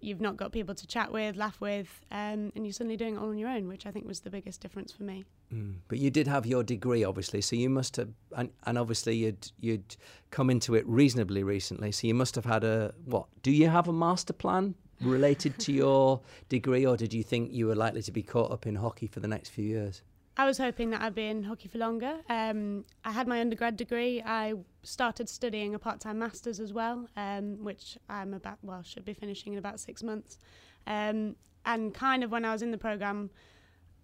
you've 0.00 0.20
not 0.20 0.36
got 0.36 0.52
people 0.52 0.74
to 0.74 0.86
chat 0.86 1.12
with, 1.12 1.36
laugh 1.36 1.60
with, 1.60 2.04
um, 2.10 2.52
and 2.54 2.64
you're 2.64 2.72
suddenly 2.72 2.96
doing 2.96 3.16
it 3.16 3.18
all 3.18 3.28
on 3.28 3.38
your 3.38 3.48
own, 3.48 3.68
which 3.68 3.86
I 3.86 3.90
think 3.90 4.06
was 4.06 4.20
the 4.20 4.30
biggest 4.30 4.60
difference 4.60 4.92
for 4.92 5.02
me. 5.02 5.24
Mm. 5.52 5.76
But 5.88 5.98
you 5.98 6.10
did 6.10 6.26
have 6.26 6.46
your 6.46 6.62
degree, 6.62 7.04
obviously, 7.04 7.40
so 7.40 7.56
you 7.56 7.68
must 7.68 7.96
have, 7.96 8.08
and, 8.36 8.50
and 8.64 8.78
obviously 8.78 9.16
you'd 9.16 9.50
you'd 9.60 9.96
come 10.30 10.50
into 10.50 10.74
it 10.74 10.86
reasonably 10.86 11.42
recently, 11.42 11.92
so 11.92 12.06
you 12.06 12.14
must 12.14 12.34
have 12.34 12.44
had 12.44 12.64
a 12.64 12.94
what? 13.04 13.26
Do 13.42 13.50
you 13.50 13.68
have 13.68 13.88
a 13.88 13.92
master 13.92 14.32
plan 14.32 14.74
related 15.00 15.58
to 15.60 15.72
your 15.72 16.20
degree, 16.48 16.86
or 16.86 16.96
did 16.96 17.12
you 17.12 17.22
think 17.22 17.52
you 17.52 17.66
were 17.66 17.76
likely 17.76 18.02
to 18.02 18.12
be 18.12 18.22
caught 18.22 18.50
up 18.50 18.66
in 18.66 18.76
hockey 18.76 19.06
for 19.06 19.20
the 19.20 19.28
next 19.28 19.50
few 19.50 19.64
years? 19.64 20.02
I 20.36 20.46
was 20.46 20.58
hoping 20.58 20.90
that 20.90 21.02
I'd 21.02 21.14
be 21.14 21.26
in 21.26 21.42
hockey 21.42 21.68
for 21.68 21.78
longer. 21.78 22.18
Um, 22.28 22.84
I 23.04 23.12
had 23.12 23.26
my 23.26 23.40
undergrad 23.40 23.76
degree. 23.76 24.22
I 24.22 24.54
started 24.82 25.28
studying 25.28 25.74
a 25.74 25.78
part-time 25.78 26.18
master's 26.18 26.60
as 26.60 26.72
well, 26.72 27.08
um, 27.16 27.62
which 27.62 27.98
I'm 28.08 28.32
about 28.32 28.58
well 28.62 28.82
should 28.82 29.04
be 29.04 29.12
finishing 29.12 29.52
in 29.52 29.58
about 29.58 29.80
six 29.80 30.02
months. 30.02 30.38
Um, 30.86 31.36
and 31.66 31.92
kind 31.92 32.24
of 32.24 32.30
when 32.30 32.44
I 32.44 32.52
was 32.52 32.62
in 32.62 32.70
the 32.70 32.78
program, 32.78 33.30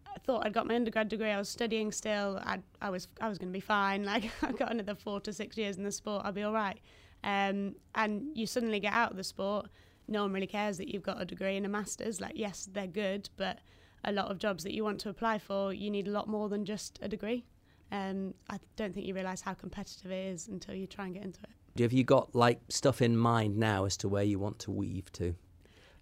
I 0.06 0.18
thought 0.18 0.44
I'd 0.44 0.52
got 0.52 0.66
my 0.66 0.74
undergrad 0.74 1.08
degree. 1.08 1.30
I 1.30 1.38
was 1.38 1.48
studying 1.48 1.92
still. 1.92 2.40
I'd, 2.44 2.62
I 2.80 2.90
was 2.90 3.08
I 3.20 3.28
was 3.28 3.38
going 3.38 3.50
to 3.50 3.56
be 3.56 3.60
fine. 3.60 4.04
Like 4.04 4.30
I've 4.42 4.58
got 4.58 4.70
another 4.70 4.94
four 4.94 5.20
to 5.20 5.32
six 5.32 5.56
years 5.56 5.76
in 5.76 5.84
the 5.84 5.92
sport, 5.92 6.22
I'll 6.24 6.32
be 6.32 6.42
all 6.42 6.52
right. 6.52 6.78
Um, 7.24 7.76
and 7.94 8.24
you 8.34 8.46
suddenly 8.46 8.80
get 8.80 8.92
out 8.92 9.10
of 9.10 9.16
the 9.16 9.24
sport. 9.24 9.66
No 10.08 10.22
one 10.22 10.32
really 10.32 10.46
cares 10.46 10.78
that 10.78 10.88
you've 10.88 11.02
got 11.02 11.20
a 11.20 11.24
degree 11.24 11.56
and 11.56 11.66
a 11.66 11.68
master's. 11.68 12.20
Like 12.20 12.32
yes, 12.34 12.68
they're 12.70 12.86
good, 12.86 13.28
but 13.36 13.58
a 14.06 14.12
lot 14.12 14.30
of 14.30 14.38
jobs 14.38 14.62
that 14.64 14.72
you 14.72 14.84
want 14.84 15.00
to 15.00 15.08
apply 15.08 15.38
for, 15.38 15.72
you 15.72 15.90
need 15.90 16.08
a 16.08 16.10
lot 16.10 16.28
more 16.28 16.48
than 16.48 16.64
just 16.64 16.98
a 17.02 17.08
degree. 17.08 17.44
Um, 17.92 18.34
I 18.48 18.58
don't 18.76 18.94
think 18.94 19.06
you 19.06 19.14
realise 19.14 19.40
how 19.40 19.54
competitive 19.54 20.10
it 20.10 20.32
is 20.32 20.48
until 20.48 20.74
you 20.74 20.86
try 20.86 21.06
and 21.06 21.14
get 21.14 21.24
into 21.24 21.40
it. 21.42 21.82
Have 21.82 21.92
you 21.92 22.04
got 22.04 22.34
like 22.34 22.60
stuff 22.68 23.02
in 23.02 23.16
mind 23.16 23.56
now 23.58 23.84
as 23.84 23.96
to 23.98 24.08
where 24.08 24.22
you 24.22 24.38
want 24.38 24.58
to 24.60 24.70
weave 24.70 25.12
to? 25.12 25.34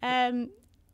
Um, 0.02 0.50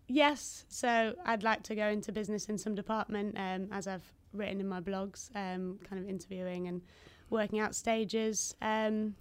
yes, 0.09 0.65
so 0.69 1.15
I'd 1.25 1.43
like 1.43 1.63
to 1.65 1.75
go 1.75 1.89
into 1.89 2.13
business 2.13 2.47
in 2.47 2.57
some 2.57 2.75
department, 2.75 3.37
um, 3.39 3.69
as 3.73 3.87
I've 3.87 4.11
written 4.33 4.61
in 4.61 4.69
my 4.69 4.81
blogs, 4.81 5.31
um, 5.35 5.79
kind 5.89 6.03
of 6.03 6.09
interviewing 6.09 6.69
and 6.69 6.81
working 7.29 7.61
out 7.61 7.75
stages. 7.75 8.55
Um, 8.63 9.17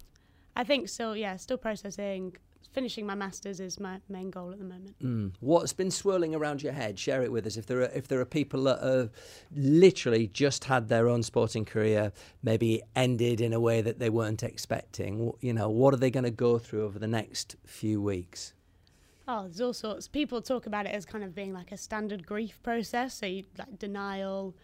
I 0.56 0.64
think 0.64 0.88
still, 0.88 1.16
yeah, 1.16 1.36
still 1.36 1.58
processing, 1.58 2.36
finishing 2.72 3.06
my 3.06 3.14
masters 3.14 3.60
is 3.60 3.80
my 3.80 4.00
main 4.08 4.30
goal 4.30 4.52
at 4.52 4.58
the 4.58 4.64
moment. 4.64 4.98
Mm. 5.02 5.32
What's 5.40 5.72
been 5.72 5.90
swirling 5.90 6.34
around 6.34 6.62
your 6.62 6.72
head? 6.72 6.98
Share 6.98 7.22
it 7.22 7.32
with 7.32 7.46
us. 7.46 7.56
If 7.56 7.66
there 7.66 7.80
are 7.80 7.90
if 7.94 8.08
there 8.08 8.20
are 8.20 8.24
people 8.24 8.64
that 8.64 8.82
have 8.82 9.10
literally 9.54 10.28
just 10.28 10.64
had 10.64 10.88
their 10.88 11.08
own 11.08 11.22
sporting 11.22 11.64
career, 11.64 12.12
maybe 12.42 12.82
ended 12.94 13.40
in 13.40 13.52
a 13.52 13.60
way 13.60 13.80
that 13.80 13.98
they 13.98 14.10
weren't 14.10 14.42
expecting, 14.42 15.32
you 15.40 15.52
know, 15.52 15.68
what 15.68 15.94
are 15.94 15.98
they 15.98 16.10
going 16.10 16.24
to 16.24 16.30
go 16.30 16.58
through 16.58 16.84
over 16.84 16.98
the 16.98 17.08
next 17.08 17.56
few 17.66 18.00
weeks? 18.00 18.54
Oh, 19.28 19.42
there's 19.42 19.60
all 19.60 19.72
sorts. 19.72 20.08
People 20.08 20.42
talk 20.42 20.66
about 20.66 20.86
it 20.86 20.90
as 20.90 21.04
kind 21.04 21.22
of 21.22 21.34
being 21.34 21.52
like 21.52 21.70
a 21.70 21.76
standard 21.76 22.26
grief 22.26 22.60
process. 22.62 23.14
So 23.14 23.26
you 23.26 23.44
like 23.58 23.78
denial, 23.78 24.56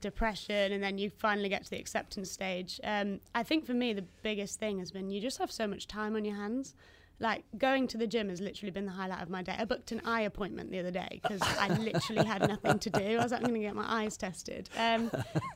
depression, 0.00 0.72
and 0.72 0.82
then 0.82 0.98
you 0.98 1.10
finally 1.10 1.48
get 1.48 1.64
to 1.64 1.70
the 1.70 1.78
acceptance 1.78 2.30
stage. 2.30 2.80
Um, 2.84 3.20
I 3.34 3.42
think 3.42 3.66
for 3.66 3.74
me, 3.74 3.92
the 3.92 4.04
biggest 4.22 4.58
thing 4.58 4.78
has 4.78 4.90
been 4.90 5.10
you 5.10 5.20
just 5.20 5.38
have 5.38 5.52
so 5.52 5.66
much 5.66 5.86
time 5.86 6.16
on 6.16 6.24
your 6.24 6.36
hands. 6.36 6.74
Like 7.20 7.44
going 7.56 7.88
to 7.88 7.98
the 7.98 8.06
gym 8.06 8.28
has 8.28 8.40
literally 8.40 8.70
been 8.70 8.86
the 8.86 8.92
highlight 8.92 9.22
of 9.22 9.28
my 9.28 9.42
day. 9.42 9.56
I 9.58 9.64
booked 9.64 9.90
an 9.90 10.00
eye 10.04 10.22
appointment 10.22 10.70
the 10.70 10.78
other 10.78 10.92
day 10.92 11.20
because 11.22 11.40
I 11.42 11.68
literally 11.78 12.24
had 12.24 12.46
nothing 12.48 12.78
to 12.78 12.90
do. 12.90 13.18
I 13.18 13.22
was 13.22 13.32
like, 13.32 13.40
I'm 13.40 13.48
going 13.48 13.60
to 13.60 13.66
get 13.66 13.74
my 13.74 14.02
eyes 14.02 14.16
tested. 14.16 14.68
Um, 14.76 15.10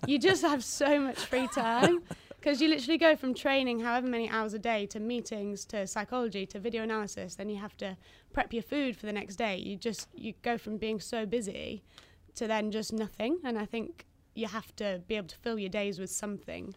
you 0.07 0.19
just 0.19 0.43
have 0.43 0.65
so 0.65 0.99
much 0.99 1.19
free 1.19 1.47
time 1.49 2.03
because 2.41 2.61
you 2.61 2.69
literally 2.69 2.99
go 2.99 3.15
from 3.15 3.33
training 3.33 3.79
however 3.79 4.09
many 4.09 4.29
hours 4.29 4.55
a 4.55 4.59
day 4.59 4.87
to 4.87 4.99
meetings 4.99 5.65
to 5.67 5.87
psychology 5.87 6.45
to 6.47 6.59
video 6.59 6.83
analysis. 6.83 7.37
Then 7.37 7.49
you 7.49 7.59
have 7.59 7.77
to 7.77 7.97
prep 8.33 8.53
your 8.53 8.65
food 8.65 8.97
for 8.97 9.07
the 9.07 9.13
next 9.13 9.37
day. 9.37 9.57
You 9.57 9.77
just 9.77 10.09
you 10.15 10.35
go 10.43 10.59
from 10.59 10.79
being 10.79 10.99
so 10.99 11.25
busy 11.25 11.85
to 12.35 12.49
then 12.49 12.73
just 12.73 12.93
nothing. 12.93 13.39
And 13.45 13.57
I 13.57 13.67
think 13.67 14.07
you 14.35 14.49
have 14.49 14.75
to 14.77 15.01
be 15.07 15.15
able 15.15 15.29
to 15.29 15.37
fill 15.37 15.59
your 15.59 15.69
days 15.69 16.01
with 16.01 16.11
something 16.11 16.75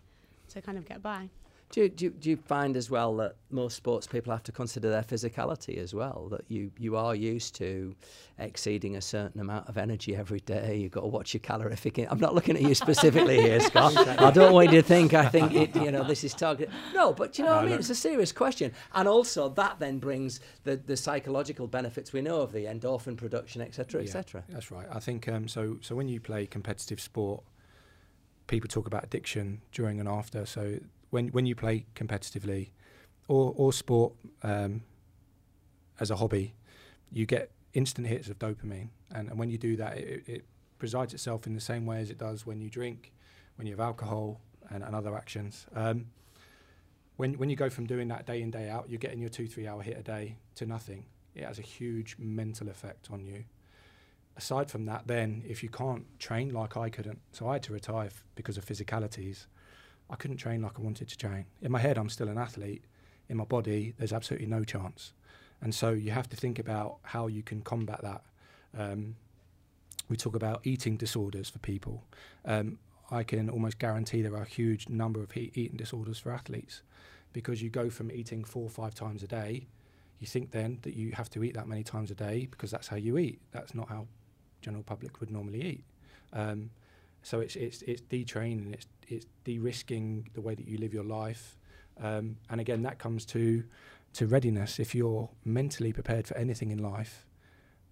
to 0.49 0.61
kind 0.61 0.77
of 0.77 0.85
get 0.85 1.01
by. 1.01 1.29
Do 1.75 1.81
you, 1.81 1.89
do, 1.89 2.05
you, 2.05 2.11
do 2.11 2.29
you 2.29 2.37
find 2.37 2.77
as 2.77 2.89
well 2.89 3.17
that 3.17 3.35
most 3.51 3.75
sports 3.75 4.07
people 4.07 4.31
have 4.31 4.43
to 4.43 4.53
consider 4.53 4.89
their 4.89 5.01
physicality 5.03 5.77
as 5.77 5.93
well? 5.93 6.29
That 6.31 6.45
you, 6.47 6.71
you 6.79 6.95
are 6.95 7.13
used 7.13 7.53
to 7.55 7.93
exceeding 8.39 8.95
a 8.95 9.01
certain 9.01 9.41
amount 9.41 9.67
of 9.67 9.77
energy 9.77 10.15
every 10.15 10.39
day. 10.39 10.77
You've 10.77 10.93
got 10.93 11.01
to 11.01 11.07
watch 11.07 11.33
your 11.33 11.41
calorific. 11.41 11.99
In- 11.99 12.07
I'm 12.09 12.21
not 12.21 12.33
looking 12.33 12.55
at 12.55 12.61
you 12.61 12.75
specifically 12.75 13.41
here, 13.41 13.59
Scott. 13.71 13.97
I 13.97 14.31
don't 14.31 14.53
want 14.53 14.71
you 14.71 14.81
to 14.81 14.87
think 14.87 15.13
I 15.13 15.27
think 15.27 15.53
it, 15.53 15.75
you 15.75 15.91
know 15.91 16.05
this 16.05 16.23
is 16.23 16.33
targeted. 16.33 16.73
No, 16.93 17.11
but 17.11 17.37
you 17.37 17.43
know 17.43 17.49
No, 17.49 17.55
what 17.57 17.59
I 17.59 17.63
mean. 17.63 17.71
look- 17.71 17.79
It's 17.81 17.89
a 17.89 17.95
serious 17.95 18.31
question, 18.31 18.71
and 18.93 19.05
also 19.09 19.49
that 19.49 19.77
then 19.77 19.99
brings 19.99 20.39
the, 20.63 20.77
the 20.77 20.95
psychological 20.95 21.67
benefits 21.67 22.13
we 22.13 22.21
know 22.21 22.39
of 22.39 22.53
the 22.53 22.63
endorphin 22.67 23.17
production, 23.17 23.61
etc., 23.61 23.99
Yeah, 23.99 24.05
etc. 24.07 24.45
That's 24.47 24.71
right. 24.71 24.87
I 24.89 25.01
think 25.01 25.27
um, 25.27 25.49
so. 25.49 25.77
So 25.81 25.93
when 25.93 26.07
you 26.07 26.21
play 26.21 26.45
competitive 26.47 27.01
sport, 27.01 27.43
people 28.47 28.69
talk 28.69 28.87
about 28.87 29.03
addiction 29.03 29.59
during 29.73 29.99
and 29.99 30.07
after. 30.07 30.45
So 30.45 30.79
when 31.15 31.29
when 31.29 31.45
you 31.45 31.55
play 31.55 31.85
competitively, 31.95 32.71
or 33.29 33.53
or 33.55 33.71
sport 33.71 34.13
um, 34.43 34.83
as 35.99 36.11
a 36.11 36.17
hobby, 36.17 36.53
you 37.09 37.25
get 37.25 37.51
instant 37.73 38.07
hits 38.07 38.27
of 38.27 38.37
dopamine, 38.37 38.89
and, 39.15 39.29
and 39.29 39.39
when 39.39 39.49
you 39.49 39.57
do 39.57 39.77
that, 39.77 39.97
it, 39.97 40.23
it 40.27 40.45
presides 40.77 41.13
itself 41.13 41.47
in 41.47 41.53
the 41.55 41.61
same 41.61 41.85
way 41.85 42.01
as 42.01 42.09
it 42.09 42.17
does 42.17 42.45
when 42.45 42.59
you 42.59 42.69
drink, 42.69 43.13
when 43.55 43.65
you 43.65 43.71
have 43.71 43.79
alcohol, 43.79 44.41
and, 44.69 44.83
and 44.83 44.93
other 44.93 45.15
actions. 45.15 45.65
Um, 45.73 46.07
when 47.15 47.37
when 47.37 47.49
you 47.49 47.55
go 47.55 47.69
from 47.69 47.85
doing 47.85 48.09
that 48.09 48.25
day 48.25 48.41
in 48.41 48.51
day 48.51 48.69
out, 48.69 48.89
you're 48.89 49.05
getting 49.07 49.21
your 49.21 49.29
two 49.29 49.47
three 49.47 49.67
hour 49.67 49.81
hit 49.81 49.97
a 49.97 50.03
day 50.03 50.35
to 50.55 50.65
nothing. 50.65 51.05
It 51.33 51.45
has 51.45 51.59
a 51.59 51.67
huge 51.77 52.17
mental 52.19 52.67
effect 52.67 53.09
on 53.09 53.25
you 53.25 53.45
aside 54.37 54.69
from 54.69 54.85
that, 54.85 55.07
then 55.07 55.41
if 55.47 55.63
you 55.63 55.69
can't 55.69 56.03
train 56.19 56.49
like 56.53 56.75
I 56.75 56.89
couldn't, 56.89 57.19
so 57.31 57.47
I 57.47 57.53
had 57.53 57.63
to 57.63 57.73
retire 57.73 58.07
f- 58.07 58.25
because 58.35 58.57
of 58.57 58.65
physicalities. 58.65 59.45
I 60.09 60.15
couldn't 60.15 60.37
train 60.37 60.61
like 60.61 60.73
I 60.77 60.81
wanted 60.81 61.07
to 61.09 61.17
train. 61.17 61.45
In 61.61 61.71
my 61.71 61.79
head, 61.79 61.97
I'm 61.97 62.09
still 62.09 62.27
an 62.27 62.37
athlete. 62.37 62.83
In 63.27 63.37
my 63.37 63.45
body, 63.45 63.93
there's 63.97 64.13
absolutely 64.13 64.47
no 64.47 64.63
chance. 64.63 65.13
And 65.61 65.73
so 65.73 65.91
you 65.91 66.11
have 66.11 66.29
to 66.29 66.37
think 66.37 66.59
about 66.59 66.97
how 67.01 67.27
you 67.27 67.41
can 67.41 67.61
combat 67.61 68.01
that. 68.03 68.23
Um, 68.77 69.15
we 70.09 70.17
talk 70.17 70.35
about 70.35 70.61
eating 70.63 70.97
disorders 70.97 71.49
for 71.49 71.59
people. 71.59 72.03
Um, 72.45 72.77
I 73.09 73.23
can 73.23 73.49
almost 73.49 73.79
guarantee 73.79 74.21
there 74.21 74.35
are 74.35 74.43
a 74.43 74.47
huge 74.47 74.89
number 74.89 75.21
of 75.21 75.35
eating 75.35 75.77
disorders 75.77 76.19
for 76.19 76.31
athletes 76.31 76.81
because 77.33 77.61
you 77.61 77.69
go 77.69 77.89
from 77.89 78.11
eating 78.11 78.43
four 78.43 78.63
or 78.63 78.69
five 78.69 78.95
times 78.95 79.23
a 79.23 79.27
day. 79.27 79.67
You 80.19 80.27
think 80.27 80.51
then 80.51 80.79
that 80.83 80.95
you 80.95 81.11
have 81.11 81.29
to 81.31 81.43
eat 81.43 81.55
that 81.55 81.67
many 81.67 81.83
times 81.83 82.11
a 82.11 82.15
day 82.15 82.47
because 82.49 82.71
that's 82.71 82.87
how 82.87 82.95
you 82.95 83.17
eat. 83.17 83.41
That's 83.51 83.75
not 83.75 83.89
how 83.89 84.07
general 84.61 84.83
public 84.83 85.19
would 85.19 85.29
normally 85.31 85.61
eat. 85.61 85.83
Um, 86.33 86.71
so 87.21 87.39
it's 87.39 87.55
it's 87.55 87.81
it's 87.83 88.01
detraining, 88.01 88.73
it's 88.73 88.87
it's 89.07 89.25
de-risking 89.43 90.29
the 90.33 90.41
way 90.41 90.55
that 90.55 90.67
you 90.67 90.77
live 90.77 90.93
your 90.93 91.03
life, 91.03 91.57
um, 92.01 92.37
and 92.49 92.59
again 92.61 92.81
that 92.83 92.99
comes 92.99 93.25
to 93.27 93.63
to 94.13 94.27
readiness. 94.27 94.79
If 94.79 94.95
you're 94.95 95.29
mentally 95.43 95.91
prepared 95.91 96.27
for 96.27 96.37
anything 96.37 96.71
in 96.71 96.79
life, 96.79 97.25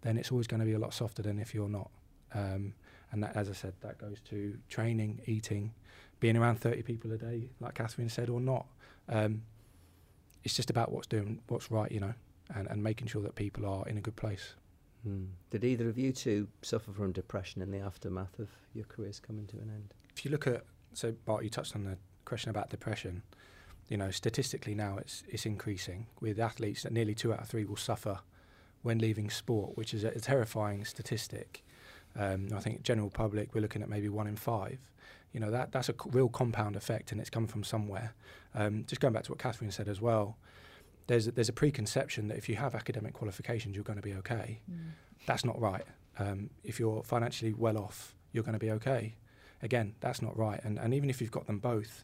then 0.01 0.17
it's 0.17 0.31
always 0.31 0.47
going 0.47 0.61
to 0.61 0.65
be 0.65 0.73
a 0.73 0.79
lot 0.79 0.93
softer 0.93 1.21
than 1.21 1.39
if 1.39 1.53
you're 1.53 1.69
not. 1.69 1.91
Um, 2.33 2.73
and 3.11 3.21
that, 3.23 3.35
as 3.35 3.49
I 3.49 3.53
said, 3.53 3.73
that 3.81 3.97
goes 3.97 4.19
to 4.29 4.57
training, 4.69 5.21
eating, 5.25 5.73
being 6.19 6.37
around 6.37 6.61
30 6.61 6.81
people 6.83 7.11
a 7.11 7.17
day, 7.17 7.49
like 7.59 7.75
Catherine 7.75 8.09
said, 8.09 8.29
or 8.29 8.39
not. 8.39 8.65
Um, 9.09 9.43
it's 10.43 10.55
just 10.55 10.69
about 10.69 10.91
what's 10.91 11.07
doing 11.07 11.41
what's 11.47 11.69
right, 11.69 11.91
you 11.91 11.99
know, 11.99 12.13
and, 12.55 12.67
and 12.69 12.81
making 12.81 13.07
sure 13.07 13.21
that 13.21 13.35
people 13.35 13.65
are 13.65 13.87
in 13.87 13.97
a 13.97 14.01
good 14.01 14.15
place. 14.15 14.53
Hmm. 15.03 15.25
Did 15.51 15.65
either 15.65 15.89
of 15.89 15.97
you 15.97 16.13
two 16.13 16.47
suffer 16.61 16.93
from 16.93 17.11
depression 17.11 17.61
in 17.61 17.71
the 17.71 17.79
aftermath 17.79 18.39
of 18.39 18.49
your 18.73 18.85
careers 18.85 19.19
coming 19.19 19.45
to 19.47 19.57
an 19.57 19.69
end? 19.69 19.93
if 20.15 20.23
you 20.23 20.31
look 20.31 20.47
at 20.47 20.63
so 20.93 21.13
Bart, 21.25 21.43
you 21.43 21.49
touched 21.49 21.75
on 21.75 21.83
the 21.83 21.97
question 22.25 22.49
about 22.49 22.69
depression. 22.69 23.23
You 23.89 23.97
know, 23.97 24.11
statistically 24.11 24.75
now 24.75 24.97
it's 24.97 25.23
it's 25.27 25.45
increasing 25.45 26.07
with 26.19 26.39
athletes 26.39 26.83
that 26.83 26.93
nearly 26.93 27.13
two 27.13 27.33
out 27.33 27.41
of 27.41 27.47
three 27.47 27.65
will 27.65 27.75
suffer 27.75 28.19
when 28.81 28.99
leaving 28.99 29.29
sport, 29.29 29.77
which 29.77 29.93
is 29.93 30.03
a, 30.03 30.09
a 30.09 30.19
terrifying 30.19 30.85
statistic. 30.85 31.63
Um, 32.15 32.49
I 32.55 32.59
think 32.59 32.83
general 32.83 33.09
public 33.09 33.53
we're 33.53 33.61
looking 33.61 33.81
at 33.81 33.89
maybe 33.89 34.09
one 34.09 34.27
in 34.27 34.35
five. 34.35 34.79
You 35.33 35.39
know 35.39 35.51
that 35.51 35.71
that's 35.71 35.89
a 35.89 35.93
c- 35.93 36.09
real 36.11 36.29
compound 36.29 36.75
effect, 36.75 37.11
and 37.11 37.19
it's 37.19 37.29
come 37.29 37.47
from 37.47 37.63
somewhere. 37.63 38.13
Um, 38.55 38.85
just 38.87 39.01
going 39.01 39.13
back 39.13 39.23
to 39.23 39.31
what 39.31 39.39
Catherine 39.39 39.71
said 39.71 39.87
as 39.87 39.99
well, 39.99 40.37
there's 41.07 41.27
a, 41.27 41.31
there's 41.31 41.49
a 41.49 41.53
preconception 41.53 42.27
that 42.27 42.37
if 42.37 42.47
you 42.47 42.55
have 42.55 42.75
academic 42.75 43.13
qualifications, 43.13 43.75
you're 43.75 43.83
going 43.83 43.97
to 43.97 44.03
be 44.03 44.13
okay. 44.13 44.61
That's 45.25 45.43
not 45.43 45.59
right. 45.59 45.85
Um, 46.19 46.49
if 46.63 46.79
you're 46.79 47.03
financially 47.03 47.53
well 47.53 47.77
off, 47.77 48.15
you're 48.31 48.43
going 48.43 48.53
to 48.53 48.59
be 48.59 48.71
okay. 48.71 49.15
Again, 49.63 49.95
that's 50.01 50.21
not 50.21 50.37
right. 50.37 50.59
And, 50.63 50.77
and 50.77 50.93
even 50.93 51.09
if 51.09 51.21
you've 51.21 51.31
got 51.31 51.47
them 51.47 51.57
both, 51.57 52.03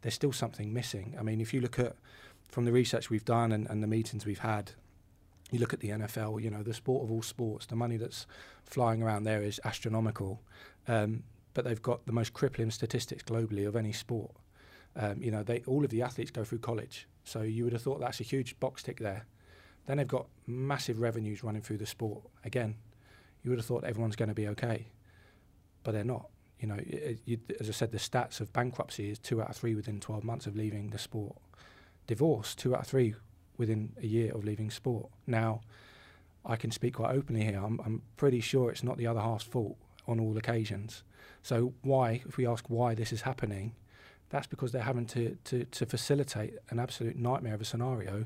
there's 0.00 0.14
still 0.14 0.32
something 0.32 0.72
missing. 0.72 1.14
I 1.18 1.22
mean, 1.22 1.40
if 1.40 1.52
you 1.52 1.60
look 1.60 1.78
at 1.78 1.96
from 2.48 2.64
the 2.64 2.72
research 2.72 3.10
we've 3.10 3.24
done 3.24 3.52
and, 3.52 3.68
and 3.68 3.82
the 3.82 3.88
meetings 3.88 4.24
we've 4.24 4.38
had, 4.38 4.72
you 5.50 5.58
look 5.58 5.74
at 5.74 5.80
the 5.80 5.90
NFL, 5.90 6.40
you 6.42 6.48
know, 6.48 6.62
the 6.62 6.72
sport 6.72 7.02
of 7.04 7.10
all 7.10 7.22
sports, 7.22 7.66
the 7.66 7.76
money 7.76 7.96
that's 7.96 8.26
flying 8.64 9.02
around 9.02 9.24
there 9.24 9.42
is 9.42 9.60
astronomical. 9.64 10.40
Um, 10.88 11.24
but 11.54 11.64
they've 11.64 11.82
got 11.82 12.06
the 12.06 12.12
most 12.12 12.32
crippling 12.32 12.70
statistics 12.70 13.22
globally 13.22 13.66
of 13.66 13.76
any 13.76 13.92
sport. 13.92 14.30
Um, 14.96 15.22
you 15.22 15.30
know, 15.30 15.42
they 15.42 15.62
all 15.66 15.84
of 15.84 15.90
the 15.90 16.02
athletes 16.02 16.30
go 16.30 16.44
through 16.44 16.58
college, 16.58 17.08
so 17.24 17.42
you 17.42 17.64
would 17.64 17.72
have 17.72 17.82
thought 17.82 18.00
that's 18.00 18.20
a 18.20 18.24
huge 18.24 18.58
box 18.60 18.82
tick 18.82 19.00
there. 19.00 19.26
Then 19.86 19.96
they've 19.96 20.06
got 20.06 20.26
massive 20.46 21.00
revenues 21.00 21.42
running 21.42 21.62
through 21.62 21.78
the 21.78 21.86
sport. 21.86 22.22
Again, 22.44 22.76
you 23.42 23.50
would 23.50 23.58
have 23.58 23.66
thought 23.66 23.84
everyone's 23.84 24.16
going 24.16 24.28
to 24.28 24.34
be 24.34 24.48
okay, 24.48 24.86
but 25.82 25.92
they're 25.92 26.04
not. 26.04 26.28
You 26.62 26.68
know, 26.68 26.78
it, 26.78 27.20
you, 27.24 27.38
as 27.58 27.68
I 27.68 27.72
said, 27.72 27.90
the 27.90 27.98
stats 27.98 28.40
of 28.40 28.52
bankruptcy 28.52 29.10
is 29.10 29.18
two 29.18 29.42
out 29.42 29.50
of 29.50 29.56
three 29.56 29.74
within 29.74 29.98
12 29.98 30.22
months 30.22 30.46
of 30.46 30.54
leaving 30.56 30.90
the 30.90 30.98
sport. 30.98 31.36
Divorce, 32.06 32.54
two 32.54 32.74
out 32.74 32.82
of 32.82 32.86
three 32.86 33.14
within 33.58 33.92
a 34.00 34.06
year 34.06 34.32
of 34.32 34.44
leaving 34.44 34.70
sport. 34.70 35.10
Now, 35.26 35.60
I 36.46 36.54
can 36.54 36.70
speak 36.70 36.94
quite 36.94 37.14
openly 37.14 37.44
here. 37.44 37.60
I'm, 37.62 37.80
I'm 37.84 38.02
pretty 38.16 38.40
sure 38.40 38.70
it's 38.70 38.84
not 38.84 38.96
the 38.96 39.08
other 39.08 39.20
half's 39.20 39.44
fault 39.44 39.76
on 40.06 40.20
all 40.20 40.36
occasions. 40.38 41.02
So 41.42 41.74
why, 41.82 42.22
if 42.26 42.36
we 42.36 42.46
ask 42.46 42.64
why 42.68 42.94
this 42.94 43.12
is 43.12 43.22
happening, 43.22 43.74
that's 44.30 44.46
because 44.46 44.70
they're 44.70 44.82
having 44.82 45.06
to, 45.06 45.36
to, 45.44 45.64
to 45.64 45.84
facilitate 45.84 46.54
an 46.70 46.78
absolute 46.78 47.16
nightmare 47.16 47.54
of 47.54 47.60
a 47.60 47.64
scenario 47.64 48.24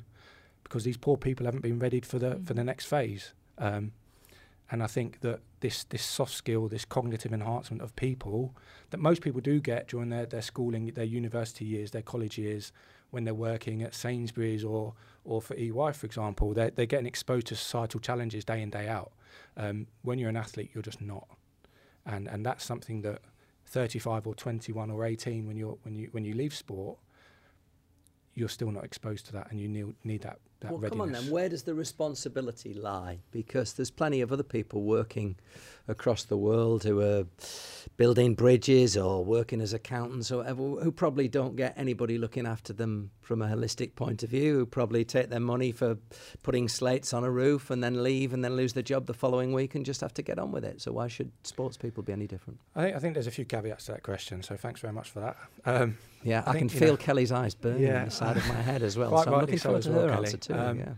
because 0.62 0.84
these 0.84 0.96
poor 0.98 1.16
people 1.16 1.46
haven't 1.46 1.62
been 1.62 1.78
readied 1.78 2.04
for 2.04 2.18
the 2.18 2.40
for 2.44 2.52
the 2.52 2.64
next 2.64 2.86
phase. 2.86 3.32
Um, 3.56 3.92
and 4.70 4.82
I 4.82 4.88
think 4.88 5.20
that 5.20 5.40
this 5.66 5.82
this 5.82 6.04
soft 6.04 6.32
skill, 6.32 6.68
this 6.68 6.84
cognitive 6.84 7.32
enhancement 7.32 7.82
of 7.82 7.96
people 7.96 8.54
that 8.90 9.00
most 9.00 9.20
people 9.20 9.40
do 9.40 9.60
get 9.60 9.88
during 9.88 10.10
their, 10.10 10.24
their 10.24 10.42
schooling, 10.42 10.86
their 10.94 11.04
university 11.04 11.64
years, 11.64 11.90
their 11.90 12.02
college 12.02 12.38
years, 12.38 12.72
when 13.10 13.24
they're 13.24 13.34
working 13.34 13.82
at 13.82 13.92
Sainsbury's 13.92 14.62
or 14.64 14.94
or 15.24 15.42
for 15.42 15.54
EY, 15.56 15.92
for 15.92 16.06
example, 16.06 16.54
they're, 16.54 16.70
they're 16.70 16.86
getting 16.86 17.06
exposed 17.06 17.48
to 17.48 17.56
societal 17.56 17.98
challenges 17.98 18.44
day 18.44 18.62
in, 18.62 18.70
day 18.70 18.86
out. 18.86 19.10
Um, 19.56 19.88
when 20.02 20.20
you're 20.20 20.28
an 20.28 20.36
athlete, 20.36 20.70
you're 20.72 20.82
just 20.82 21.00
not. 21.00 21.26
And 22.04 22.28
and 22.28 22.46
that's 22.46 22.64
something 22.64 23.02
that 23.02 23.22
35 23.66 24.28
or 24.28 24.34
21 24.36 24.88
or 24.88 25.04
18, 25.04 25.48
when 25.48 25.56
you're 25.56 25.78
when 25.82 25.96
you 25.96 26.08
when 26.12 26.24
you 26.24 26.34
leave 26.34 26.54
sport, 26.54 26.96
you're 28.34 28.48
still 28.48 28.70
not 28.70 28.84
exposed 28.84 29.26
to 29.26 29.32
that, 29.32 29.50
and 29.50 29.60
you 29.60 29.68
need 29.68 29.94
need 30.04 30.22
that 30.22 30.38
that 30.60 30.70
well, 30.70 30.80
readiness. 30.80 30.90
come 30.90 31.00
on 31.00 31.12
then. 31.12 31.30
Where 31.30 31.48
does 31.48 31.62
the 31.62 31.74
responsibility 31.74 32.74
lie? 32.74 33.18
Because 33.30 33.74
there's 33.74 33.90
plenty 33.90 34.20
of 34.20 34.32
other 34.32 34.42
people 34.42 34.82
working 34.82 35.36
across 35.88 36.24
the 36.24 36.36
world 36.36 36.84
who 36.84 37.00
are 37.00 37.26
building 37.96 38.34
bridges 38.34 38.96
or 38.96 39.24
working 39.24 39.60
as 39.60 39.72
accountants 39.72 40.30
or 40.30 40.38
whatever, 40.38 40.62
who 40.62 40.90
probably 40.90 41.28
don't 41.28 41.56
get 41.56 41.74
anybody 41.76 42.18
looking 42.18 42.46
after 42.46 42.72
them 42.72 43.10
from 43.26 43.42
a 43.42 43.48
holistic 43.48 43.94
point 43.96 44.22
of 44.22 44.30
view. 44.30 44.54
Who 44.58 44.66
probably 44.66 45.04
take 45.04 45.28
their 45.30 45.40
money 45.40 45.72
for 45.72 45.96
putting 46.42 46.68
slates 46.68 47.12
on 47.12 47.24
a 47.24 47.30
roof 47.30 47.70
and 47.70 47.82
then 47.82 48.02
leave 48.02 48.32
and 48.32 48.44
then 48.44 48.56
lose 48.56 48.72
their 48.72 48.82
job 48.82 49.06
the 49.06 49.14
following 49.14 49.52
week 49.52 49.74
and 49.74 49.84
just 49.84 50.00
have 50.00 50.14
to 50.14 50.22
get 50.22 50.38
on 50.38 50.52
with 50.52 50.64
it. 50.64 50.80
So 50.80 50.92
why 50.92 51.08
should 51.08 51.32
sports 51.42 51.76
people 51.76 52.02
be 52.02 52.12
any 52.12 52.26
different? 52.26 52.60
I 52.74 52.82
think 52.84 52.96
I 52.96 52.98
think 53.00 53.14
there's 53.14 53.26
a 53.26 53.30
few 53.32 53.44
caveats 53.44 53.86
to 53.86 53.92
that 53.92 54.02
question. 54.04 54.42
So 54.42 54.56
thanks 54.56 54.80
very 54.80 54.92
much 54.92 55.10
for 55.10 55.20
that. 55.20 55.36
Um, 55.64 55.98
Yeah, 56.22 56.42
I, 56.46 56.50
I 56.50 56.58
can 56.58 56.68
think, 56.68 56.74
you 56.74 56.78
feel 56.80 56.88
know- 56.90 56.96
Kelly's 56.96 57.32
eyes 57.32 57.54
burning 57.54 57.82
Yeah. 57.82 57.98
on 58.00 58.04
the 58.06 58.10
side 58.12 58.36
of 58.36 58.46
my 58.48 58.54
head 58.62 58.82
as 58.82 58.96
well. 58.96 59.10
So 59.24 59.34
I'm 59.34 59.40
looking 59.40 59.58
forward 59.58 59.82
to 59.82 59.90
well, 59.90 60.02
her 60.02 60.08
Kelly. 60.10 60.24
answer 60.26 60.36
too. 60.38 60.54
Um, 60.54 60.78
yeah. 60.78 60.92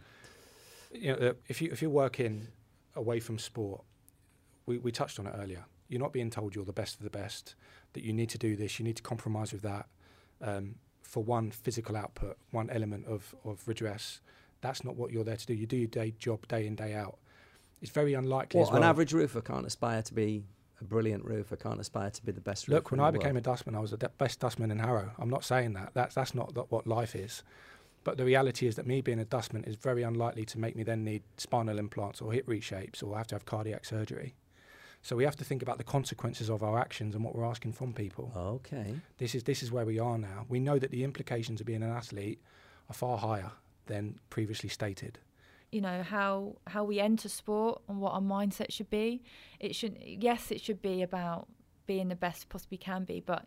you 0.93 1.17
know, 1.17 1.35
if 1.49 1.63
you 1.63 1.71
if 1.73 1.81
you're 1.83 1.91
working 1.91 2.49
away 2.95 3.21
from 3.21 3.39
sport, 3.39 3.83
we, 4.67 4.77
we 4.79 4.93
touched 4.93 5.19
on 5.19 5.27
it 5.27 5.35
earlier. 5.39 5.65
You're 5.89 6.01
not 6.01 6.13
being 6.13 6.29
told 6.31 6.55
you're 6.55 6.65
the 6.67 6.73
best 6.75 6.97
of 6.99 7.03
the 7.05 7.11
best. 7.11 7.55
That 7.95 8.05
you 8.05 8.13
need 8.13 8.29
to 8.31 8.39
do 8.39 8.55
this. 8.55 8.79
You 8.79 8.85
need 8.85 8.97
to 8.97 9.03
compromise 9.03 9.51
with 9.53 9.63
that 9.63 9.87
um, 10.43 10.75
for 11.09 11.25
one 11.25 11.51
physical 11.51 11.97
output, 11.97 12.37
one 12.51 12.69
element 12.71 13.07
of 13.07 13.35
of 13.45 13.67
redress. 13.67 14.21
That's 14.61 14.85
not 14.85 14.97
what 14.97 15.11
you're 15.11 15.25
there 15.25 15.37
to 15.37 15.47
do. 15.47 15.55
You 15.55 15.67
do 15.67 15.77
your 15.77 15.89
day 15.89 16.15
job 16.19 16.47
day 16.49 16.67
in 16.67 16.75
day 16.77 16.95
out. 16.95 17.19
It's 17.81 17.91
very 17.91 18.15
unlikely. 18.15 18.61
As 18.61 18.69
well. 18.69 18.77
an 18.77 18.83
average 18.83 19.13
roofer 19.13 19.41
can't 19.41 19.67
aspire 19.67 20.03
to 20.03 20.15
be 20.15 20.45
a 20.81 20.85
brilliant 20.85 21.25
roofer, 21.25 21.57
can't 21.57 21.81
aspire 21.81 22.11
to 22.11 22.25
be 22.25 22.33
the 22.33 22.41
best 22.41 22.69
roofer. 22.69 22.77
Look, 22.77 22.91
when 22.91 23.01
I 23.01 23.11
became 23.11 23.35
world. 23.35 23.47
a 23.47 23.51
dustman, 23.51 23.75
I 23.75 23.81
was 23.81 23.91
the 23.93 24.11
best 24.19 24.41
dustman 24.41 24.71
in 24.71 24.79
Harrow. 24.79 25.13
I'm 25.19 25.31
not 25.31 25.45
saying 25.45 25.73
that. 25.75 25.93
That's 25.95 26.15
that's 26.15 26.35
not 26.35 26.55
th- 26.55 26.67
what 26.69 26.87
life 26.87 27.17
is. 27.17 27.43
But 28.05 28.17
the 28.17 28.25
reality 28.25 28.67
is 28.67 28.77
that 28.77 28.87
me 28.87 29.01
being 29.01 29.19
a 29.19 29.25
dustman 29.25 29.65
is 29.65 29.77
very 29.77 30.03
unlikely 30.03 30.45
to 30.47 30.59
make 30.59 30.77
me 30.77 30.83
then 30.83 31.05
need 31.05 31.23
spinal 31.37 31.79
implants 31.79 32.21
or 32.21 32.33
hip 32.33 32.47
reshapes 32.47 33.03
or 33.03 33.17
have 33.17 33.27
to 33.29 33.35
have 33.35 33.45
cardiac 33.45 33.85
surgery. 33.85 34.35
So 35.03 35.17
we 35.17 35.25
have 35.25 35.37
to 35.37 35.45
think 35.45 35.63
about 35.63 35.79
the 35.79 35.85
consequences 35.85 36.51
of 36.51 36.63
our 36.63 36.79
actions 36.79 37.15
and 37.15 37.25
what 37.25 37.35
we're 37.35 37.47
asking 37.47 37.73
from 37.73 37.93
people. 37.93 38.33
Okay. 38.37 38.95
This 39.19 39.35
is 39.35 39.45
this 39.45 39.63
is 39.63 39.71
where 39.73 39.87
we 39.87 39.99
are 39.99 40.19
now. 40.19 40.45
We 40.49 40.61
know 40.61 40.79
that 40.79 40.91
the 40.91 41.05
implications 41.05 41.61
of 41.61 41.67
being 41.67 41.83
an 41.83 41.91
athlete 41.91 42.41
are 42.91 42.95
far 42.95 43.19
higher 43.19 43.53
than 43.87 44.19
previously 44.31 44.69
stated. 44.69 45.19
you 45.71 45.81
know 45.81 46.03
how 46.03 46.57
how 46.67 46.83
we 46.85 46.99
enter 46.99 47.29
sport 47.29 47.83
and 47.89 48.01
what 48.01 48.13
our 48.13 48.21
mindset 48.21 48.71
should 48.77 48.91
be 48.91 49.23
it 49.61 49.75
should 49.75 49.95
yes 50.03 50.51
it 50.51 50.61
should 50.61 50.81
be 50.81 51.03
about 51.03 51.47
being 51.87 52.09
the 52.09 52.17
best 52.17 52.49
possibly 52.49 52.79
can 52.79 53.05
be 53.05 53.21
but 53.21 53.45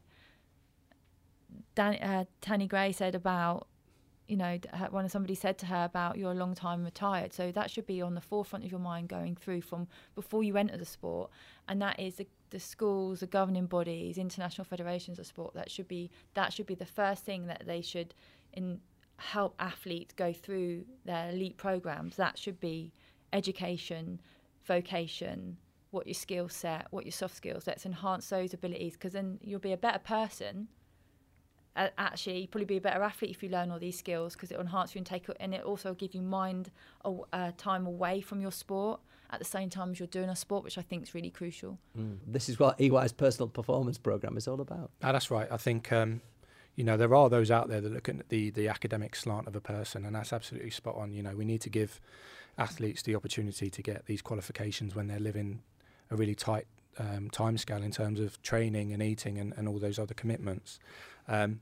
Dan, 1.76 1.96
uh, 1.96 2.26
Tanni 2.42 2.68
Grey 2.68 2.92
said 2.92 3.16
about 3.16 3.68
you 4.32 4.38
know 4.38 4.58
when 4.92 5.10
somebody 5.10 5.36
said 5.36 5.58
to 5.58 5.66
her 5.66 5.84
about 5.84 6.18
you're 6.18 6.32
a 6.32 6.36
long 6.36 6.56
time 6.56 6.86
retired. 6.86 7.34
So 7.34 7.52
that 7.52 7.70
should 7.70 7.86
be 7.86 8.02
on 8.02 8.16
the 8.16 8.22
forefront 8.22 8.64
of 8.64 8.72
your 8.72 8.80
mind 8.80 9.10
going 9.10 9.36
through 9.36 9.60
from 9.60 9.90
before 10.16 10.42
you 10.42 10.56
enter 10.56 10.78
the 10.78 10.86
sport. 10.86 11.30
And 11.68 11.82
that 11.82 12.00
is 12.00 12.16
the, 12.16 12.28
the 12.50 12.60
schools 12.60 13.20
the 13.20 13.28
governing 13.28 13.66
bodies 13.66 14.18
international 14.18 14.64
federations 14.64 15.20
of 15.20 15.28
sport 15.28 15.54
that 15.56 15.70
should 15.70 15.90
be 15.90 16.10
that 16.34 16.54
should 16.54 16.66
be 16.66 16.76
the 16.76 16.86
first 16.86 17.26
thing 17.26 17.48
that 17.48 17.64
they 17.66 17.82
should 17.82 18.14
in 18.54 18.80
help 19.18 19.54
athletes 19.60 20.14
go 20.14 20.32
through 20.32 20.86
their 21.04 21.30
elite 21.32 21.58
programs. 21.58 22.16
That 22.16 22.40
should 22.40 22.62
be 22.62 22.94
education 23.34 24.22
vocation 24.66 25.58
what 25.90 26.08
your 26.08 26.14
skill 26.14 26.48
set 26.48 26.88
what 26.92 27.06
your 27.06 27.12
soft 27.12 27.36
skills 27.36 27.68
let's 27.68 27.86
enhance 27.86 28.30
those 28.30 28.54
abilities. 28.54 28.94
Because 28.94 29.12
then 29.12 29.40
you'll 29.42 29.60
be 29.60 29.74
a 29.74 29.78
better 29.78 30.00
person 30.00 30.70
uh, 31.76 31.88
actually 31.98 32.40
you'll 32.40 32.48
probably 32.48 32.66
be 32.66 32.78
a 32.78 32.82
better 32.82 33.02
athlete 33.02 33.32
if 33.32 33.42
you 33.44 33.50
learn 33.50 33.72
all 33.72 33.80
these 33.80 33.98
skills 33.98 34.34
because 34.34 34.52
it 34.52 34.58
will 34.58 34.66
enhance 34.66 34.94
you 34.94 35.00
and 35.00 35.06
take 35.06 35.28
and 35.40 35.54
it 35.54 35.64
also 35.64 35.94
give 35.94 36.14
you 36.14 36.22
mind 36.22 36.72
aw- 37.06 37.24
uh, 37.34 37.52
time 37.58 37.86
away 37.88 38.22
from 38.22 38.42
your 38.42 38.52
sport 38.52 39.00
at 39.30 39.40
the 39.40 39.46
same 39.46 39.70
time 39.70 39.92
as 39.92 40.00
you're 40.00 40.08
doing 40.08 40.30
a 40.30 40.36
sport 40.36 40.64
which 40.64 40.78
i 40.78 40.82
think 40.82 41.04
is 41.04 41.14
really 41.16 41.30
crucial 41.30 41.78
Mm. 41.98 42.18
This 42.28 42.50
is 42.50 42.60
what 42.60 42.80
EY's 42.80 43.12
personal 43.12 43.48
performance 43.48 43.98
program 43.98 44.38
is 44.38 44.48
all 44.48 44.62
about. 44.62 44.92
Ah, 45.04 45.12
that's 45.12 45.30
right. 45.32 45.48
I 45.52 45.58
think 45.58 45.92
um, 45.92 46.22
you 46.76 46.84
know 46.84 46.98
there 46.98 47.14
are 47.14 47.30
those 47.30 47.52
out 47.52 47.68
there 47.70 47.82
that 47.82 47.92
look 47.92 48.10
at 48.10 48.30
the 48.30 48.50
the 48.50 48.68
academic 48.68 49.16
slant 49.16 49.48
of 49.48 49.56
a 49.56 49.62
person, 49.62 50.06
and 50.06 50.16
that's 50.16 50.32
absolutely 50.34 50.72
spot 50.72 50.96
on. 50.96 51.14
You 51.14 51.24
know, 51.24 51.36
we 51.36 51.46
need 51.46 51.62
to 51.62 51.70
give 51.70 52.00
athletes 52.58 53.02
the 53.02 53.16
opportunity 53.16 53.70
to 53.70 53.82
get 53.82 54.06
these 54.06 54.22
qualifications 54.22 54.96
when 54.96 55.08
they're 55.08 55.20
living 55.20 55.62
a 56.10 56.16
really 56.16 56.36
tight 56.36 56.68
um, 57.00 57.30
time 57.30 57.58
scale 57.58 57.84
in 57.84 57.92
terms 57.92 58.20
of 58.20 58.42
training 58.42 58.92
and 58.94 59.02
eating 59.02 59.38
and, 59.38 59.54
and 59.58 59.68
all 59.68 59.80
those 59.80 60.00
other 60.00 60.14
commitments. 60.14 60.80
Um, 61.32 61.62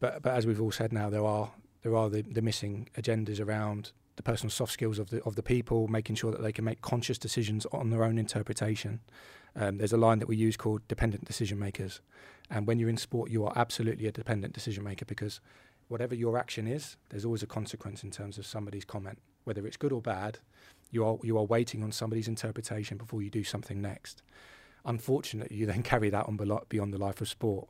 but 0.00 0.22
but 0.22 0.32
as 0.32 0.46
we've 0.46 0.60
all 0.60 0.72
said 0.72 0.92
now, 0.92 1.10
there 1.10 1.24
are 1.24 1.52
there 1.82 1.94
are 1.94 2.08
the, 2.08 2.22
the 2.22 2.42
missing 2.42 2.88
agendas 2.96 3.40
around 3.40 3.92
the 4.16 4.22
personal 4.22 4.50
soft 4.50 4.72
skills 4.72 4.98
of 4.98 5.10
the 5.10 5.22
of 5.22 5.36
the 5.36 5.42
people, 5.42 5.86
making 5.86 6.16
sure 6.16 6.32
that 6.32 6.42
they 6.42 6.52
can 6.52 6.64
make 6.64 6.80
conscious 6.80 7.18
decisions 7.18 7.66
on 7.66 7.90
their 7.90 8.02
own 8.02 8.18
interpretation. 8.18 9.00
Um, 9.54 9.78
there's 9.78 9.92
a 9.92 9.98
line 9.98 10.18
that 10.18 10.26
we 10.26 10.36
use 10.36 10.56
called 10.56 10.86
dependent 10.88 11.26
decision 11.26 11.58
makers, 11.58 12.00
and 12.50 12.66
when 12.66 12.78
you're 12.78 12.88
in 12.88 12.96
sport, 12.96 13.30
you 13.30 13.44
are 13.44 13.52
absolutely 13.54 14.06
a 14.06 14.12
dependent 14.12 14.54
decision 14.54 14.82
maker 14.82 15.04
because 15.04 15.40
whatever 15.88 16.14
your 16.14 16.38
action 16.38 16.66
is, 16.66 16.96
there's 17.10 17.24
always 17.24 17.42
a 17.42 17.46
consequence 17.46 18.02
in 18.02 18.10
terms 18.10 18.38
of 18.38 18.46
somebody's 18.46 18.84
comment, 18.84 19.18
whether 19.44 19.66
it's 19.66 19.76
good 19.76 19.92
or 19.92 20.00
bad. 20.00 20.38
You 20.90 21.04
are 21.04 21.18
you 21.22 21.36
are 21.36 21.44
waiting 21.44 21.82
on 21.82 21.92
somebody's 21.92 22.28
interpretation 22.28 22.96
before 22.96 23.20
you 23.20 23.30
do 23.30 23.44
something 23.44 23.82
next. 23.82 24.22
Unfortunately, 24.86 25.54
you 25.54 25.66
then 25.66 25.82
carry 25.92 26.08
that 26.10 26.26
on 26.26 26.38
beyond 26.68 26.94
the 26.94 26.98
life 26.98 27.20
of 27.20 27.28
sport, 27.28 27.68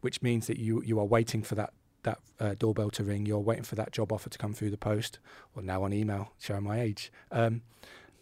which 0.00 0.22
means 0.22 0.46
that 0.46 0.58
you 0.58 0.82
you 0.82 0.98
are 0.98 1.04
waiting 1.04 1.42
for 1.42 1.54
that 1.54 1.72
that 2.02 2.20
uh, 2.40 2.54
doorbell 2.58 2.90
to 2.90 3.04
ring. 3.04 3.26
You're 3.26 3.38
waiting 3.38 3.64
for 3.64 3.74
that 3.74 3.92
job 3.92 4.12
offer 4.12 4.30
to 4.30 4.38
come 4.38 4.54
through 4.54 4.70
the 4.70 4.78
post, 4.78 5.18
or 5.54 5.62
now 5.62 5.82
on 5.82 5.92
email, 5.92 6.32
showing 6.38 6.64
my 6.64 6.80
age. 6.80 7.12
Um, 7.30 7.62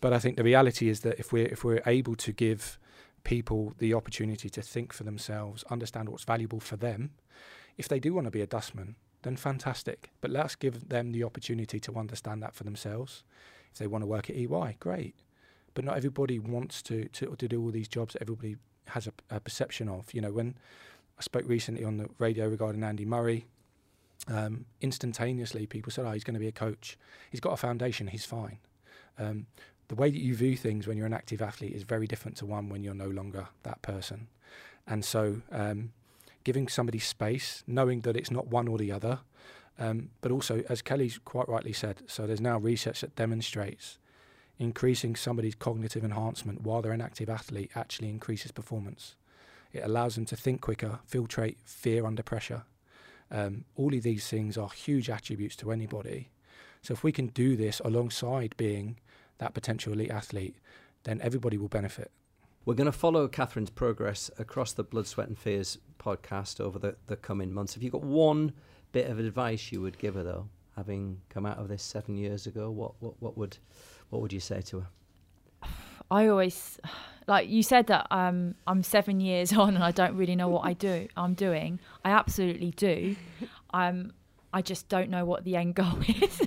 but 0.00 0.12
I 0.12 0.18
think 0.18 0.36
the 0.36 0.44
reality 0.44 0.88
is 0.88 1.00
that 1.00 1.18
if 1.18 1.32
we're 1.32 1.46
if 1.46 1.64
we're 1.64 1.82
able 1.86 2.14
to 2.16 2.32
give 2.32 2.78
people 3.24 3.74
the 3.78 3.92
opportunity 3.92 4.48
to 4.48 4.62
think 4.62 4.92
for 4.92 5.04
themselves, 5.04 5.64
understand 5.70 6.08
what's 6.08 6.24
valuable 6.24 6.60
for 6.60 6.76
them, 6.76 7.10
if 7.76 7.88
they 7.88 7.98
do 7.98 8.14
want 8.14 8.26
to 8.26 8.30
be 8.30 8.40
a 8.40 8.46
dustman, 8.46 8.96
then 9.22 9.36
fantastic. 9.36 10.10
But 10.20 10.30
let's 10.30 10.54
give 10.54 10.88
them 10.88 11.12
the 11.12 11.24
opportunity 11.24 11.80
to 11.80 11.96
understand 11.96 12.42
that 12.42 12.54
for 12.54 12.64
themselves. 12.64 13.24
If 13.72 13.78
they 13.78 13.86
want 13.86 14.02
to 14.02 14.06
work 14.06 14.30
at 14.30 14.36
EY, 14.36 14.76
great. 14.78 15.14
But 15.74 15.84
not 15.84 15.96
everybody 15.96 16.38
wants 16.38 16.82
to 16.82 17.08
to, 17.08 17.34
to 17.36 17.48
do 17.48 17.60
all 17.62 17.70
these 17.70 17.88
jobs 17.88 18.12
that 18.14 18.22
everybody 18.22 18.56
has 18.88 19.06
a, 19.06 19.12
a 19.30 19.40
perception 19.40 19.88
of. 19.88 20.14
You 20.14 20.20
know, 20.20 20.32
when 20.32 20.56
I 21.18 21.22
spoke 21.22 21.48
recently 21.48 21.84
on 21.84 21.96
the 21.96 22.08
radio 22.18 22.48
regarding 22.48 22.82
Andy 22.82 23.04
Murray, 23.04 23.46
um, 24.28 24.66
instantaneously 24.80 25.66
people 25.66 25.92
said, 25.92 26.04
"Oh, 26.06 26.12
he's 26.12 26.24
going 26.24 26.34
to 26.34 26.40
be 26.40 26.48
a 26.48 26.52
coach. 26.52 26.98
He's 27.30 27.40
got 27.40 27.52
a 27.52 27.56
foundation. 27.56 28.08
He's 28.08 28.24
fine." 28.24 28.58
Um, 29.18 29.46
the 29.88 29.94
way 29.94 30.10
that 30.10 30.20
you 30.20 30.34
view 30.34 30.56
things 30.56 30.86
when 30.86 30.96
you're 30.96 31.06
an 31.06 31.12
active 31.12 31.40
athlete 31.40 31.72
is 31.72 31.84
very 31.84 32.06
different 32.06 32.36
to 32.38 32.46
one 32.46 32.68
when 32.68 32.82
you're 32.82 32.94
no 32.94 33.08
longer 33.08 33.48
that 33.62 33.82
person. 33.82 34.28
And 34.86 35.04
so, 35.04 35.42
um, 35.52 35.92
giving 36.44 36.68
somebody 36.68 36.98
space, 36.98 37.62
knowing 37.66 38.00
that 38.00 38.16
it's 38.16 38.30
not 38.30 38.48
one 38.48 38.68
or 38.68 38.78
the 38.78 38.92
other, 38.92 39.20
um, 39.78 40.10
but 40.20 40.32
also, 40.32 40.62
as 40.68 40.82
Kelly's 40.82 41.18
quite 41.18 41.48
rightly 41.48 41.72
said, 41.72 42.02
so 42.06 42.26
there's 42.26 42.40
now 42.40 42.58
research 42.58 43.00
that 43.02 43.14
demonstrates 43.14 43.98
increasing 44.58 45.14
somebody's 45.14 45.54
cognitive 45.54 46.02
enhancement 46.02 46.62
while 46.62 46.80
they're 46.80 46.92
an 46.92 47.00
active 47.02 47.28
athlete 47.28 47.70
actually 47.74 48.08
increases 48.08 48.52
performance. 48.52 49.16
It 49.72 49.84
allows 49.84 50.14
them 50.14 50.24
to 50.26 50.36
think 50.36 50.60
quicker, 50.60 51.00
filtrate 51.10 51.56
fear 51.64 52.06
under 52.06 52.22
pressure. 52.22 52.64
Um, 53.30 53.64
all 53.74 53.94
of 53.94 54.02
these 54.02 54.28
things 54.28 54.56
are 54.56 54.70
huge 54.70 55.10
attributes 55.10 55.56
to 55.56 55.72
anybody. 55.72 56.30
So 56.82 56.94
if 56.94 57.02
we 57.02 57.12
can 57.12 57.28
do 57.28 57.56
this 57.56 57.80
alongside 57.80 58.54
being 58.56 58.98
that 59.38 59.54
potential 59.54 59.92
elite 59.92 60.10
athlete, 60.10 60.56
then 61.04 61.20
everybody 61.20 61.58
will 61.58 61.68
benefit. 61.68 62.10
We're 62.64 62.74
going 62.74 62.86
to 62.86 62.92
follow 62.92 63.28
Catherine's 63.28 63.70
progress 63.70 64.30
across 64.38 64.72
the 64.72 64.82
Blood, 64.82 65.06
Sweat 65.06 65.28
and 65.28 65.38
Fears 65.38 65.78
podcast 65.98 66.60
over 66.60 66.78
the, 66.78 66.96
the 67.06 67.16
coming 67.16 67.52
months. 67.52 67.74
Have 67.74 67.82
you 67.82 67.90
got 67.90 68.02
one 68.02 68.52
bit 68.92 69.08
of 69.08 69.18
advice 69.18 69.70
you 69.70 69.80
would 69.80 69.98
give 69.98 70.14
her, 70.14 70.24
though, 70.24 70.48
having 70.74 71.20
come 71.28 71.46
out 71.46 71.58
of 71.58 71.68
this 71.68 71.82
seven 71.82 72.16
years 72.16 72.46
ago? 72.46 72.70
What, 72.70 72.94
what, 73.00 73.14
what, 73.20 73.36
would, 73.38 73.58
what 74.10 74.20
would 74.22 74.32
you 74.32 74.40
say 74.40 74.62
to 74.62 74.80
her? 74.80 74.88
I 76.10 76.26
always 76.26 76.80
like 77.26 77.48
you 77.48 77.62
said 77.62 77.88
that 77.88 78.06
um, 78.10 78.54
I'm 78.66 78.82
seven 78.82 79.20
years 79.20 79.52
on 79.64 79.74
and 79.74 79.84
I 79.84 79.90
don't 79.90 80.16
really 80.16 80.36
know 80.36 80.48
what 80.48 80.66
I 80.66 80.72
do. 80.72 81.08
I'm 81.16 81.34
doing. 81.34 81.80
I 82.04 82.10
absolutely 82.10 82.70
do. 82.72 83.16
I'm. 83.70 84.12
I 84.52 84.62
just 84.62 84.88
don't 84.88 85.10
know 85.10 85.26
what 85.26 85.44
the 85.44 85.54
end 85.56 85.74
goal 85.74 85.98
is. 86.08 86.40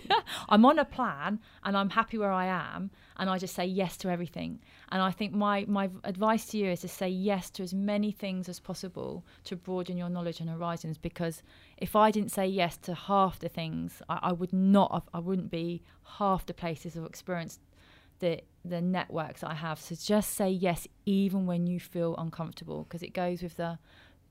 I'm 0.47 0.65
on 0.65 0.79
a 0.79 0.85
plan 0.85 1.39
and 1.63 1.77
I'm 1.77 1.91
happy 1.91 2.17
where 2.17 2.31
I 2.31 2.47
am, 2.47 2.89
and 3.17 3.29
I 3.29 3.37
just 3.37 3.53
say 3.53 3.65
yes 3.65 3.97
to 3.97 4.09
everything. 4.09 4.59
And 4.91 4.99
I 4.99 5.11
think 5.11 5.33
my 5.33 5.65
my 5.67 5.89
advice 6.03 6.47
to 6.47 6.57
you 6.57 6.71
is 6.71 6.81
to 6.81 6.87
say 6.87 7.07
yes 7.09 7.51
to 7.51 7.63
as 7.63 7.73
many 7.73 8.11
things 8.11 8.49
as 8.49 8.59
possible 8.59 9.25
to 9.43 9.55
broaden 9.55 9.95
your 9.95 10.09
knowledge 10.09 10.39
and 10.39 10.49
horizons. 10.49 10.97
Because 10.97 11.43
if 11.77 11.95
I 11.95 12.09
didn't 12.09 12.31
say 12.31 12.47
yes 12.47 12.77
to 12.77 12.95
half 12.95 13.37
the 13.39 13.49
things, 13.49 14.01
I, 14.09 14.19
I 14.23 14.31
would 14.31 14.53
not. 14.53 14.91
Have, 14.91 15.09
I 15.13 15.19
wouldn't 15.19 15.51
be 15.51 15.83
half 16.17 16.47
the 16.47 16.53
places 16.55 16.97
I've 16.97 17.05
experienced 17.05 17.59
the 18.19 18.41
the 18.65 18.81
networks 18.81 19.43
I 19.43 19.53
have. 19.53 19.79
So 19.79 19.95
just 19.95 20.31
say 20.35 20.49
yes, 20.49 20.87
even 21.05 21.45
when 21.45 21.67
you 21.67 21.79
feel 21.79 22.15
uncomfortable, 22.17 22.83
because 22.83 23.03
it 23.03 23.13
goes 23.13 23.41
with 23.41 23.57
the 23.57 23.79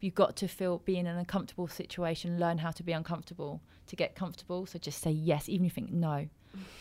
you've 0.00 0.14
got 0.14 0.36
to 0.36 0.46
feel 0.48 0.78
be 0.84 0.96
in 0.96 1.06
an 1.06 1.16
uncomfortable 1.16 1.68
situation, 1.68 2.38
learn 2.38 2.58
how 2.58 2.70
to 2.70 2.82
be 2.82 2.92
uncomfortable 2.92 3.60
to 3.86 3.96
get 3.96 4.14
comfortable. 4.14 4.66
So 4.66 4.78
just 4.78 5.02
say 5.02 5.10
yes, 5.10 5.48
even 5.48 5.66
if 5.66 5.76
you 5.76 5.86
think 5.86 5.92
no, 5.92 6.28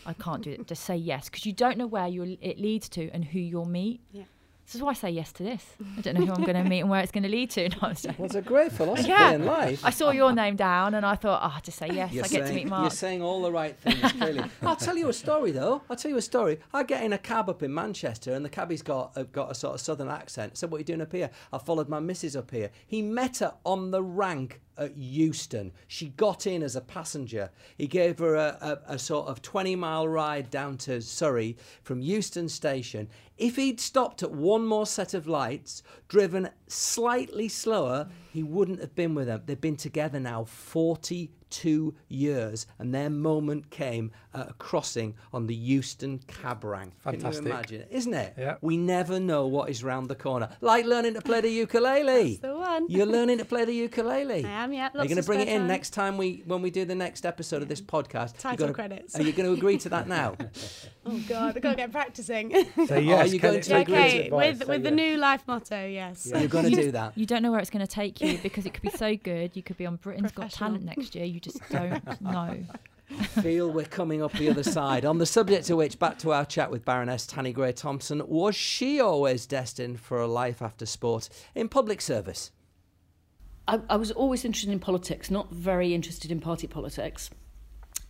I 0.06 0.12
can't 0.12 0.42
do 0.42 0.50
it. 0.50 0.66
Just 0.66 0.84
say 0.84 0.96
yes, 0.96 1.28
because 1.28 1.44
you 1.46 1.52
don't 1.52 1.78
know 1.78 1.86
where 1.86 2.06
you 2.06 2.38
it 2.40 2.58
leads 2.58 2.88
to 2.90 3.10
and 3.10 3.24
who 3.24 3.38
you'll 3.38 3.64
meet. 3.64 4.00
Yeah. 4.12 4.24
This 4.68 4.74
is 4.74 4.82
why 4.82 4.90
I 4.90 4.92
say 4.92 5.08
yes 5.12 5.32
to 5.32 5.42
this. 5.42 5.64
I 5.96 6.02
don't 6.02 6.18
know 6.18 6.26
who 6.26 6.32
I'm 6.34 6.42
going 6.44 6.62
to 6.62 6.68
meet 6.68 6.80
and 6.80 6.90
where 6.90 7.00
it's 7.00 7.10
going 7.10 7.22
to 7.22 7.28
lead 7.30 7.48
to. 7.52 7.70
No, 7.80 7.94
Well, 8.18 8.26
it's 8.26 8.34
a 8.34 8.42
great 8.42 8.70
philosophy 8.70 9.08
Yeah. 9.08 9.30
in 9.32 9.46
life. 9.46 9.82
I 9.82 9.88
saw 9.88 10.10
your 10.10 10.30
name 10.34 10.56
down 10.56 10.92
and 10.94 11.06
I 11.06 11.14
thought, 11.14 11.40
oh, 11.42 11.58
just 11.62 11.78
say 11.78 11.88
yes. 11.90 12.12
You're 12.12 12.26
I 12.26 12.28
get 12.28 12.40
to 12.40 12.46
saying- 12.48 12.68
meet 12.68 12.78
You're 12.78 12.90
saying 12.90 13.22
all 13.22 13.40
the 13.40 13.50
right 13.50 13.74
things, 13.78 14.12
clearly. 14.12 14.44
I'll 14.62 14.76
tell 14.76 14.98
you 14.98 15.08
a 15.08 15.12
story, 15.14 15.52
though. 15.52 15.80
I'll 15.88 15.96
tell 15.96 16.10
you 16.10 16.18
a 16.18 16.22
story. 16.22 16.58
I 16.74 16.82
get 16.82 17.02
in 17.02 17.14
a 17.14 17.18
cab 17.18 17.48
up 17.48 17.62
in 17.62 17.72
Manchester, 17.72 18.34
and 18.34 18.44
the 18.44 18.50
cabbie's 18.50 18.82
got 18.82 19.16
uh, 19.16 19.22
got 19.22 19.50
a 19.50 19.54
sort 19.54 19.74
of 19.74 19.80
southern 19.80 20.08
accent. 20.10 20.52
I 20.52 20.56
said, 20.56 20.70
"What 20.70 20.76
are 20.76 20.80
you 20.80 20.84
doing 20.84 21.00
up 21.00 21.12
here?" 21.12 21.30
I 21.50 21.56
followed 21.56 21.88
my 21.88 22.00
missus 22.00 22.36
up 22.36 22.50
here. 22.50 22.70
He 22.86 23.00
met 23.00 23.38
her 23.38 23.54
on 23.64 23.90
the 23.90 24.02
rank 24.02 24.60
at 24.78 24.96
Euston. 24.96 25.72
She 25.86 26.08
got 26.10 26.46
in 26.46 26.62
as 26.62 26.76
a 26.76 26.80
passenger. 26.80 27.50
He 27.76 27.86
gave 27.86 28.18
her 28.20 28.36
a, 28.36 28.78
a, 28.86 28.94
a 28.94 28.98
sort 28.98 29.28
of 29.28 29.42
20 29.42 29.76
mile 29.76 30.08
ride 30.08 30.50
down 30.50 30.78
to 30.78 31.02
Surrey 31.02 31.56
from 31.82 32.00
Euston 32.00 32.48
Station. 32.48 33.08
If 33.36 33.56
he'd 33.56 33.80
stopped 33.80 34.22
at 34.22 34.30
one 34.30 34.66
more 34.66 34.86
set 34.86 35.14
of 35.14 35.26
lights, 35.26 35.82
driven 36.08 36.50
slightly 36.66 37.48
slower, 37.48 38.08
he 38.38 38.44
wouldn't 38.44 38.78
have 38.80 38.94
been 38.94 39.16
with 39.16 39.26
them. 39.26 39.42
They've 39.46 39.60
been 39.60 39.74
together 39.74 40.20
now 40.20 40.44
42 40.44 41.94
years, 42.06 42.66
and 42.78 42.94
their 42.94 43.10
moment 43.10 43.68
came 43.70 44.12
at 44.32 44.50
a 44.50 44.52
crossing 44.52 45.16
on 45.32 45.48
the 45.48 45.54
Euston 45.56 46.20
cab 46.28 46.62
rank. 46.62 46.92
Fantastic. 47.00 47.42
Can 47.42 47.46
you 47.46 47.52
imagine? 47.52 47.84
Isn't 47.90 48.14
it? 48.14 48.34
Yeah. 48.38 48.54
We 48.60 48.76
never 48.76 49.18
know 49.18 49.48
what 49.48 49.70
is 49.70 49.82
round 49.82 50.06
the 50.08 50.14
corner. 50.14 50.50
Like 50.60 50.84
learning 50.84 51.14
to 51.14 51.20
play 51.20 51.40
the 51.40 51.50
ukulele. 51.50 52.36
That's 52.36 52.38
the 52.38 52.56
one. 52.56 52.86
You're 52.88 53.06
learning 53.06 53.38
to 53.38 53.44
play 53.44 53.64
the 53.64 53.74
ukulele. 53.74 54.44
I 54.44 54.48
am, 54.48 54.72
yeah. 54.72 54.86
Are 54.86 54.90
You're 54.98 55.06
going 55.06 55.16
to 55.16 55.22
bring 55.24 55.40
it 55.40 55.48
in 55.48 55.62
time. 55.62 55.66
next 55.66 55.90
time 55.90 56.16
we 56.16 56.44
when 56.46 56.62
we 56.62 56.70
do 56.70 56.84
the 56.84 56.94
next 56.94 57.26
episode 57.26 57.62
of 57.62 57.68
this 57.68 57.80
podcast? 57.80 58.38
Title 58.38 58.66
gonna- 58.66 58.74
credits. 58.74 59.18
Are 59.18 59.22
you 59.24 59.32
going 59.32 59.48
to 59.48 59.54
agree 59.58 59.78
to 59.78 59.88
that 59.88 60.06
now? 60.06 60.36
Oh 61.10 61.20
God, 61.28 61.56
I've 61.56 61.62
got 61.62 61.70
to 61.70 61.76
get 61.76 61.92
practicing. 61.92 62.52
So 62.86 62.96
Are 62.96 62.98
yes, 63.00 63.32
you 63.32 63.40
can 63.40 63.50
going 63.50 63.62
to 63.62 63.68
take 63.68 63.88
agree 63.88 63.98
okay, 63.98 64.24
advice? 64.26 64.58
with 64.58 64.66
Say 64.66 64.72
with 64.72 64.82
the 64.82 64.90
yes. 64.90 64.96
new 64.96 65.16
life 65.16 65.42
motto, 65.46 65.86
yes. 65.86 66.30
You're 66.34 66.48
going 66.48 66.70
to 66.70 66.82
do 66.82 66.90
that. 66.92 67.16
You 67.16 67.26
don't 67.26 67.42
know 67.42 67.50
where 67.50 67.60
it's 67.60 67.70
going 67.70 67.86
to 67.86 67.92
take 67.92 68.20
you 68.20 68.38
because 68.42 68.66
it 68.66 68.74
could 68.74 68.82
be 68.82 68.90
so 68.90 69.16
good. 69.16 69.56
You 69.56 69.62
could 69.62 69.76
be 69.76 69.86
on 69.86 69.96
Britain's 69.96 70.32
Got 70.32 70.50
Talent 70.50 70.84
next 70.84 71.14
year. 71.14 71.24
You 71.24 71.40
just 71.40 71.60
don't 71.70 72.20
know. 72.20 72.58
feel 73.42 73.70
we're 73.70 73.84
coming 73.86 74.22
up 74.22 74.32
the 74.32 74.50
other 74.50 74.62
side. 74.62 75.04
On 75.04 75.18
the 75.18 75.26
subject 75.26 75.70
of 75.70 75.78
which, 75.78 75.98
back 75.98 76.18
to 76.18 76.32
our 76.32 76.44
chat 76.44 76.70
with 76.70 76.84
Baroness 76.84 77.26
Tanni 77.26 77.52
Grey 77.52 77.72
Thompson. 77.72 78.22
Was 78.26 78.54
she 78.54 79.00
always 79.00 79.46
destined 79.46 80.00
for 80.00 80.20
a 80.20 80.26
life 80.26 80.60
after 80.62 80.84
sport 80.86 81.28
in 81.54 81.68
public 81.68 82.00
service? 82.00 82.50
I, 83.66 83.80
I 83.90 83.96
was 83.96 84.10
always 84.10 84.44
interested 84.44 84.70
in 84.72 84.78
politics, 84.78 85.30
not 85.30 85.50
very 85.50 85.94
interested 85.94 86.30
in 86.30 86.40
party 86.40 86.66
politics. 86.66 87.30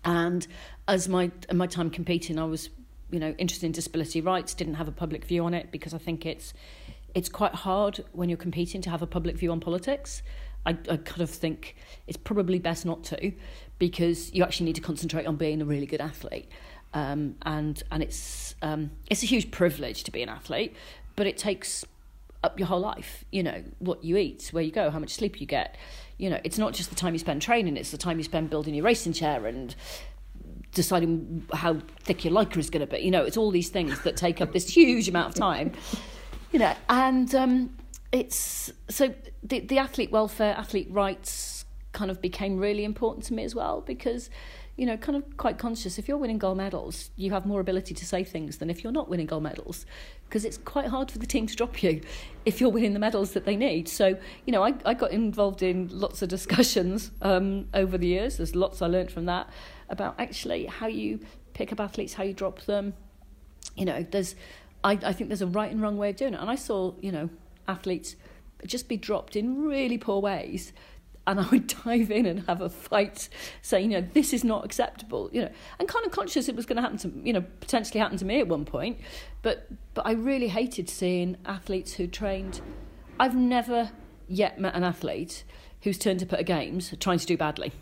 And 0.04 0.46
as 0.86 1.08
my 1.08 1.30
my 1.52 1.66
time 1.66 1.90
competing, 1.90 2.38
I 2.38 2.44
was, 2.44 2.70
you 3.10 3.18
know, 3.18 3.34
interested 3.38 3.66
in 3.66 3.72
disability 3.72 4.20
rights. 4.20 4.54
Didn't 4.54 4.74
have 4.74 4.88
a 4.88 4.92
public 4.92 5.24
view 5.24 5.44
on 5.44 5.54
it 5.54 5.70
because 5.70 5.94
I 5.94 5.98
think 5.98 6.26
it's 6.26 6.54
it's 7.14 7.28
quite 7.28 7.54
hard 7.54 8.04
when 8.12 8.28
you're 8.28 8.38
competing 8.38 8.82
to 8.82 8.90
have 8.90 9.02
a 9.02 9.06
public 9.06 9.36
view 9.36 9.50
on 9.50 9.60
politics. 9.60 10.22
I, 10.66 10.70
I 10.90 10.96
kind 10.98 11.22
of 11.22 11.30
think 11.30 11.76
it's 12.06 12.16
probably 12.16 12.58
best 12.58 12.84
not 12.84 13.04
to, 13.04 13.32
because 13.78 14.32
you 14.34 14.42
actually 14.42 14.66
need 14.66 14.74
to 14.74 14.82
concentrate 14.82 15.26
on 15.26 15.36
being 15.36 15.62
a 15.62 15.64
really 15.64 15.86
good 15.86 16.00
athlete. 16.00 16.48
Um, 16.94 17.36
and 17.42 17.82
and 17.90 18.02
it's 18.02 18.54
um, 18.62 18.90
it's 19.10 19.22
a 19.22 19.26
huge 19.26 19.50
privilege 19.50 20.04
to 20.04 20.10
be 20.10 20.22
an 20.22 20.28
athlete, 20.28 20.74
but 21.16 21.26
it 21.26 21.38
takes 21.38 21.84
up 22.44 22.58
your 22.58 22.68
whole 22.68 22.80
life. 22.80 23.24
You 23.30 23.42
know, 23.42 23.62
what 23.78 24.04
you 24.04 24.16
eat, 24.16 24.48
where 24.52 24.62
you 24.62 24.70
go, 24.72 24.90
how 24.90 24.98
much 24.98 25.10
sleep 25.10 25.40
you 25.40 25.46
get. 25.46 25.76
You 26.18 26.30
know, 26.30 26.40
it's 26.44 26.58
not 26.58 26.74
just 26.74 26.90
the 26.90 26.96
time 26.96 27.14
you 27.14 27.18
spend 27.18 27.42
training, 27.42 27.76
it's 27.76 27.90
the 27.90 27.98
time 27.98 28.18
you 28.18 28.24
spend 28.24 28.50
building 28.50 28.74
your 28.74 28.84
racing 28.84 29.12
chair 29.12 29.46
and 29.46 29.74
deciding 30.72 31.46
how 31.52 31.78
thick 32.00 32.24
your 32.24 32.32
lycra 32.32 32.58
is 32.58 32.70
going 32.70 32.86
to 32.86 32.92
be. 32.92 33.00
You 33.00 33.10
know, 33.10 33.24
it's 33.24 33.36
all 33.36 33.50
these 33.50 33.68
things 33.68 34.00
that 34.02 34.16
take 34.16 34.40
up 34.40 34.52
this 34.52 34.68
huge 34.68 35.08
amount 35.08 35.28
of 35.28 35.34
time. 35.34 35.72
You 36.52 36.58
know, 36.60 36.74
and 36.88 37.34
um, 37.34 37.76
it's 38.12 38.72
so 38.88 39.14
the, 39.42 39.60
the 39.60 39.78
athlete 39.78 40.10
welfare, 40.10 40.54
athlete 40.56 40.88
rights 40.90 41.64
kind 41.92 42.10
of 42.10 42.20
became 42.20 42.58
really 42.58 42.84
important 42.84 43.24
to 43.26 43.34
me 43.34 43.44
as 43.44 43.54
well 43.54 43.80
because 43.80 44.30
you 44.78 44.86
know, 44.86 44.96
kind 44.96 45.16
of 45.16 45.36
quite 45.36 45.58
conscious. 45.58 45.98
If 45.98 46.06
you're 46.06 46.16
winning 46.16 46.38
gold 46.38 46.56
medals, 46.56 47.10
you 47.16 47.32
have 47.32 47.44
more 47.44 47.58
ability 47.58 47.94
to 47.94 48.06
say 48.06 48.22
things 48.22 48.58
than 48.58 48.70
if 48.70 48.84
you're 48.84 48.92
not 48.92 49.08
winning 49.08 49.26
gold 49.26 49.42
medals, 49.42 49.84
because 50.28 50.44
it's 50.44 50.56
quite 50.56 50.86
hard 50.86 51.10
for 51.10 51.18
the 51.18 51.26
team 51.26 51.48
to 51.48 51.56
drop 51.56 51.82
you 51.82 52.00
if 52.46 52.60
you're 52.60 52.70
winning 52.70 52.92
the 52.92 53.00
medals 53.00 53.32
that 53.32 53.44
they 53.44 53.56
need. 53.56 53.88
So, 53.88 54.16
you 54.46 54.52
know, 54.52 54.62
I, 54.62 54.74
I 54.84 54.94
got 54.94 55.10
involved 55.10 55.64
in 55.64 55.88
lots 55.90 56.22
of 56.22 56.28
discussions 56.28 57.10
um, 57.22 57.66
over 57.74 57.98
the 57.98 58.06
years. 58.06 58.36
There's 58.36 58.54
lots 58.54 58.80
I 58.80 58.86
learned 58.86 59.10
from 59.10 59.26
that 59.26 59.50
about 59.90 60.14
actually 60.18 60.66
how 60.66 60.86
you 60.86 61.20
pick 61.54 61.72
up 61.72 61.80
athletes, 61.80 62.14
how 62.14 62.24
you 62.24 62.32
drop 62.32 62.60
them. 62.62 62.94
You 63.76 63.84
know, 63.84 64.06
there's, 64.10 64.34
I, 64.84 64.92
I 64.92 65.12
think 65.12 65.28
there's 65.28 65.42
a 65.42 65.46
right 65.46 65.70
and 65.70 65.80
wrong 65.80 65.96
way 65.96 66.10
of 66.10 66.16
doing 66.16 66.34
it. 66.34 66.40
And 66.40 66.50
I 66.50 66.54
saw, 66.54 66.94
you 67.00 67.12
know, 67.12 67.30
athletes 67.66 68.16
just 68.66 68.88
be 68.88 68.96
dropped 68.96 69.36
in 69.36 69.66
really 69.66 69.98
poor 69.98 70.20
ways 70.20 70.72
and 71.28 71.38
I 71.40 71.48
would 71.50 71.66
dive 71.84 72.10
in 72.10 72.26
and 72.26 72.44
have 72.46 72.60
a 72.60 72.68
fight, 72.68 73.28
saying, 73.62 73.92
you 73.92 74.00
know, 74.00 74.08
this 74.14 74.32
is 74.32 74.42
not 74.42 74.64
acceptable, 74.64 75.30
you 75.32 75.42
know, 75.42 75.50
and 75.78 75.86
kind 75.86 76.04
of 76.04 76.10
conscious 76.10 76.48
it 76.48 76.56
was 76.56 76.66
going 76.66 76.76
to 76.76 76.82
happen 76.82 76.98
to, 76.98 77.12
you 77.22 77.32
know, 77.32 77.44
potentially 77.60 78.00
happen 78.00 78.16
to 78.18 78.24
me 78.24 78.40
at 78.40 78.48
one 78.48 78.64
point, 78.64 78.98
but 79.42 79.68
but 79.94 80.06
I 80.06 80.12
really 80.12 80.48
hated 80.48 80.88
seeing 80.88 81.36
athletes 81.44 81.94
who 81.94 82.06
trained. 82.06 82.60
I've 83.20 83.36
never 83.36 83.90
yet 84.26 84.60
met 84.60 84.74
an 84.74 84.84
athlete 84.84 85.44
who's 85.82 85.98
turned 85.98 86.22
up 86.22 86.32
at 86.32 86.40
a 86.40 86.44
games 86.44 86.94
trying 86.98 87.18
to 87.18 87.26
do 87.26 87.36
badly. 87.36 87.72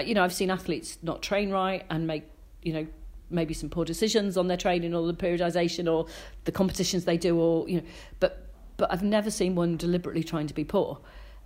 You 0.00 0.14
know, 0.14 0.24
I've 0.24 0.32
seen 0.32 0.50
athletes 0.50 0.98
not 1.02 1.22
train 1.22 1.50
right 1.50 1.84
and 1.90 2.06
make, 2.06 2.24
you 2.62 2.72
know, 2.72 2.86
maybe 3.30 3.54
some 3.54 3.68
poor 3.68 3.84
decisions 3.84 4.36
on 4.36 4.48
their 4.48 4.56
training 4.56 4.94
or 4.94 5.06
the 5.06 5.14
periodisation 5.14 5.90
or 5.92 6.06
the 6.44 6.52
competitions 6.52 7.04
they 7.04 7.16
do, 7.16 7.38
or 7.38 7.68
you 7.68 7.80
know, 7.80 7.86
but 8.20 8.46
but 8.76 8.90
I've 8.92 9.02
never 9.02 9.30
seen 9.30 9.54
one 9.54 9.76
deliberately 9.76 10.24
trying 10.24 10.46
to 10.46 10.54
be 10.54 10.64
poor, 10.64 10.98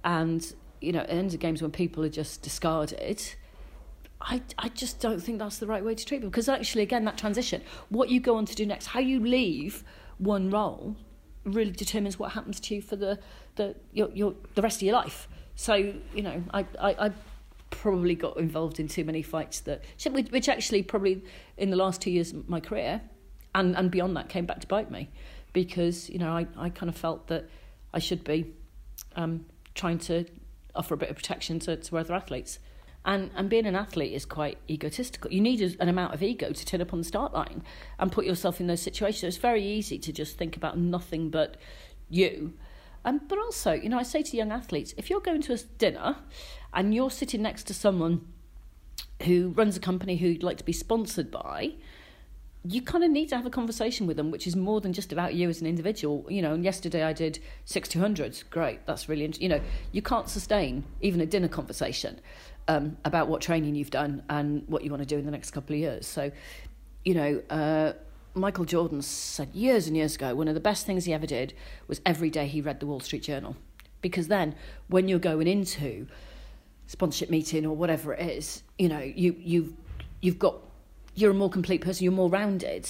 and 0.05 0.55
you 0.81 0.93
know, 0.93 1.05
end 1.09 1.35
of 1.35 1.41
games 1.41 1.63
when 1.63 1.71
people 1.71 2.05
are 2.05 2.09
just 2.09 2.43
discarded, 2.43 3.23
I, 4.21 4.43
I 4.59 4.69
just 4.69 5.01
don't 5.01 5.21
think 5.21 5.39
that's 5.39 5.59
the 5.59 5.67
right 5.67 5.85
way 5.85 5.95
to 5.95 6.05
treat 6.05 6.19
people. 6.19 6.31
Because 6.31 6.49
actually, 6.49 6.83
again, 6.83 7.05
that 7.05 7.19
transition, 7.19 7.63
what 7.89 8.09
you 8.09 8.21
go 8.21 8.37
on 8.37 8.47
to 8.47 8.55
do 8.55 8.67
next, 8.67 8.87
how 8.87 9.01
you 9.01 9.21
leave 9.21 9.85
one 10.19 10.51
role, 10.51 10.97
really 11.45 11.71
determines 11.71 12.19
what 12.19 12.33
happens 12.33 12.59
to 12.61 12.75
you 12.75 12.83
for 12.83 12.97
the 12.97 13.19
the 13.57 13.75
your, 13.93 14.11
your 14.11 14.35
the 14.55 14.63
rest 14.63 14.79
of 14.79 14.83
your 14.83 14.95
life. 14.95 15.29
So 15.55 15.75
you 15.75 16.23
know, 16.23 16.43
I 16.53 16.67
I, 16.81 17.07
I 17.07 17.11
probably 17.81 18.15
got 18.15 18.37
involved 18.37 18.81
in 18.81 18.89
too 18.89 19.05
many 19.05 19.23
fights 19.23 19.61
that 19.61 19.85
which 20.11 20.49
actually 20.49 20.83
probably 20.83 21.23
in 21.57 21.71
the 21.71 21.77
last 21.77 22.01
two 22.01 22.11
years 22.11 22.33
of 22.33 22.49
my 22.49 22.61
career 22.61 23.01
and 23.55 23.77
and 23.77 23.91
beyond 23.91 24.17
that 24.17 24.29
came 24.29 24.47
back 24.47 24.61
to 24.61 24.67
bite 24.67 24.91
me 24.91 25.09
because 25.53 26.09
you 26.11 26.19
know 26.19 26.31
I 26.31 26.47
I 26.57 26.71
kind 26.71 26.89
of 26.89 26.97
felt 26.97 27.27
that 27.29 27.49
I 27.93 27.99
should 27.99 28.25
be 28.25 28.53
um, 29.17 29.47
trying 29.75 29.99
to 29.99 30.27
offer 30.75 30.95
a 30.95 30.97
bit 30.97 31.11
of 31.11 31.17
protection 31.17 31.59
to, 31.61 31.77
to 31.77 31.99
other 31.99 32.15
athletes. 32.15 32.59
And, 33.05 33.31
and 33.37 33.49
being 33.49 33.67
an 33.67 33.77
athlete 33.77 34.13
is 34.13 34.25
quite 34.25 34.59
egotistical. 34.69 35.33
You 35.33 35.41
need 35.41 35.61
an 35.81 35.89
amount 35.89 36.13
of 36.13 36.23
ego 36.23 36.51
to 36.53 36.67
turn 36.67 36.81
up 36.81 36.93
on 36.93 36.99
the 36.99 37.05
start 37.05 37.33
line 37.33 37.63
and 37.99 38.11
put 38.11 38.27
yourself 38.27 38.61
in 38.61 38.67
those 38.67 38.83
situations. 38.83 39.25
It's 39.25 39.37
very 39.37 39.65
easy 39.65 39.99
to 39.99 40.13
just 40.13 40.37
think 40.37 40.57
about 40.57 40.77
nothing 40.77 41.31
but 41.31 41.57
you. 42.09 42.55
Um, 43.05 43.21
but 43.29 43.39
also, 43.39 43.73
you 43.73 43.89
know, 43.89 43.99
I 43.99 44.03
say 44.03 44.23
to 44.23 44.37
young 44.37 44.51
athletes, 44.51 44.93
if 44.97 45.09
you're 45.09 45.21
going 45.21 45.41
to 45.43 45.53
a 45.53 45.59
dinner 45.79 46.17
and 46.73 46.95
you're 46.95 47.11
sitting 47.11 47.43
next 47.43 47.65
to 47.65 47.75
someone 47.75 48.27
who 49.23 49.49
runs 49.51 49.77
a 49.77 49.81
company 49.81 50.17
who 50.17 50.29
you'd 50.29 50.43
like 50.43 50.59
to 50.59 50.65
be 50.65 50.73
sponsored 50.73 51.31
by, 51.31 51.73
you 52.69 52.83
kind 52.83 53.05
of 53.05 53.11
need 53.11 53.29
to 53.29 53.37
have 53.37 53.47
a 53.47 53.51
conversation 53.51 54.07
with 54.07 54.17
them, 54.17 54.31
which 54.31 54.47
is 54.47 54.57
more 54.57 54.81
than 54.81 54.93
just 54.93 55.13
about 55.13 55.35
you 55.35 55.49
as 55.49 55.61
an 55.61 55.67
individual. 55.67 56.27
You 56.29 56.43
know, 56.43 56.53
and 56.53 56.65
yesterday 56.65 57.05
I 57.05 57.13
did 57.13 57.39
six 57.65 57.89
two 57.89 58.01
hundreds. 58.01 58.43
Great, 58.43 58.85
that's 58.87 59.09
really 59.09 59.33
you 59.39 59.49
know 59.49 59.61
you 59.93 60.03
can't 60.03 60.29
sustain 60.29 60.85
even 61.01 61.21
a 61.21 61.27
dinner 61.27 61.49
conversation 61.49 62.21
um, 62.69 62.97
about 63.05 63.29
what 63.29 63.41
training 63.41 63.75
you've 63.77 63.91
done 63.91 64.23
and 64.29 64.65
what 64.67 64.83
you 64.83 64.91
want 64.91 65.03
to 65.03 65.07
do 65.07 65.17
in 65.17 65.25
the 65.25 65.31
next 65.31 65.53
couple 65.53 65.75
of 65.75 65.81
years. 65.81 66.07
So, 66.07 66.33
you 67.05 67.15
know, 67.15 67.43
uh, 67.51 67.93
Michael 68.35 68.65
Jordan 68.65 69.01
said 69.01 69.55
years 69.55 69.87
and 69.87 69.97
years 69.97 70.17
ago 70.17 70.35
one 70.35 70.49
of 70.49 70.55
the 70.55 70.61
best 70.61 70.85
things 70.85 71.05
he 71.05 71.13
ever 71.15 71.27
did 71.27 71.55
was 71.87 72.01
every 72.05 72.31
day 72.31 72.49
he 72.49 72.61
read 72.61 72.81
the 72.81 72.87
Wall 72.87 73.01
Street 73.01 73.23
Journal, 73.23 73.57
because 74.01 74.27
then 74.27 74.57
when 74.89 75.07
you're 75.09 75.21
going 75.21 75.47
into 75.47 76.09
sponsorship 76.87 77.31
meeting 77.31 77.67
or 77.67 77.75
whatever 77.75 78.15
it 78.15 78.29
is, 78.29 78.63
you 78.79 78.89
know, 78.89 79.01
you 79.01 79.35
you've 79.39 79.73
you've 80.21 80.39
got 80.39 80.57
you're 81.15 81.31
a 81.31 81.35
more 81.35 81.51
complete 81.51 81.81
person, 81.81 82.05
you're 82.05 82.13
more 82.13 82.31
rounded. 82.31 82.89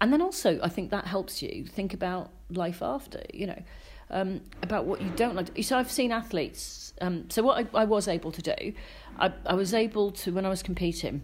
And 0.00 0.12
then 0.12 0.22
also, 0.22 0.58
I 0.62 0.68
think 0.68 0.90
that 0.90 1.06
helps 1.06 1.42
you 1.42 1.64
think 1.66 1.92
about 1.92 2.30
life 2.50 2.82
after, 2.82 3.22
you 3.32 3.46
know, 3.46 3.62
um, 4.10 4.40
about 4.62 4.86
what 4.86 5.00
you 5.02 5.10
don't 5.10 5.36
like. 5.36 5.62
So 5.62 5.78
I've 5.78 5.90
seen 5.90 6.10
athletes. 6.10 6.94
Um, 7.00 7.28
so 7.28 7.42
what 7.42 7.66
I, 7.74 7.82
I 7.82 7.84
was 7.84 8.08
able 8.08 8.32
to 8.32 8.42
do, 8.42 8.72
I, 9.18 9.32
I 9.46 9.54
was 9.54 9.74
able 9.74 10.10
to, 10.12 10.32
when 10.32 10.46
I 10.46 10.48
was 10.48 10.62
competing, 10.62 11.22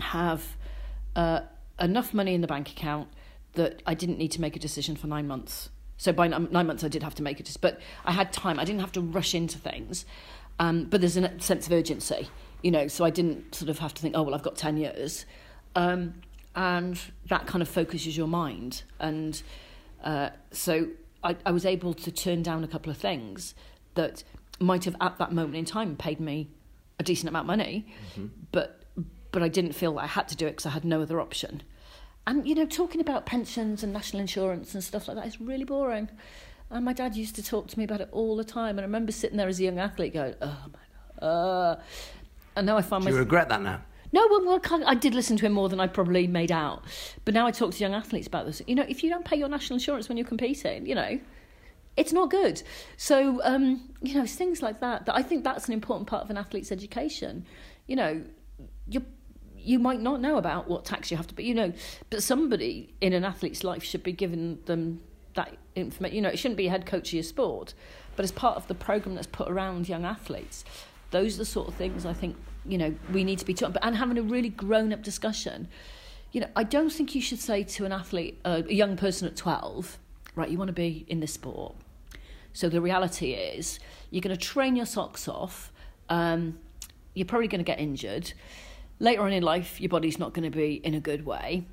have 0.00 0.56
uh, 1.14 1.40
enough 1.78 2.14
money 2.14 2.34
in 2.34 2.40
the 2.40 2.46
bank 2.46 2.70
account 2.70 3.08
that 3.52 3.82
I 3.86 3.94
didn't 3.94 4.18
need 4.18 4.32
to 4.32 4.40
make 4.40 4.56
a 4.56 4.58
decision 4.60 4.96
for 4.96 5.06
nine 5.06 5.26
months. 5.26 5.70
So 5.96 6.12
by 6.12 6.28
nine 6.28 6.66
months, 6.66 6.82
I 6.82 6.88
did 6.88 7.02
have 7.02 7.14
to 7.16 7.22
make 7.22 7.40
it, 7.40 7.54
but 7.60 7.78
I 8.06 8.12
had 8.12 8.32
time. 8.32 8.58
I 8.58 8.64
didn't 8.64 8.80
have 8.80 8.92
to 8.92 9.02
rush 9.02 9.34
into 9.34 9.58
things. 9.58 10.06
Um, 10.60 10.84
but 10.84 11.00
there's 11.00 11.16
a 11.16 11.40
sense 11.40 11.66
of 11.66 11.72
urgency, 11.72 12.28
you 12.62 12.70
know, 12.70 12.86
so 12.86 13.04
I 13.04 13.10
didn't 13.10 13.54
sort 13.54 13.70
of 13.70 13.78
have 13.80 13.94
to 13.94 14.02
think, 14.02 14.14
oh, 14.16 14.22
well, 14.22 14.34
I've 14.34 14.42
got 14.42 14.56
10 14.56 14.76
years. 14.76 15.24
Um, 15.74 16.14
and 16.54 17.00
that 17.28 17.46
kind 17.46 17.62
of 17.62 17.68
focuses 17.68 18.16
your 18.16 18.28
mind. 18.28 18.82
And 19.00 19.42
uh, 20.04 20.30
so 20.52 20.88
I, 21.24 21.36
I 21.46 21.50
was 21.50 21.64
able 21.64 21.94
to 21.94 22.12
turn 22.12 22.42
down 22.42 22.62
a 22.62 22.68
couple 22.68 22.90
of 22.90 22.98
things 22.98 23.54
that 23.94 24.22
might 24.60 24.84
have 24.84 24.96
at 25.00 25.18
that 25.18 25.32
moment 25.32 25.56
in 25.56 25.64
time 25.64 25.96
paid 25.96 26.20
me 26.20 26.48
a 26.98 27.02
decent 27.02 27.28
amount 27.28 27.44
of 27.44 27.46
money, 27.46 27.86
but 28.52 28.76
but 29.32 29.42
I 29.42 29.48
didn't 29.48 29.72
feel 29.72 29.98
I 29.98 30.06
had 30.06 30.28
to 30.28 30.36
do 30.36 30.46
it 30.46 30.50
because 30.50 30.66
I 30.66 30.70
had 30.70 30.84
no 30.84 31.00
other 31.00 31.20
option. 31.20 31.62
And 32.26 32.46
you 32.46 32.54
know, 32.54 32.66
talking 32.66 33.00
about 33.00 33.24
pensions 33.26 33.82
and 33.82 33.92
national 33.92 34.20
insurance 34.20 34.74
and 34.74 34.84
stuff 34.84 35.08
like 35.08 35.16
that 35.16 35.26
is 35.26 35.40
really 35.40 35.64
boring. 35.64 36.10
And 36.70 36.84
my 36.84 36.92
dad 36.92 37.16
used 37.16 37.34
to 37.36 37.42
talk 37.42 37.68
to 37.68 37.78
me 37.78 37.84
about 37.84 38.00
it 38.00 38.08
all 38.12 38.36
the 38.36 38.44
time. 38.44 38.70
And 38.70 38.80
I 38.80 38.82
remember 38.82 39.12
sitting 39.12 39.36
there 39.36 39.48
as 39.48 39.58
a 39.58 39.64
young 39.64 39.78
athlete 39.78 40.14
going, 40.14 40.34
oh 40.40 40.64
my 40.72 41.20
God. 41.20 41.26
Uh. 41.26 41.76
And 42.56 42.66
now 42.66 42.76
I 42.76 42.82
find 42.82 43.02
Do 43.02 43.08
you 43.08 43.14
myself. 43.14 43.26
regret 43.26 43.48
that 43.48 43.62
now? 43.62 43.82
No, 44.12 44.26
well, 44.28 44.44
well 44.44 44.82
I 44.86 44.94
did 44.94 45.14
listen 45.14 45.36
to 45.36 45.46
him 45.46 45.52
more 45.52 45.68
than 45.68 45.80
I 45.80 45.86
probably 45.86 46.26
made 46.26 46.52
out. 46.52 46.84
But 47.24 47.34
now 47.34 47.46
I 47.46 47.50
talk 47.50 47.72
to 47.72 47.78
young 47.78 47.94
athletes 47.94 48.26
about 48.26 48.46
this. 48.46 48.60
You 48.66 48.74
know, 48.74 48.84
if 48.88 49.02
you 49.04 49.10
don't 49.10 49.24
pay 49.24 49.36
your 49.36 49.48
national 49.48 49.76
insurance 49.76 50.08
when 50.08 50.18
you're 50.18 50.26
competing, 50.26 50.86
you 50.86 50.94
know, 50.94 51.20
it's 51.96 52.12
not 52.12 52.30
good. 52.30 52.62
So, 52.96 53.40
um, 53.44 53.88
you 54.00 54.14
know, 54.14 54.22
it's 54.22 54.34
things 54.34 54.62
like 54.62 54.80
that 54.80 55.06
that 55.06 55.14
I 55.14 55.22
think 55.22 55.44
that's 55.44 55.66
an 55.66 55.74
important 55.74 56.08
part 56.08 56.24
of 56.24 56.30
an 56.30 56.36
athlete's 56.36 56.72
education. 56.72 57.46
You 57.86 57.96
know, 57.96 58.22
you 58.88 59.04
you 59.56 59.78
might 59.78 60.00
not 60.00 60.20
know 60.20 60.36
about 60.36 60.68
what 60.68 60.84
tax 60.84 61.10
you 61.10 61.16
have 61.16 61.26
to 61.26 61.34
pay, 61.34 61.42
you 61.42 61.54
know, 61.54 61.72
but 62.08 62.22
somebody 62.22 62.94
in 63.00 63.12
an 63.12 63.24
athlete's 63.24 63.62
life 63.62 63.84
should 63.84 64.02
be 64.02 64.12
giving 64.12 64.58
them 64.64 65.02
that 65.34 65.56
information. 65.74 66.16
You 66.16 66.22
know, 66.22 66.28
it 66.28 66.38
shouldn't 66.38 66.58
be 66.58 66.68
head 66.68 66.86
coach 66.86 67.08
of 67.08 67.14
your 67.14 67.22
sport, 67.22 67.74
but 68.16 68.24
as 68.24 68.32
part 68.32 68.56
of 68.56 68.66
the 68.66 68.74
program 68.74 69.14
that's 69.14 69.26
put 69.26 69.48
around 69.48 69.88
young 69.88 70.04
athletes, 70.04 70.64
those 71.10 71.34
are 71.34 71.38
the 71.38 71.44
sort 71.44 71.68
of 71.68 71.74
things 71.74 72.06
I 72.06 72.12
think 72.12 72.36
you 72.66 72.78
know 72.78 72.94
we 73.12 73.24
need 73.24 73.38
to 73.38 73.44
be 73.44 73.54
talking. 73.54 73.72
But 73.72 73.84
and 73.84 73.96
having 73.96 74.18
a 74.18 74.22
really 74.22 74.50
grown 74.50 74.92
up 74.92 75.02
discussion. 75.02 75.68
You 76.32 76.42
know, 76.42 76.48
I 76.54 76.62
don't 76.62 76.90
think 76.90 77.16
you 77.16 77.20
should 77.20 77.40
say 77.40 77.64
to 77.64 77.84
an 77.84 77.90
athlete, 77.90 78.38
uh, 78.44 78.62
a 78.68 78.72
young 78.72 78.96
person 78.96 79.26
at 79.26 79.34
twelve, 79.34 79.98
right, 80.36 80.48
you 80.48 80.58
want 80.58 80.68
to 80.68 80.72
be 80.72 81.04
in 81.08 81.18
this 81.18 81.32
sport. 81.32 81.74
So 82.52 82.68
the 82.68 82.80
reality 82.80 83.32
is, 83.32 83.80
you're 84.10 84.20
going 84.20 84.36
to 84.36 84.40
train 84.40 84.76
your 84.76 84.86
socks 84.86 85.26
off. 85.28 85.72
Um, 86.08 86.58
you're 87.14 87.26
probably 87.26 87.48
going 87.48 87.60
to 87.60 87.64
get 87.64 87.80
injured. 87.80 88.32
Later 88.98 89.22
on 89.22 89.32
in 89.32 89.42
life, 89.42 89.80
your 89.80 89.88
body's 89.88 90.18
not 90.18 90.34
going 90.34 90.50
to 90.50 90.56
be 90.56 90.74
in 90.74 90.94
a 90.94 91.00
good 91.00 91.24
way. 91.24 91.64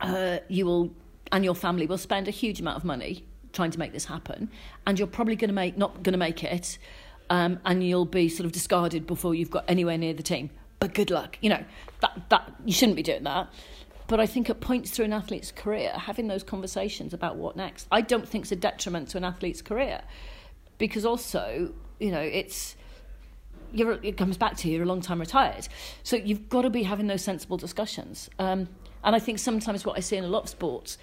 Uh, 0.00 0.38
you 0.48 0.66
will, 0.66 0.94
and 1.32 1.44
your 1.44 1.54
family 1.54 1.86
will 1.86 1.98
spend 1.98 2.28
a 2.28 2.30
huge 2.30 2.60
amount 2.60 2.76
of 2.76 2.84
money 2.84 3.24
trying 3.52 3.70
to 3.70 3.78
make 3.78 3.92
this 3.92 4.04
happen, 4.06 4.50
and 4.86 4.98
you're 4.98 5.08
probably 5.08 5.36
going 5.36 5.48
to 5.48 5.54
make 5.54 5.76
not 5.76 6.02
going 6.02 6.12
to 6.12 6.18
make 6.18 6.42
it, 6.42 6.78
um, 7.30 7.58
and 7.64 7.82
you'll 7.84 8.04
be 8.04 8.28
sort 8.28 8.46
of 8.46 8.52
discarded 8.52 9.06
before 9.06 9.34
you've 9.34 9.50
got 9.50 9.64
anywhere 9.68 9.96
near 9.96 10.12
the 10.12 10.22
team. 10.22 10.50
But 10.80 10.92
good 10.92 11.10
luck, 11.10 11.38
you 11.40 11.50
know 11.50 11.64
that 12.00 12.30
that 12.30 12.52
you 12.64 12.72
shouldn't 12.72 12.96
be 12.96 13.02
doing 13.02 13.24
that. 13.24 13.48
But 14.06 14.20
I 14.20 14.26
think 14.26 14.50
at 14.50 14.60
points 14.60 14.90
through 14.90 15.06
an 15.06 15.14
athlete's 15.14 15.50
career, 15.50 15.90
having 15.90 16.26
those 16.26 16.42
conversations 16.42 17.14
about 17.14 17.36
what 17.36 17.56
next, 17.56 17.88
I 17.90 18.02
don't 18.02 18.28
think 18.28 18.44
it's 18.44 18.52
a 18.52 18.56
detriment 18.56 19.08
to 19.10 19.16
an 19.16 19.24
athlete's 19.24 19.62
career, 19.62 20.02
because 20.76 21.06
also, 21.06 21.72
you 21.98 22.10
know, 22.10 22.20
it's 22.20 22.76
it 23.72 24.16
comes 24.16 24.36
back 24.36 24.56
to 24.58 24.68
you, 24.68 24.74
you're 24.74 24.84
a 24.84 24.86
long 24.86 25.00
time 25.00 25.18
retired. 25.18 25.66
So 26.02 26.16
you've 26.16 26.48
got 26.48 26.62
to 26.62 26.70
be 26.70 26.82
having 26.82 27.06
those 27.06 27.22
sensible 27.22 27.56
discussions. 27.56 28.30
Um, 28.38 28.68
and 29.04 29.14
I 29.14 29.18
think 29.18 29.38
sometimes 29.38 29.84
what 29.84 29.96
I 29.96 30.00
see 30.00 30.16
in 30.16 30.24
a 30.24 30.28
lot 30.28 30.44
of 30.44 30.48
sports 30.48 30.98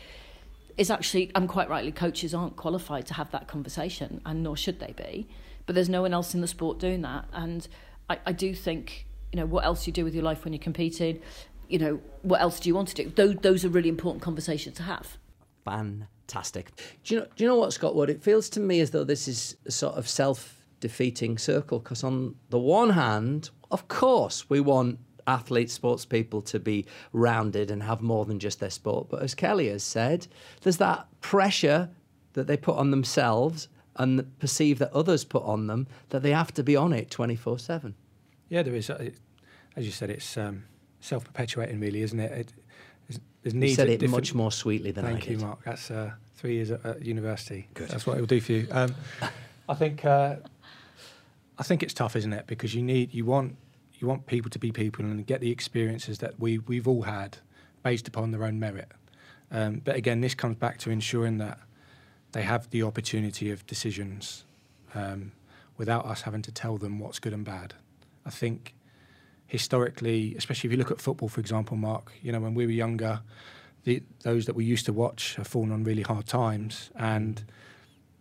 is 0.78 0.90
actually, 0.90 1.32
I'm 1.36 1.48
quite 1.48 1.70
rightly, 1.70 1.92
coaches 1.92 2.34
aren't 2.34 2.56
qualified 2.56 3.06
to 3.08 3.14
have 3.14 3.32
that 3.32 3.48
conversation, 3.48 4.22
and 4.26 4.42
nor 4.44 4.58
should 4.58 4.80
they 4.80 4.94
be. 4.94 5.28
But 5.66 5.76
there's 5.76 5.90
no 5.90 6.02
one 6.02 6.14
else 6.14 6.34
in 6.34 6.42
the 6.42 6.48
sport 6.48 6.80
doing 6.80 7.02
that. 7.02 7.26
And 7.34 7.68
I, 8.10 8.18
I 8.26 8.32
do 8.32 8.56
think, 8.56 9.06
you 9.32 9.38
know, 9.40 9.46
what 9.46 9.64
else 9.64 9.86
you 9.86 9.94
do 9.94 10.04
with 10.04 10.16
your 10.16 10.24
life 10.24 10.44
when 10.44 10.54
you're 10.54 10.64
competing, 10.64 11.22
you 11.70 11.78
know, 11.78 12.02
what 12.24 12.42
else 12.42 12.60
do 12.60 12.70
you 12.70 12.76
want 12.76 12.88
to 12.90 12.96
do? 12.96 13.10
Those, 13.10 13.36
those 13.38 13.66
are 13.66 13.70
really 13.70 13.90
important 13.90 14.24
conversations 14.24 14.76
to 14.78 14.84
have. 14.84 15.18
Fantastic. 15.66 16.72
Do 17.04 17.14
you 17.14 17.20
know? 17.20 17.28
Do 17.36 17.44
you 17.44 17.50
know 17.50 17.56
what, 17.56 17.72
Scott 17.72 17.96
Wood? 17.96 18.10
It 18.10 18.24
feels 18.24 18.50
to 18.50 18.60
me 18.60 18.80
as 18.80 18.90
though 18.90 19.04
this 19.04 19.28
is 19.28 19.56
a 19.66 19.72
sort 19.72 19.96
of 19.96 20.10
self-defeating 20.10 21.38
circle. 21.38 21.80
Because 21.80 22.04
on 22.04 22.36
the 22.50 22.60
one 22.60 22.90
hand, 22.90 23.52
of 23.70 23.88
course, 23.88 24.50
we 24.50 24.60
want 24.60 25.00
athletes, 25.32 25.74
sports 25.74 26.06
people 26.06 26.42
to 26.44 26.60
be 26.60 26.86
rounded 27.14 27.72
and 27.72 27.82
have 27.84 28.02
more 28.02 28.26
than 28.26 28.40
just 28.40 28.60
their 28.60 28.70
sport. 28.70 29.08
But 29.10 29.22
as 29.24 29.34
Kelly 29.34 29.70
has 29.70 29.84
said, 29.84 30.28
there's 30.62 30.78
that 30.78 31.08
pressure 31.22 31.90
that 32.34 32.48
they 32.48 32.58
put 32.58 32.76
on 32.78 32.92
themselves 32.92 33.68
and 33.98 34.12
perceive 34.40 34.80
that 34.80 34.92
others 34.94 35.24
put 35.26 35.44
on 35.44 35.68
them 35.68 35.88
that 36.10 36.22
they 36.24 36.32
have 36.32 36.54
to 36.54 36.64
be 36.64 36.76
on 36.76 36.94
it 36.94 37.10
24/7. 37.10 37.94
Yeah, 38.50 38.64
there 38.64 38.76
is. 38.76 38.90
uh, 38.90 38.96
It, 39.00 39.16
as 39.76 39.86
you 39.86 39.92
said, 39.92 40.10
it's 40.10 40.38
um, 40.38 40.64
self-perpetuating, 41.00 41.80
really, 41.80 42.02
isn't 42.02 42.20
it? 42.20 42.32
it 42.32 42.54
there's, 43.08 43.20
there's 43.44 43.56
You 43.56 43.76
said 43.76 43.88
it 43.90 44.00
different- 44.00 44.12
much 44.12 44.34
more 44.34 44.52
sweetly 44.52 44.92
than 44.92 45.06
Thank 45.06 45.18
I 45.18 45.20
did. 45.20 45.28
Thank 45.28 45.40
you. 45.42 45.46
Mark. 45.48 45.64
That's 45.64 45.90
uh, 45.92 46.12
three 46.36 46.54
years 46.56 46.72
at, 46.72 46.86
at 46.86 47.06
university. 47.06 47.68
Good. 47.74 47.90
That's 47.90 48.06
what 48.06 48.18
it 48.18 48.20
will 48.22 48.28
do 48.28 48.42
for 48.42 48.52
you. 48.54 48.68
Um, 48.72 48.94
I 49.70 49.74
think. 49.76 50.04
Uh, 50.06 50.36
I 51.60 51.64
think 51.64 51.84
it's 51.84 51.94
tough, 51.94 52.16
isn't 52.16 52.34
it? 52.34 52.48
Because 52.48 52.74
you 52.74 52.82
need, 52.82 53.14
you 53.14 53.24
want, 53.26 53.56
you 54.02 54.08
want 54.08 54.26
people 54.26 54.50
to 54.50 54.60
be 54.60 54.72
people 54.72 55.06
and 55.06 55.26
get 55.26 55.42
the 55.42 55.52
experiences 55.52 56.18
that 56.20 56.40
we 56.40 56.58
we've 56.58 56.88
all 56.88 57.04
had, 57.04 57.38
based 57.84 58.08
upon 58.08 58.32
their 58.32 58.44
own 58.44 58.60
merit. 58.60 58.92
Um, 59.52 59.82
but 59.84 59.96
again, 59.96 60.22
this 60.22 60.34
comes 60.34 60.56
back 60.56 60.78
to 60.80 60.90
ensuring 60.90 61.38
that 61.40 61.60
they 62.32 62.44
have 62.44 62.70
the 62.70 62.84
opportunity 62.84 63.52
of 63.52 63.66
decisions 63.68 64.46
um, 64.96 65.34
without 65.78 66.06
us 66.06 66.22
having 66.22 66.42
to 66.44 66.52
tell 66.52 66.78
them 66.78 67.00
what's 67.00 67.20
good 67.20 67.34
and 67.34 67.44
bad. 67.44 67.74
I 68.26 68.30
think 68.30 68.74
historically, 69.48 70.34
especially 70.38 70.70
if 70.70 70.72
you 70.72 70.78
look 70.78 70.92
at 70.92 71.02
football, 71.02 71.28
for 71.28 71.42
example, 71.42 71.76
Mark, 71.76 72.14
you 72.22 72.32
know, 72.32 72.40
when 72.40 72.54
we 72.54 72.66
were 72.66 72.72
younger, 72.72 73.22
the, 73.84 74.02
those 74.24 74.46
that 74.46 74.56
we 74.56 74.64
used 74.64 74.86
to 74.86 74.94
watch 74.94 75.36
have 75.36 75.48
fallen 75.48 75.72
on 75.72 75.84
really 75.84 76.04
hard 76.04 76.28
times, 76.28 76.90
and 76.96 77.44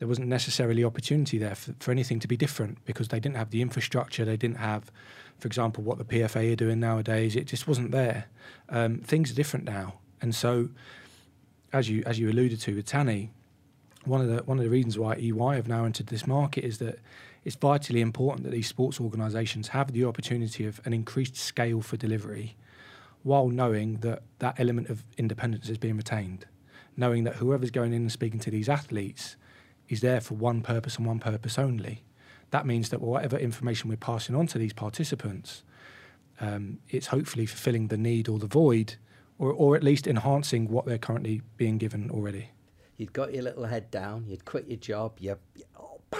there 0.00 0.08
wasn't 0.08 0.26
necessarily 0.26 0.82
opportunity 0.82 1.38
there 1.38 1.54
for, 1.54 1.74
for 1.78 1.90
anything 1.92 2.18
to 2.18 2.26
be 2.26 2.36
different 2.36 2.84
because 2.84 3.08
they 3.08 3.20
didn't 3.20 3.36
have 3.36 3.50
the 3.50 3.62
infrastructure, 3.62 4.24
they 4.24 4.36
didn't 4.36 4.56
have, 4.56 4.90
for 5.40 5.46
example, 5.46 5.82
what 5.82 5.98
the 5.98 6.04
PFA 6.04 6.52
are 6.52 6.56
doing 6.56 6.78
nowadays. 6.78 7.34
It 7.34 7.46
just 7.46 7.66
wasn't 7.66 7.90
there. 7.90 8.26
Um, 8.68 8.98
things 8.98 9.30
are 9.30 9.34
different 9.34 9.64
now, 9.64 9.94
and 10.20 10.34
so, 10.34 10.68
as 11.72 11.88
you 11.88 12.02
as 12.06 12.18
you 12.18 12.30
alluded 12.30 12.60
to 12.60 12.76
with 12.76 12.86
Tanni, 12.86 13.30
one 14.04 14.20
of 14.20 14.28
the 14.28 14.42
one 14.44 14.58
of 14.58 14.64
the 14.64 14.70
reasons 14.70 14.98
why 14.98 15.16
EY 15.16 15.56
have 15.56 15.66
now 15.68 15.84
entered 15.84 16.08
this 16.08 16.26
market 16.26 16.64
is 16.64 16.78
that 16.78 16.98
it's 17.44 17.56
vitally 17.56 18.02
important 18.02 18.44
that 18.44 18.50
these 18.50 18.68
sports 18.68 19.00
organisations 19.00 19.68
have 19.68 19.92
the 19.92 20.04
opportunity 20.04 20.66
of 20.66 20.80
an 20.84 20.92
increased 20.92 21.36
scale 21.36 21.80
for 21.80 21.96
delivery, 21.96 22.56
while 23.22 23.48
knowing 23.48 23.96
that 24.00 24.22
that 24.40 24.60
element 24.60 24.90
of 24.90 25.04
independence 25.16 25.68
is 25.68 25.78
being 25.78 25.96
retained, 25.96 26.46
knowing 26.96 27.24
that 27.24 27.36
whoever's 27.36 27.70
going 27.70 27.92
in 27.92 28.02
and 28.02 28.12
speaking 28.12 28.40
to 28.40 28.50
these 28.50 28.68
athletes 28.68 29.36
is 29.88 30.02
there 30.02 30.20
for 30.20 30.34
one 30.34 30.60
purpose 30.60 30.96
and 30.96 31.06
one 31.06 31.18
purpose 31.18 31.58
only. 31.58 32.02
That 32.50 32.66
means 32.66 32.88
that 32.88 33.00
whatever 33.00 33.36
information 33.38 33.88
we're 33.88 33.96
passing 33.96 34.34
on 34.34 34.46
to 34.48 34.58
these 34.58 34.72
participants, 34.72 35.62
um, 36.40 36.78
it's 36.88 37.08
hopefully 37.08 37.46
fulfilling 37.46 37.88
the 37.88 37.96
need 37.96 38.28
or 38.28 38.38
the 38.38 38.46
void, 38.46 38.96
or, 39.38 39.52
or 39.52 39.76
at 39.76 39.82
least 39.82 40.06
enhancing 40.06 40.68
what 40.68 40.86
they're 40.86 40.98
currently 40.98 41.42
being 41.56 41.78
given 41.78 42.10
already. 42.10 42.50
You'd 42.96 43.12
got 43.12 43.32
your 43.32 43.42
little 43.42 43.64
head 43.64 43.90
down, 43.90 44.26
you'd 44.26 44.44
quit 44.44 44.66
your 44.68 44.76
job, 44.76 45.12
you're 45.18 45.38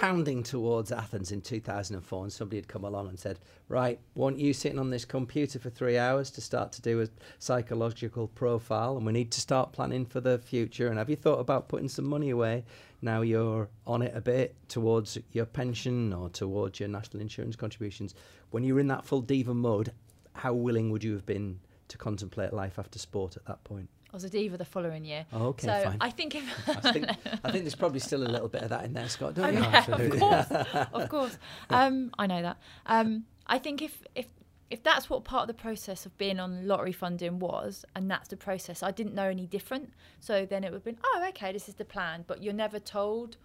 pounding 0.01 0.41
towards 0.41 0.91
Athens 0.91 1.31
in 1.31 1.39
2004, 1.41 2.23
and 2.23 2.33
somebody 2.33 2.57
had 2.57 2.67
come 2.67 2.83
along 2.83 3.07
and 3.07 3.19
said, 3.19 3.37
Right, 3.67 3.99
want 4.15 4.39
you 4.39 4.51
sitting 4.51 4.79
on 4.79 4.89
this 4.89 5.05
computer 5.05 5.59
for 5.59 5.69
three 5.69 5.95
hours 5.95 6.31
to 6.31 6.41
start 6.41 6.71
to 6.71 6.81
do 6.81 7.03
a 7.03 7.07
psychological 7.37 8.27
profile, 8.27 8.97
and 8.97 9.05
we 9.05 9.11
need 9.11 9.29
to 9.29 9.39
start 9.39 9.73
planning 9.73 10.07
for 10.07 10.19
the 10.19 10.39
future. 10.39 10.87
And 10.87 10.97
have 10.97 11.11
you 11.11 11.15
thought 11.15 11.39
about 11.39 11.69
putting 11.69 11.87
some 11.87 12.05
money 12.05 12.31
away 12.31 12.65
now 13.03 13.21
you're 13.21 13.69
on 13.85 14.01
it 14.01 14.11
a 14.15 14.21
bit 14.21 14.55
towards 14.67 15.19
your 15.33 15.45
pension 15.45 16.13
or 16.13 16.29
towards 16.29 16.79
your 16.79 16.89
national 16.89 17.21
insurance 17.21 17.55
contributions? 17.55 18.15
When 18.49 18.63
you 18.63 18.73
were 18.73 18.79
in 18.79 18.87
that 18.87 19.05
full 19.05 19.21
diva 19.21 19.53
mode, 19.53 19.91
how 20.33 20.55
willing 20.55 20.89
would 20.89 21.03
you 21.03 21.13
have 21.13 21.27
been 21.27 21.59
to 21.89 21.97
contemplate 21.99 22.53
life 22.53 22.79
after 22.79 22.97
sport 22.97 23.37
at 23.37 23.45
that 23.45 23.63
point? 23.63 23.87
I 24.13 24.15
was 24.15 24.23
a 24.23 24.29
diva 24.29 24.57
the 24.57 24.65
following 24.65 25.05
year. 25.05 25.25
Oh, 25.31 25.47
okay, 25.47 25.67
so 25.67 25.83
fine. 25.85 25.97
I 26.01 26.09
think 26.09 26.35
if 26.35 26.69
I 26.69 26.91
think, 26.91 27.05
I 27.43 27.51
think 27.51 27.63
there's 27.63 27.75
probably 27.75 27.99
still 27.99 28.23
a 28.23 28.27
little 28.27 28.49
bit 28.49 28.63
of 28.63 28.69
that 28.69 28.83
in 28.83 28.93
there, 28.93 29.07
Scott, 29.07 29.35
don't 29.35 29.53
you? 29.53 29.61
Yeah, 29.61 29.85
of 29.87 30.19
course, 30.19 30.87
of 30.93 31.09
course. 31.09 31.37
Um, 31.69 32.11
I 32.19 32.27
know 32.27 32.41
that. 32.41 32.57
Um, 32.85 33.25
I 33.47 33.57
think 33.57 33.81
if 33.81 34.03
if 34.15 34.27
if 34.71 34.81
that's 34.83 35.09
what 35.09 35.25
part 35.25 35.43
of 35.43 35.47
the 35.55 35.61
process 35.61 36.05
of 36.05 36.17
being 36.17 36.39
on 36.39 36.65
lottery 36.67 36.93
funding 36.93 37.39
was, 37.39 37.85
and 37.95 38.09
that's 38.09 38.29
the 38.29 38.37
process, 38.37 38.81
I 38.81 38.91
didn't 38.91 39.13
know 39.13 39.27
any 39.27 39.45
different. 39.45 39.91
So 40.19 40.45
then 40.45 40.63
it 40.63 40.71
would 40.71 40.77
have 40.77 40.85
been, 40.85 40.97
oh, 41.03 41.25
okay, 41.29 41.51
this 41.51 41.67
is 41.67 41.75
the 41.75 41.85
plan. 41.85 42.23
But 42.25 42.41
you're 42.41 42.53
never 42.53 42.79
told 42.79 43.35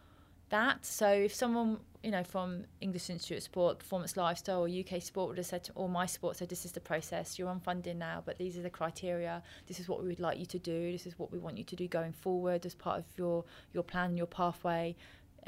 that. 0.50 0.86
So 0.86 1.08
if 1.08 1.34
someone, 1.34 1.78
you 2.06 2.12
know, 2.12 2.22
from 2.22 2.62
English 2.80 3.10
Institute 3.10 3.38
of 3.38 3.42
Sport, 3.42 3.80
Performance 3.80 4.16
Lifestyle, 4.16 4.60
or 4.60 4.68
UK 4.68 5.02
Sport 5.02 5.26
would 5.26 5.38
have 5.38 5.46
said, 5.46 5.64
to, 5.64 5.72
or 5.74 5.88
my 5.88 6.06
sport 6.06 6.36
said, 6.36 6.48
this 6.48 6.64
is 6.64 6.70
the 6.70 6.78
process. 6.78 7.36
You're 7.36 7.48
on 7.48 7.58
funding 7.58 7.98
now, 7.98 8.22
but 8.24 8.38
these 8.38 8.56
are 8.56 8.62
the 8.62 8.70
criteria. 8.70 9.42
This 9.66 9.80
is 9.80 9.88
what 9.88 10.00
we 10.00 10.06
would 10.06 10.20
like 10.20 10.38
you 10.38 10.46
to 10.46 10.58
do. 10.60 10.92
This 10.92 11.04
is 11.04 11.18
what 11.18 11.32
we 11.32 11.40
want 11.40 11.58
you 11.58 11.64
to 11.64 11.74
do 11.74 11.88
going 11.88 12.12
forward 12.12 12.64
as 12.64 12.76
part 12.76 13.00
of 13.00 13.06
your 13.18 13.44
your 13.72 13.82
plan, 13.82 14.16
your 14.16 14.28
pathway 14.28 14.94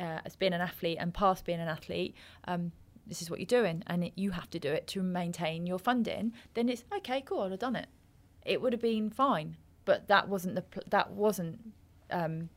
uh, 0.01 0.19
as 0.25 0.35
being 0.35 0.53
an 0.53 0.61
athlete 0.61 0.99
and 0.99 1.15
past 1.15 1.45
being 1.45 1.61
an 1.61 1.69
athlete. 1.69 2.17
Um, 2.49 2.73
this 3.07 3.23
is 3.23 3.31
what 3.31 3.39
you're 3.39 3.47
doing, 3.47 3.85
and 3.87 4.03
it, 4.03 4.15
you 4.17 4.33
have 4.33 4.51
to 4.51 4.59
do 4.59 4.73
it 4.73 4.89
to 4.89 5.01
maintain 5.01 5.65
your 5.65 5.79
funding. 5.79 6.33
Then 6.55 6.69
it's 6.69 6.83
okay, 6.97 7.21
cool. 7.21 7.43
I'd 7.43 7.53
have 7.53 7.61
done 7.61 7.77
it. 7.77 7.87
It 8.45 8.61
would 8.61 8.73
have 8.73 8.83
been 8.83 9.11
fine, 9.11 9.59
but 9.85 10.09
that 10.09 10.29
wasn't 10.29 10.57
the 10.57 10.65
that 10.91 11.13
wasn't 11.13 11.73
um, 12.11 12.49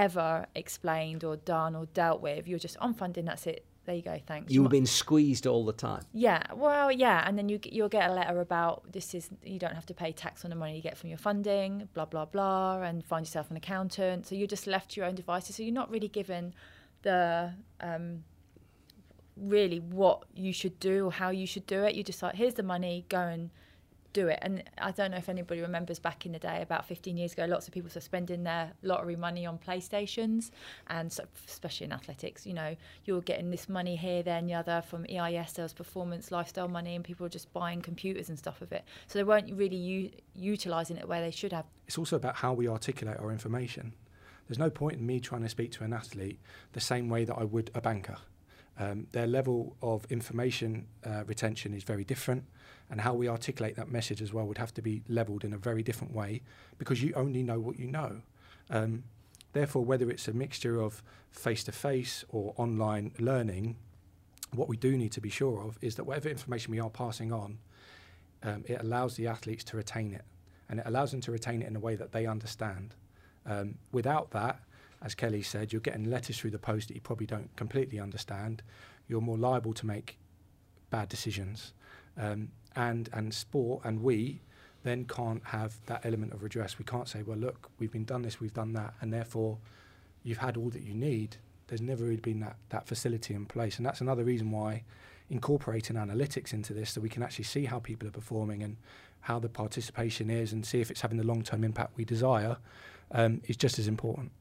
ever 0.00 0.46
explained 0.54 1.24
or 1.24 1.36
done 1.36 1.76
or 1.76 1.86
dealt 1.86 2.20
with. 2.20 2.48
You're 2.48 2.58
just 2.58 2.76
on 2.78 2.94
funding. 2.94 3.24
That's 3.24 3.46
it. 3.46 3.64
There 3.86 3.94
you 3.94 4.02
go. 4.02 4.18
Thanks. 4.26 4.52
You've 4.52 4.70
being 4.70 4.86
squeezed 4.86 5.46
all 5.46 5.64
the 5.64 5.72
time. 5.72 6.02
yeah, 6.12 6.42
well, 6.54 6.92
yeah, 6.92 7.24
and 7.26 7.36
then 7.36 7.48
you 7.48 7.58
you'll 7.64 7.88
get 7.88 8.10
a 8.10 8.12
letter 8.12 8.40
about 8.40 8.92
this 8.92 9.14
is 9.14 9.30
you 9.42 9.58
don't 9.58 9.74
have 9.74 9.86
to 9.86 9.94
pay 9.94 10.12
tax 10.12 10.44
on 10.44 10.50
the 10.50 10.56
money 10.56 10.76
you 10.76 10.82
get 10.82 10.96
from 10.98 11.08
your 11.08 11.18
funding, 11.18 11.88
blah 11.94 12.04
blah 12.04 12.26
blah, 12.26 12.82
and 12.82 13.04
find 13.04 13.26
yourself 13.26 13.50
an 13.50 13.56
accountant. 13.56 14.26
So 14.26 14.34
you're 14.34 14.46
just 14.56 14.66
left 14.66 14.90
to 14.90 15.00
your 15.00 15.08
own 15.08 15.14
devices. 15.14 15.56
So 15.56 15.62
you're 15.62 15.80
not 15.82 15.90
really 15.90 16.08
given 16.08 16.54
the 17.02 17.52
um, 17.80 18.24
really 19.36 19.80
what 19.80 20.24
you 20.34 20.52
should 20.52 20.78
do 20.78 21.06
or 21.06 21.12
how 21.12 21.30
you 21.30 21.46
should 21.46 21.66
do 21.66 21.82
it. 21.82 21.94
You're 21.94 22.04
just 22.04 22.22
like, 22.22 22.34
here's 22.34 22.54
the 22.54 22.62
money, 22.62 23.06
go 23.08 23.20
and 23.20 23.50
do 24.12 24.28
it. 24.28 24.38
And 24.42 24.62
I 24.78 24.90
don't 24.90 25.10
know 25.10 25.16
if 25.16 25.28
anybody 25.28 25.60
remembers 25.60 25.98
back 25.98 26.26
in 26.26 26.32
the 26.32 26.38
day, 26.38 26.62
about 26.62 26.84
15 26.86 27.16
years 27.16 27.32
ago, 27.32 27.44
lots 27.46 27.68
of 27.68 27.74
people 27.74 27.90
were 27.94 28.00
spending 28.00 28.44
their 28.44 28.72
lottery 28.82 29.16
money 29.16 29.46
on 29.46 29.58
PlayStations, 29.58 30.50
and 30.88 31.12
so, 31.12 31.24
especially 31.46 31.86
in 31.86 31.92
athletics, 31.92 32.46
you 32.46 32.54
know, 32.54 32.76
you're 33.04 33.20
getting 33.22 33.50
this 33.50 33.68
money 33.68 33.96
here, 33.96 34.22
there, 34.22 34.38
and 34.38 34.48
the 34.48 34.54
other 34.54 34.82
from 34.82 35.06
EIS, 35.08 35.52
there 35.52 35.64
was 35.64 35.72
performance, 35.72 36.30
lifestyle 36.30 36.68
money, 36.68 36.94
and 36.94 37.04
people 37.04 37.24
were 37.24 37.30
just 37.30 37.52
buying 37.52 37.80
computers 37.80 38.28
and 38.28 38.38
stuff 38.38 38.60
of 38.62 38.72
it. 38.72 38.84
So 39.06 39.18
they 39.18 39.24
weren't 39.24 39.52
really 39.54 39.76
u- 39.76 40.10
utilising 40.34 40.96
it 40.96 41.08
where 41.08 41.20
they 41.20 41.30
should 41.30 41.52
have. 41.52 41.66
It's 41.86 41.98
also 41.98 42.16
about 42.16 42.36
how 42.36 42.52
we 42.52 42.68
articulate 42.68 43.18
our 43.18 43.30
information. 43.30 43.94
There's 44.48 44.58
no 44.58 44.70
point 44.70 44.98
in 44.98 45.06
me 45.06 45.20
trying 45.20 45.42
to 45.42 45.48
speak 45.48 45.70
to 45.72 45.84
an 45.84 45.92
athlete 45.92 46.40
the 46.72 46.80
same 46.80 47.08
way 47.08 47.24
that 47.24 47.36
I 47.36 47.44
would 47.44 47.70
a 47.74 47.80
banker. 47.80 48.16
Um, 48.80 49.06
their 49.12 49.26
level 49.26 49.76
of 49.82 50.06
information 50.06 50.86
uh, 51.04 51.24
retention 51.26 51.74
is 51.74 51.84
very 51.84 52.02
different, 52.02 52.44
and 52.88 53.02
how 53.02 53.12
we 53.12 53.28
articulate 53.28 53.76
that 53.76 53.90
message 53.90 54.22
as 54.22 54.32
well 54.32 54.46
would 54.46 54.56
have 54.56 54.72
to 54.74 54.82
be 54.82 55.02
leveled 55.06 55.44
in 55.44 55.52
a 55.52 55.58
very 55.58 55.82
different 55.82 56.14
way 56.14 56.40
because 56.78 57.02
you 57.02 57.12
only 57.14 57.42
know 57.42 57.60
what 57.60 57.78
you 57.78 57.86
know. 57.86 58.22
Um, 58.70 59.04
therefore, 59.52 59.84
whether 59.84 60.08
it's 60.10 60.26
a 60.28 60.32
mixture 60.32 60.80
of 60.80 61.02
face 61.30 61.62
to 61.64 61.72
face 61.72 62.24
or 62.30 62.54
online 62.56 63.12
learning, 63.18 63.76
what 64.54 64.66
we 64.66 64.78
do 64.78 64.96
need 64.96 65.12
to 65.12 65.20
be 65.20 65.30
sure 65.30 65.62
of 65.62 65.78
is 65.82 65.96
that 65.96 66.04
whatever 66.04 66.30
information 66.30 66.70
we 66.70 66.80
are 66.80 66.90
passing 66.90 67.32
on, 67.32 67.58
um, 68.42 68.64
it 68.66 68.80
allows 68.80 69.14
the 69.14 69.26
athletes 69.26 69.62
to 69.64 69.76
retain 69.76 70.14
it, 70.14 70.24
and 70.70 70.80
it 70.80 70.86
allows 70.86 71.10
them 71.10 71.20
to 71.20 71.32
retain 71.32 71.60
it 71.60 71.68
in 71.68 71.76
a 71.76 71.80
way 71.80 71.96
that 71.96 72.12
they 72.12 72.24
understand. 72.24 72.94
Um, 73.44 73.74
without 73.92 74.30
that, 74.30 74.58
as 75.02 75.14
Kelly 75.14 75.42
said, 75.42 75.72
you're 75.72 75.80
getting 75.80 76.04
letters 76.04 76.38
through 76.38 76.50
the 76.50 76.58
post 76.58 76.88
that 76.88 76.94
you 76.94 77.00
probably 77.00 77.26
don't 77.26 77.54
completely 77.56 77.98
understand. 77.98 78.62
You're 79.08 79.20
more 79.20 79.38
liable 79.38 79.72
to 79.74 79.86
make 79.86 80.18
bad 80.90 81.08
decisions. 81.08 81.72
Um, 82.18 82.50
and, 82.76 83.08
and 83.12 83.32
sport 83.32 83.82
and 83.84 84.02
we 84.02 84.40
then 84.82 85.04
can't 85.04 85.44
have 85.46 85.74
that 85.86 86.04
element 86.06 86.32
of 86.32 86.42
redress. 86.42 86.78
We 86.78 86.84
can't 86.84 87.08
say, 87.08 87.22
well, 87.22 87.36
look, 87.36 87.70
we've 87.78 87.92
been 87.92 88.04
done 88.04 88.22
this, 88.22 88.40
we've 88.40 88.54
done 88.54 88.72
that, 88.74 88.94
and 89.00 89.12
therefore 89.12 89.58
you've 90.22 90.38
had 90.38 90.56
all 90.56 90.70
that 90.70 90.82
you 90.82 90.94
need. 90.94 91.36
There's 91.66 91.82
never 91.82 92.04
really 92.04 92.16
been 92.16 92.40
that, 92.40 92.56
that 92.70 92.86
facility 92.86 93.34
in 93.34 93.46
place. 93.46 93.76
And 93.76 93.84
that's 93.84 94.00
another 94.00 94.24
reason 94.24 94.50
why 94.50 94.84
incorporating 95.28 95.96
analytics 95.96 96.52
into 96.52 96.72
this 96.72 96.90
so 96.90 97.00
we 97.00 97.08
can 97.08 97.22
actually 97.22 97.44
see 97.44 97.66
how 97.66 97.78
people 97.78 98.08
are 98.08 98.12
performing 98.12 98.62
and 98.62 98.76
how 99.20 99.38
the 99.38 99.48
participation 99.48 100.30
is 100.30 100.52
and 100.52 100.64
see 100.64 100.80
if 100.80 100.90
it's 100.90 101.02
having 101.02 101.18
the 101.18 101.26
long 101.26 101.42
term 101.42 101.62
impact 101.62 101.92
we 101.96 102.04
desire 102.04 102.56
um, 103.12 103.40
is 103.46 103.56
just 103.56 103.78
as 103.78 103.86
important. 103.86 104.32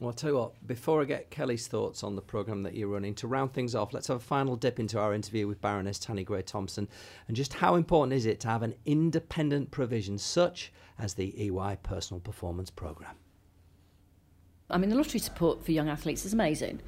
Well, 0.00 0.08
I'll 0.08 0.14
tell 0.14 0.30
you 0.30 0.36
what, 0.36 0.66
before 0.66 1.00
I 1.00 1.06
get 1.06 1.30
Kelly's 1.30 1.68
thoughts 1.68 2.04
on 2.04 2.16
the 2.16 2.22
programme 2.22 2.62
that 2.64 2.74
you're 2.74 2.88
running, 2.88 3.14
to 3.14 3.26
round 3.26 3.54
things 3.54 3.74
off, 3.74 3.94
let's 3.94 4.08
have 4.08 4.18
a 4.18 4.20
final 4.20 4.54
dip 4.54 4.78
into 4.78 4.98
our 4.98 5.14
interview 5.14 5.46
with 5.48 5.60
Baroness 5.62 5.98
Tanni 5.98 6.22
Grey 6.22 6.42
Thompson 6.42 6.86
and 7.28 7.36
just 7.36 7.54
how 7.54 7.76
important 7.76 8.12
is 8.12 8.26
it 8.26 8.38
to 8.40 8.48
have 8.48 8.62
an 8.62 8.74
independent 8.84 9.70
provision 9.70 10.18
such 10.18 10.70
as 10.98 11.14
the 11.14 11.34
EY 11.40 11.78
Personal 11.82 12.20
Performance 12.20 12.70
Programme? 12.70 13.16
I 14.68 14.76
mean, 14.76 14.90
the 14.90 14.96
lottery 14.96 15.20
support 15.20 15.64
for 15.64 15.72
young 15.72 15.88
athletes 15.88 16.26
is 16.26 16.34
amazing, 16.34 16.80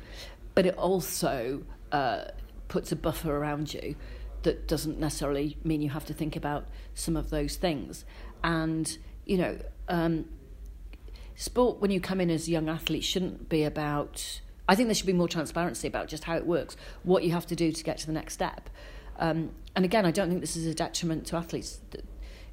but 0.54 0.66
it 0.66 0.76
also 0.76 1.62
uh, 1.92 2.24
puts 2.68 2.92
a 2.92 2.96
buffer 2.96 3.34
around 3.34 3.72
you 3.72 3.96
that 4.42 4.68
doesn't 4.68 4.98
necessarily 4.98 5.56
mean 5.64 5.80
you 5.80 5.90
have 5.90 6.04
to 6.06 6.14
think 6.14 6.36
about 6.36 6.68
some 6.94 7.16
of 7.16 7.30
those 7.30 7.56
things. 7.56 8.04
And, 8.44 8.98
you 9.24 9.38
know, 9.38 9.58
um, 9.88 10.26
sport 11.38 11.80
when 11.80 11.90
you 11.90 12.00
come 12.00 12.20
in 12.20 12.30
as 12.30 12.48
a 12.48 12.50
young 12.50 12.68
athlete 12.68 13.04
shouldn't 13.04 13.48
be 13.48 13.62
about 13.62 14.40
I 14.68 14.74
think 14.74 14.88
there 14.88 14.94
should 14.94 15.06
be 15.06 15.14
more 15.14 15.28
transparency 15.28 15.88
about 15.88 16.08
just 16.08 16.24
how 16.24 16.36
it 16.36 16.46
works, 16.46 16.76
what 17.02 17.24
you 17.24 17.32
have 17.32 17.46
to 17.46 17.56
do 17.56 17.72
to 17.72 17.84
get 17.84 17.96
to 17.98 18.06
the 18.06 18.12
next 18.12 18.34
step. 18.34 18.68
Um, 19.18 19.52
and 19.74 19.84
again, 19.84 20.04
I 20.04 20.10
don't 20.10 20.28
think 20.28 20.42
this 20.42 20.56
is 20.56 20.66
a 20.66 20.74
detriment 20.74 21.26
to 21.28 21.36
athletes. 21.36 21.80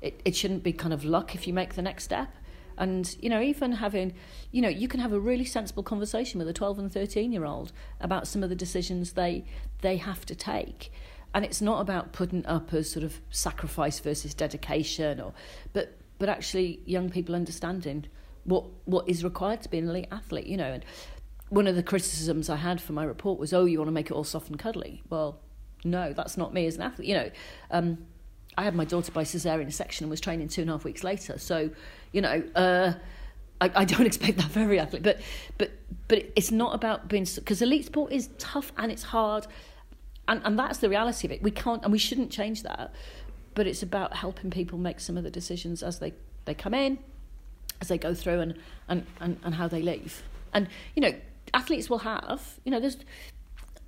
It, 0.01 0.21
it 0.23 0.33
shouldn't 0.33 0.63
be 0.63 0.71
kind 0.71 0.93
of 0.93 1.03
luck 1.03 1.35
if 1.35 1.45
you 1.45 1.53
make 1.53 1.73
the 1.73 1.81
next 1.81 2.05
step. 2.05 2.29
And, 2.77 3.15
you 3.19 3.29
know, 3.29 3.41
even 3.41 3.73
having, 3.73 4.13
you 4.51 4.61
know, 4.61 4.69
you 4.69 4.87
can 4.87 5.01
have 5.01 5.11
a 5.11 5.19
really 5.19 5.43
sensible 5.43 5.83
conversation 5.83 6.39
with 6.39 6.47
a 6.47 6.53
12 6.53 6.79
and 6.79 6.91
13 6.91 7.33
year 7.33 7.43
old 7.43 7.73
about 7.99 8.27
some 8.27 8.43
of 8.43 8.49
the 8.49 8.55
decisions 8.55 9.13
they, 9.13 9.43
they 9.81 9.97
have 9.97 10.25
to 10.27 10.35
take. 10.35 10.93
And 11.33 11.43
it's 11.43 11.61
not 11.61 11.81
about 11.81 12.13
putting 12.13 12.45
up 12.45 12.71
a 12.71 12.81
sort 12.85 13.03
of 13.03 13.19
sacrifice 13.29 13.99
versus 13.99 14.33
dedication, 14.33 15.19
or, 15.19 15.33
but, 15.73 15.97
but 16.17 16.29
actually 16.29 16.79
young 16.85 17.09
people 17.09 17.35
understanding 17.35 18.05
what 18.45 18.65
what 18.85 19.09
is 19.09 19.23
required 19.23 19.61
to 19.63 19.69
be 19.69 19.79
an 19.79 19.89
elite 19.89 20.07
athlete, 20.11 20.47
you 20.47 20.57
know. 20.57 20.71
And 20.71 20.85
one 21.49 21.67
of 21.67 21.75
the 21.75 21.83
criticisms 21.83 22.49
I 22.49 22.55
had 22.55 22.79
for 22.79 22.93
my 22.93 23.03
report 23.03 23.39
was, 23.39 23.53
"Oh, 23.53 23.65
you 23.65 23.79
want 23.79 23.89
to 23.89 23.93
make 23.93 24.07
it 24.07 24.13
all 24.13 24.23
soft 24.23 24.49
and 24.49 24.57
cuddly." 24.57 25.03
Well, 25.09 25.39
no, 25.83 26.13
that's 26.13 26.37
not 26.37 26.53
me 26.53 26.65
as 26.65 26.75
an 26.75 26.83
athlete. 26.83 27.07
You 27.07 27.15
know, 27.15 27.31
um, 27.71 27.97
I 28.57 28.63
had 28.63 28.75
my 28.75 28.85
daughter 28.85 29.11
by 29.11 29.23
cesarean 29.23 29.71
section 29.73 30.05
and 30.05 30.09
was 30.09 30.21
training 30.21 30.47
two 30.47 30.61
and 30.61 30.69
a 30.69 30.73
half 30.73 30.85
weeks 30.85 31.03
later. 31.03 31.37
So, 31.37 31.69
you 32.11 32.21
know, 32.21 32.43
uh, 32.55 32.93
I, 33.59 33.71
I 33.75 33.85
don't 33.85 34.05
expect 34.05 34.37
that 34.37 34.51
for 34.51 34.59
every 34.59 34.79
athlete. 34.79 35.03
But 35.03 35.19
but 35.57 35.71
but 36.07 36.31
it's 36.35 36.51
not 36.51 36.75
about 36.75 37.09
being 37.09 37.27
because 37.35 37.61
elite 37.61 37.85
sport 37.85 38.11
is 38.11 38.29
tough 38.37 38.71
and 38.77 38.91
it's 38.91 39.03
hard, 39.03 39.47
and 40.27 40.41
and 40.45 40.57
that's 40.57 40.77
the 40.79 40.89
reality 40.89 41.27
of 41.27 41.31
it. 41.31 41.41
We 41.41 41.51
can't 41.51 41.83
and 41.83 41.91
we 41.91 41.99
shouldn't 41.99 42.31
change 42.31 42.63
that. 42.63 42.93
But 43.55 43.67
it's 43.67 43.81
about 43.81 44.17
helping 44.17 44.51
people 44.51 44.77
make 44.77 44.99
some 44.99 45.17
of 45.17 45.23
the 45.23 45.31
decisions 45.31 45.81
as 45.81 45.99
they 45.99 46.13
they 46.45 46.53
come 46.53 46.73
in 46.73 46.99
as 47.81 47.87
they 47.87 47.97
go 47.97 48.13
through 48.13 48.39
and, 48.39 48.55
and, 48.87 49.05
and, 49.19 49.37
and 49.43 49.55
how 49.55 49.67
they 49.67 49.81
leave. 49.81 50.23
And, 50.53 50.67
you 50.95 51.01
know, 51.01 51.13
athletes 51.53 51.89
will 51.89 51.99
have, 51.99 52.59
you 52.63 52.71
know, 52.71 52.79
there's, 52.79 52.97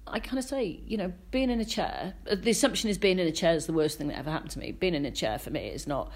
I 0.05 0.19
kind 0.19 0.37
of 0.37 0.45
say, 0.45 0.79
you 0.85 0.97
know, 0.97 1.13
being 1.31 1.49
in 1.49 1.59
a 1.59 1.65
chair, 1.65 2.13
uh, 2.29 2.35
the 2.35 2.51
assumption 2.51 2.89
is 2.89 2.97
being 2.97 3.19
in 3.19 3.27
a 3.27 3.31
chair 3.31 3.53
is 3.53 3.65
the 3.65 3.73
worst 3.73 3.97
thing 3.97 4.07
that 4.07 4.17
ever 4.17 4.31
happened 4.31 4.51
to 4.51 4.59
me. 4.59 4.71
Being 4.71 4.95
in 4.95 5.05
a 5.05 5.11
chair 5.11 5.37
for 5.39 5.49
me 5.49 5.67
is 5.67 5.87
not 5.87 6.11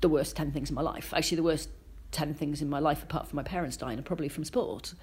the 0.00 0.08
worst 0.08 0.36
10 0.36 0.52
things 0.52 0.68
in 0.68 0.74
my 0.74 0.82
life. 0.82 1.12
Actually, 1.14 1.36
the 1.36 1.42
worst 1.42 1.68
10 2.12 2.34
things 2.34 2.62
in 2.62 2.68
my 2.68 2.78
life, 2.78 3.02
apart 3.02 3.26
from 3.28 3.36
my 3.36 3.42
parents 3.42 3.76
dying, 3.76 3.98
are 3.98 4.02
probably 4.02 4.28
from 4.28 4.44
sport. 4.44 4.94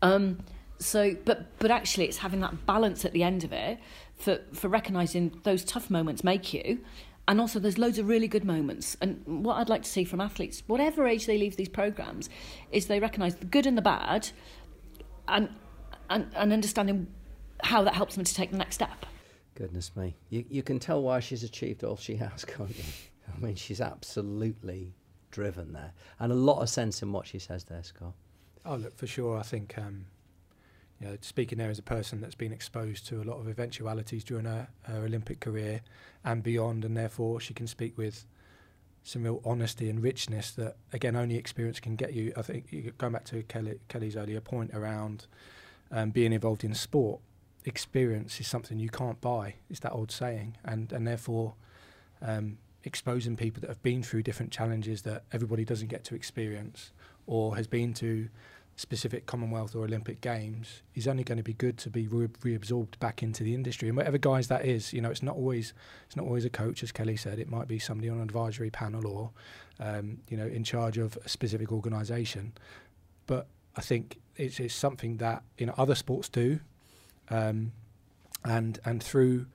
Um, 0.00 0.38
so, 0.78 1.16
but, 1.24 1.58
but 1.58 1.70
actually, 1.70 2.06
it's 2.06 2.18
having 2.18 2.40
that 2.40 2.66
balance 2.66 3.04
at 3.04 3.12
the 3.12 3.22
end 3.22 3.44
of 3.44 3.52
it 3.52 3.78
for, 4.16 4.40
for 4.52 4.68
recognizing 4.68 5.40
those 5.44 5.64
tough 5.64 5.90
moments 5.90 6.24
make 6.24 6.52
you 6.52 6.80
and 7.28 7.40
also, 7.40 7.60
there's 7.60 7.78
loads 7.78 7.98
of 7.98 8.08
really 8.08 8.26
good 8.26 8.44
moments. 8.44 8.96
And 9.00 9.22
what 9.44 9.54
I'd 9.54 9.68
like 9.68 9.82
to 9.82 9.88
see 9.88 10.04
from 10.04 10.20
athletes, 10.20 10.62
whatever 10.66 11.06
age 11.06 11.26
they 11.26 11.38
leave 11.38 11.56
these 11.56 11.68
programs, 11.68 12.28
is 12.72 12.86
they 12.86 12.98
recognise 12.98 13.36
the 13.36 13.46
good 13.46 13.64
and 13.66 13.78
the 13.78 13.82
bad, 13.82 14.30
and 15.28 15.48
and, 16.10 16.30
and 16.34 16.52
understanding 16.52 17.06
how 17.62 17.82
that 17.84 17.94
helps 17.94 18.16
them 18.16 18.24
to 18.24 18.34
take 18.34 18.50
the 18.50 18.58
next 18.58 18.74
step. 18.74 19.06
Goodness 19.54 19.94
me, 19.96 20.16
you 20.30 20.44
you 20.48 20.62
can 20.64 20.80
tell 20.80 21.00
why 21.02 21.20
she's 21.20 21.44
achieved 21.44 21.84
all 21.84 21.96
she 21.96 22.16
has, 22.16 22.44
can't 22.44 22.76
you? 22.76 22.84
I 23.34 23.38
mean, 23.38 23.54
she's 23.54 23.80
absolutely 23.80 24.92
driven 25.30 25.72
there, 25.72 25.92
and 26.18 26.32
a 26.32 26.36
lot 26.36 26.60
of 26.60 26.68
sense 26.68 27.02
in 27.02 27.12
what 27.12 27.26
she 27.26 27.38
says 27.38 27.64
there, 27.64 27.84
Scott. 27.84 28.14
Oh, 28.64 28.76
look, 28.76 28.96
for 28.96 29.06
sure. 29.06 29.38
I 29.38 29.42
think 29.42 29.76
um, 29.78 30.06
you 31.02 31.08
know, 31.08 31.16
speaking 31.20 31.58
there 31.58 31.70
as 31.70 31.78
a 31.78 31.82
person 31.82 32.20
that's 32.20 32.34
been 32.34 32.52
exposed 32.52 33.06
to 33.08 33.20
a 33.20 33.24
lot 33.24 33.38
of 33.38 33.48
eventualities 33.48 34.22
during 34.22 34.44
her, 34.44 34.68
her 34.82 35.04
Olympic 35.04 35.40
career 35.40 35.80
and 36.24 36.42
beyond, 36.42 36.84
and 36.84 36.96
therefore 36.96 37.40
she 37.40 37.52
can 37.52 37.66
speak 37.66 37.98
with 37.98 38.24
some 39.02 39.24
real 39.24 39.40
honesty 39.44 39.90
and 39.90 40.00
richness 40.00 40.52
that, 40.52 40.76
again, 40.92 41.16
only 41.16 41.36
experience 41.36 41.80
can 41.80 41.96
get 41.96 42.12
you. 42.12 42.32
I 42.36 42.42
think 42.42 42.96
going 42.98 43.12
back 43.12 43.24
to 43.26 43.42
Kelly, 43.42 43.80
Kelly's 43.88 44.16
earlier 44.16 44.40
point 44.40 44.70
around 44.72 45.26
um, 45.90 46.10
being 46.10 46.32
involved 46.32 46.62
in 46.62 46.72
sport, 46.72 47.20
experience 47.64 48.40
is 48.40 48.46
something 48.46 48.78
you 48.78 48.88
can't 48.88 49.20
buy. 49.20 49.56
It's 49.68 49.80
that 49.80 49.92
old 49.92 50.10
saying, 50.10 50.56
and 50.64 50.92
and 50.92 51.06
therefore. 51.06 51.54
Um, 52.20 52.58
exposing 52.84 53.36
people 53.36 53.60
that 53.60 53.68
have 53.68 53.82
been 53.84 54.02
through 54.02 54.22
different 54.24 54.50
challenges 54.50 55.02
that 55.02 55.22
everybody 55.30 55.64
doesn't 55.64 55.86
get 55.86 56.02
to 56.02 56.16
experience 56.16 56.90
or 57.26 57.54
has 57.54 57.68
been 57.68 57.94
to 57.94 58.28
specific 58.76 59.26
Commonwealth 59.26 59.74
or 59.74 59.84
Olympic 59.84 60.20
Games 60.20 60.82
is 60.94 61.06
only 61.06 61.24
going 61.24 61.38
to 61.38 61.44
be 61.44 61.52
good 61.52 61.78
to 61.78 61.90
be 61.90 62.08
re- 62.08 62.26
reabsorbed 62.26 62.98
back 62.98 63.22
into 63.22 63.42
the 63.42 63.54
industry. 63.54 63.88
And 63.88 63.96
whatever 63.96 64.18
guys 64.18 64.48
that 64.48 64.64
is, 64.64 64.92
you 64.92 65.00
know, 65.00 65.10
it's 65.10 65.22
not 65.22 65.36
always 65.36 65.74
it's 66.06 66.16
not 66.16 66.26
always 66.26 66.44
a 66.44 66.50
coach, 66.50 66.82
as 66.82 66.92
Kelly 66.92 67.16
said. 67.16 67.38
It 67.38 67.50
might 67.50 67.68
be 67.68 67.78
somebody 67.78 68.08
on 68.08 68.16
an 68.16 68.22
advisory 68.22 68.70
panel 68.70 69.06
or, 69.06 69.30
um, 69.78 70.18
you 70.28 70.36
know, 70.36 70.46
in 70.46 70.64
charge 70.64 70.98
of 70.98 71.18
a 71.24 71.28
specific 71.28 71.70
organisation. 71.70 72.52
But 73.26 73.46
I 73.76 73.80
think 73.80 74.18
it's, 74.36 74.58
it's 74.60 74.74
something 74.74 75.18
that 75.18 75.42
you 75.58 75.66
know 75.66 75.74
other 75.76 75.94
sports 75.94 76.28
do, 76.28 76.60
um, 77.30 77.72
and 78.44 78.78
and 78.84 79.02
through 79.02 79.46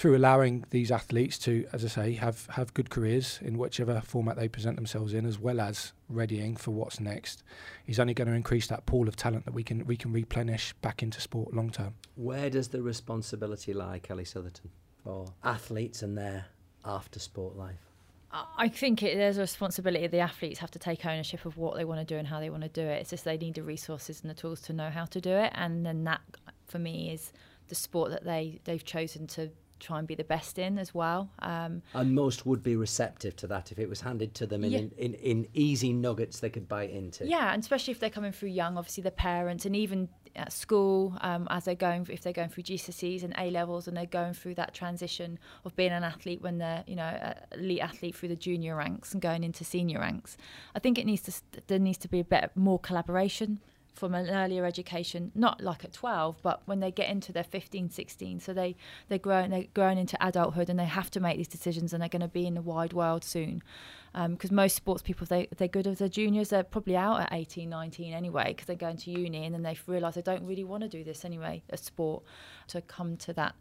through 0.00 0.16
allowing 0.16 0.64
these 0.70 0.90
athletes 0.90 1.36
to, 1.36 1.66
as 1.74 1.84
I 1.84 1.88
say, 1.88 2.12
have, 2.14 2.46
have 2.52 2.72
good 2.72 2.88
careers 2.88 3.38
in 3.42 3.58
whichever 3.58 4.00
format 4.00 4.34
they 4.34 4.48
present 4.48 4.76
themselves 4.76 5.12
in, 5.12 5.26
as 5.26 5.38
well 5.38 5.60
as 5.60 5.92
readying 6.08 6.56
for 6.56 6.70
what's 6.70 6.98
next, 6.98 7.42
is 7.86 8.00
only 8.00 8.14
going 8.14 8.26
to 8.26 8.32
increase 8.32 8.66
that 8.68 8.86
pool 8.86 9.08
of 9.08 9.16
talent 9.16 9.44
that 9.44 9.52
we 9.52 9.62
can 9.62 9.84
we 9.84 9.98
can 9.98 10.10
replenish 10.10 10.72
back 10.80 11.02
into 11.02 11.20
sport 11.20 11.52
long 11.52 11.68
term. 11.68 11.92
Where 12.14 12.48
does 12.48 12.68
the 12.68 12.80
responsibility 12.80 13.74
lie, 13.74 13.98
Kelly 13.98 14.24
Sotherton, 14.24 14.70
for 15.04 15.26
athletes 15.44 16.00
and 16.00 16.16
their 16.16 16.46
after 16.82 17.18
sport 17.18 17.58
life? 17.58 17.90
I 18.32 18.68
think 18.68 19.02
it, 19.02 19.18
there's 19.18 19.36
a 19.36 19.42
responsibility 19.42 20.06
the 20.06 20.20
athletes 20.20 20.60
have 20.60 20.70
to 20.70 20.78
take 20.78 21.04
ownership 21.04 21.44
of 21.44 21.58
what 21.58 21.76
they 21.76 21.84
want 21.84 22.00
to 22.00 22.06
do 22.06 22.16
and 22.16 22.26
how 22.26 22.40
they 22.40 22.48
want 22.48 22.62
to 22.62 22.70
do 22.70 22.80
it. 22.80 23.02
It's 23.02 23.10
just 23.10 23.26
they 23.26 23.36
need 23.36 23.56
the 23.56 23.62
resources 23.62 24.22
and 24.22 24.30
the 24.30 24.34
tools 24.34 24.62
to 24.62 24.72
know 24.72 24.88
how 24.88 25.04
to 25.04 25.20
do 25.20 25.32
it, 25.32 25.52
and 25.54 25.84
then 25.84 26.04
that 26.04 26.22
for 26.64 26.78
me 26.78 27.12
is 27.12 27.34
the 27.68 27.74
sport 27.74 28.10
that 28.12 28.24
they 28.24 28.60
they've 28.64 28.82
chosen 28.82 29.26
to 29.26 29.50
try 29.80 29.98
and 29.98 30.06
be 30.06 30.14
the 30.14 30.24
best 30.24 30.58
in 30.58 30.78
as 30.78 30.94
well. 30.94 31.30
Um, 31.40 31.82
and 31.94 32.14
most 32.14 32.46
would 32.46 32.62
be 32.62 32.76
receptive 32.76 33.34
to 33.36 33.46
that 33.48 33.72
if 33.72 33.78
it 33.78 33.88
was 33.88 34.00
handed 34.02 34.34
to 34.34 34.46
them 34.46 34.64
in, 34.64 34.70
Yeah. 34.72 34.78
in, 34.78 34.90
in, 34.98 35.14
in 35.14 35.46
easy 35.54 35.92
nuggets 35.92 36.40
they 36.40 36.50
could 36.50 36.68
bite 36.68 36.90
into. 36.90 37.26
Yeah, 37.26 37.52
and 37.52 37.62
especially 37.62 37.92
if 37.92 38.00
they're 38.00 38.10
coming 38.10 38.32
through 38.32 38.50
young, 38.50 38.76
obviously 38.78 39.02
the 39.02 39.10
parents, 39.10 39.66
and 39.66 39.74
even 39.74 40.08
at 40.36 40.52
school, 40.52 41.16
um, 41.22 41.48
as 41.50 41.64
they're 41.64 41.74
going, 41.74 42.06
if 42.08 42.20
they're 42.22 42.32
going 42.32 42.48
through 42.50 42.62
GCSEs 42.62 43.24
and 43.24 43.34
A 43.36 43.50
levels, 43.50 43.88
and 43.88 43.96
they're 43.96 44.06
going 44.06 44.32
through 44.32 44.54
that 44.54 44.72
transition 44.74 45.38
of 45.64 45.74
being 45.74 45.90
an 45.90 46.04
athlete 46.04 46.40
when 46.40 46.58
they're, 46.58 46.84
you 46.86 46.94
know, 46.94 47.34
elite 47.52 47.80
athlete 47.80 48.14
through 48.14 48.28
the 48.28 48.36
junior 48.36 48.76
ranks 48.76 49.12
and 49.12 49.20
going 49.20 49.42
into 49.42 49.64
senior 49.64 49.98
ranks. 49.98 50.36
I 50.74 50.78
think 50.78 50.98
it 50.98 51.06
needs 51.06 51.22
to 51.22 51.32
there 51.66 51.80
needs 51.80 51.98
to 51.98 52.08
be 52.08 52.20
a 52.20 52.24
bit 52.24 52.52
more 52.54 52.78
collaboration 52.78 53.58
from 54.00 54.14
an 54.14 54.30
earlier 54.30 54.64
education, 54.64 55.30
not 55.34 55.60
like 55.60 55.84
at 55.84 55.92
12, 55.92 56.38
but 56.42 56.62
when 56.64 56.80
they 56.80 56.90
get 56.90 57.10
into 57.10 57.32
their 57.32 57.44
15, 57.44 57.90
16. 57.90 58.40
So 58.40 58.54
they, 58.54 58.74
they're 59.08 59.18
growing, 59.18 59.50
they're 59.50 59.66
growing 59.74 59.98
into 59.98 60.16
adulthood 60.26 60.70
and 60.70 60.78
they 60.78 60.86
have 60.86 61.10
to 61.10 61.20
make 61.20 61.36
these 61.36 61.46
decisions 61.46 61.92
and 61.92 62.00
they're 62.00 62.08
going 62.08 62.22
to 62.22 62.28
be 62.28 62.46
in 62.46 62.54
the 62.54 62.62
wide 62.62 62.94
world 62.94 63.22
soon. 63.22 63.62
Um, 64.14 64.32
because 64.32 64.50
most 64.50 64.74
sports 64.74 65.02
people, 65.02 65.26
they, 65.26 65.48
they're 65.54 65.68
good 65.68 65.86
as 65.86 65.98
their 65.98 66.08
juniors, 66.08 66.48
they're 66.48 66.64
probably 66.64 66.96
out 66.96 67.20
at 67.20 67.28
18, 67.30 67.68
19 67.68 68.14
anyway, 68.14 68.46
because 68.48 68.66
they're 68.66 68.74
going 68.74 68.96
to 68.96 69.10
uni 69.10 69.44
and 69.44 69.54
then 69.54 69.62
they 69.62 69.76
realise 69.86 70.14
they 70.14 70.22
don't 70.22 70.46
really 70.46 70.64
want 70.64 70.82
to 70.82 70.88
do 70.88 71.04
this 71.04 71.26
anyway, 71.26 71.62
a 71.68 71.76
sport, 71.76 72.24
to 72.68 72.80
come 72.80 73.18
to 73.18 73.34
that 73.34 73.54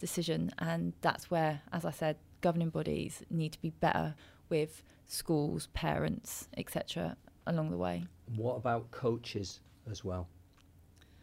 decision. 0.00 0.50
And 0.58 0.94
that's 1.00 1.30
where, 1.30 1.62
as 1.72 1.84
I 1.84 1.92
said, 1.92 2.16
governing 2.40 2.70
bodies 2.70 3.22
need 3.30 3.52
to 3.52 3.62
be 3.62 3.70
better 3.70 4.16
with 4.48 4.82
schools, 5.06 5.68
parents, 5.74 6.48
etc. 6.56 7.16
along 7.46 7.70
the 7.70 7.78
way. 7.78 8.04
What 8.34 8.56
about 8.56 8.90
coaches 8.90 9.60
as 9.90 10.04
well? 10.04 10.28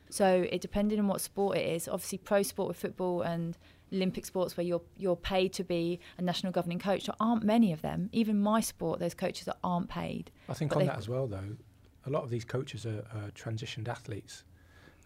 So 0.10 0.46
it 0.52 0.62
depending 0.62 1.00
on 1.00 1.08
what 1.08 1.22
sport 1.22 1.58
it 1.58 1.68
is. 1.68 1.88
Obviously, 1.88 2.20
pro 2.20 2.44
sport 2.44 2.68
with 2.68 2.78
football 2.78 3.22
and 3.22 3.58
Olympic 3.92 4.26
sports 4.26 4.56
where 4.58 4.66
you're 4.66 4.82
you're 4.98 5.16
paid 5.16 5.54
to 5.54 5.64
be 5.64 6.00
a 6.18 6.22
national 6.22 6.52
governing 6.52 6.80
coach. 6.80 7.06
There 7.06 7.16
aren't 7.20 7.44
many 7.44 7.72
of 7.74 7.82
them. 7.82 8.10
Even 8.12 8.40
my 8.40 8.60
sport, 8.62 9.00
there's 9.00 9.14
coaches 9.16 9.46
that 9.46 9.58
aren't 9.64 9.90
paid. 9.90 10.32
I 10.50 10.54
think 10.54 10.72
But 10.74 10.82
on 10.82 10.86
that 10.88 10.98
as 10.98 11.10
well, 11.10 11.28
though, 11.28 11.58
a 12.06 12.10
lot 12.10 12.24
of 12.24 12.30
these 12.30 12.46
coaches 12.46 12.86
are, 12.86 13.06
are 13.16 13.32
transitioned 13.32 13.88
athletes. 13.88 14.44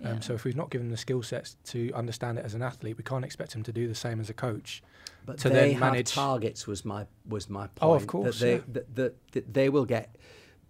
Um, 0.03 0.13
Yeah. 0.15 0.19
So 0.19 0.33
if 0.33 0.43
we've 0.43 0.55
not 0.55 0.69
given 0.69 0.87
them 0.87 0.91
the 0.91 0.97
skill 0.97 1.23
sets 1.23 1.55
to 1.65 1.91
understand 1.93 2.37
it 2.37 2.45
as 2.45 2.53
an 2.53 2.61
athlete, 2.61 2.97
we 2.97 3.03
can't 3.03 3.25
expect 3.25 3.53
them 3.53 3.63
to 3.63 3.71
do 3.71 3.87
the 3.87 3.95
same 3.95 4.19
as 4.19 4.29
a 4.29 4.33
coach. 4.33 4.83
But 5.25 5.37
to 5.39 5.49
they 5.49 5.55
then 5.55 5.71
have 5.73 5.79
manage- 5.93 6.13
targets 6.13 6.67
was 6.67 6.83
my 6.85 7.07
was 7.27 7.49
my 7.49 7.67
point. 7.67 7.79
Oh, 7.81 7.93
of 7.93 8.07
course, 8.07 8.39
That 8.39 8.45
they, 8.45 8.55
yeah. 8.55 8.61
that, 8.73 8.95
that, 8.95 9.31
that 9.31 9.53
they 9.53 9.69
will 9.69 9.85
get 9.85 10.15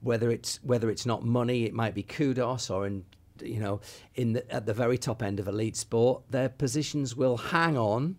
whether 0.02 0.30
it's 0.32 0.60
whether 0.64 0.90
it's 0.90 1.06
not 1.06 1.24
money, 1.24 1.66
it 1.66 1.74
might 1.74 1.96
be 1.96 2.04
kudos, 2.04 2.70
or 2.70 2.86
in 2.88 3.06
you 3.42 3.60
know 3.60 3.80
in 4.16 4.34
the, 4.34 4.52
at 4.52 4.66
the 4.66 4.74
very 4.74 4.98
top 4.98 5.22
end 5.22 5.40
of 5.40 5.48
elite 5.48 5.76
sport, 5.76 6.24
their 6.30 6.50
positions 6.50 7.16
will 7.16 7.38
hang 7.38 7.78
on 7.78 8.16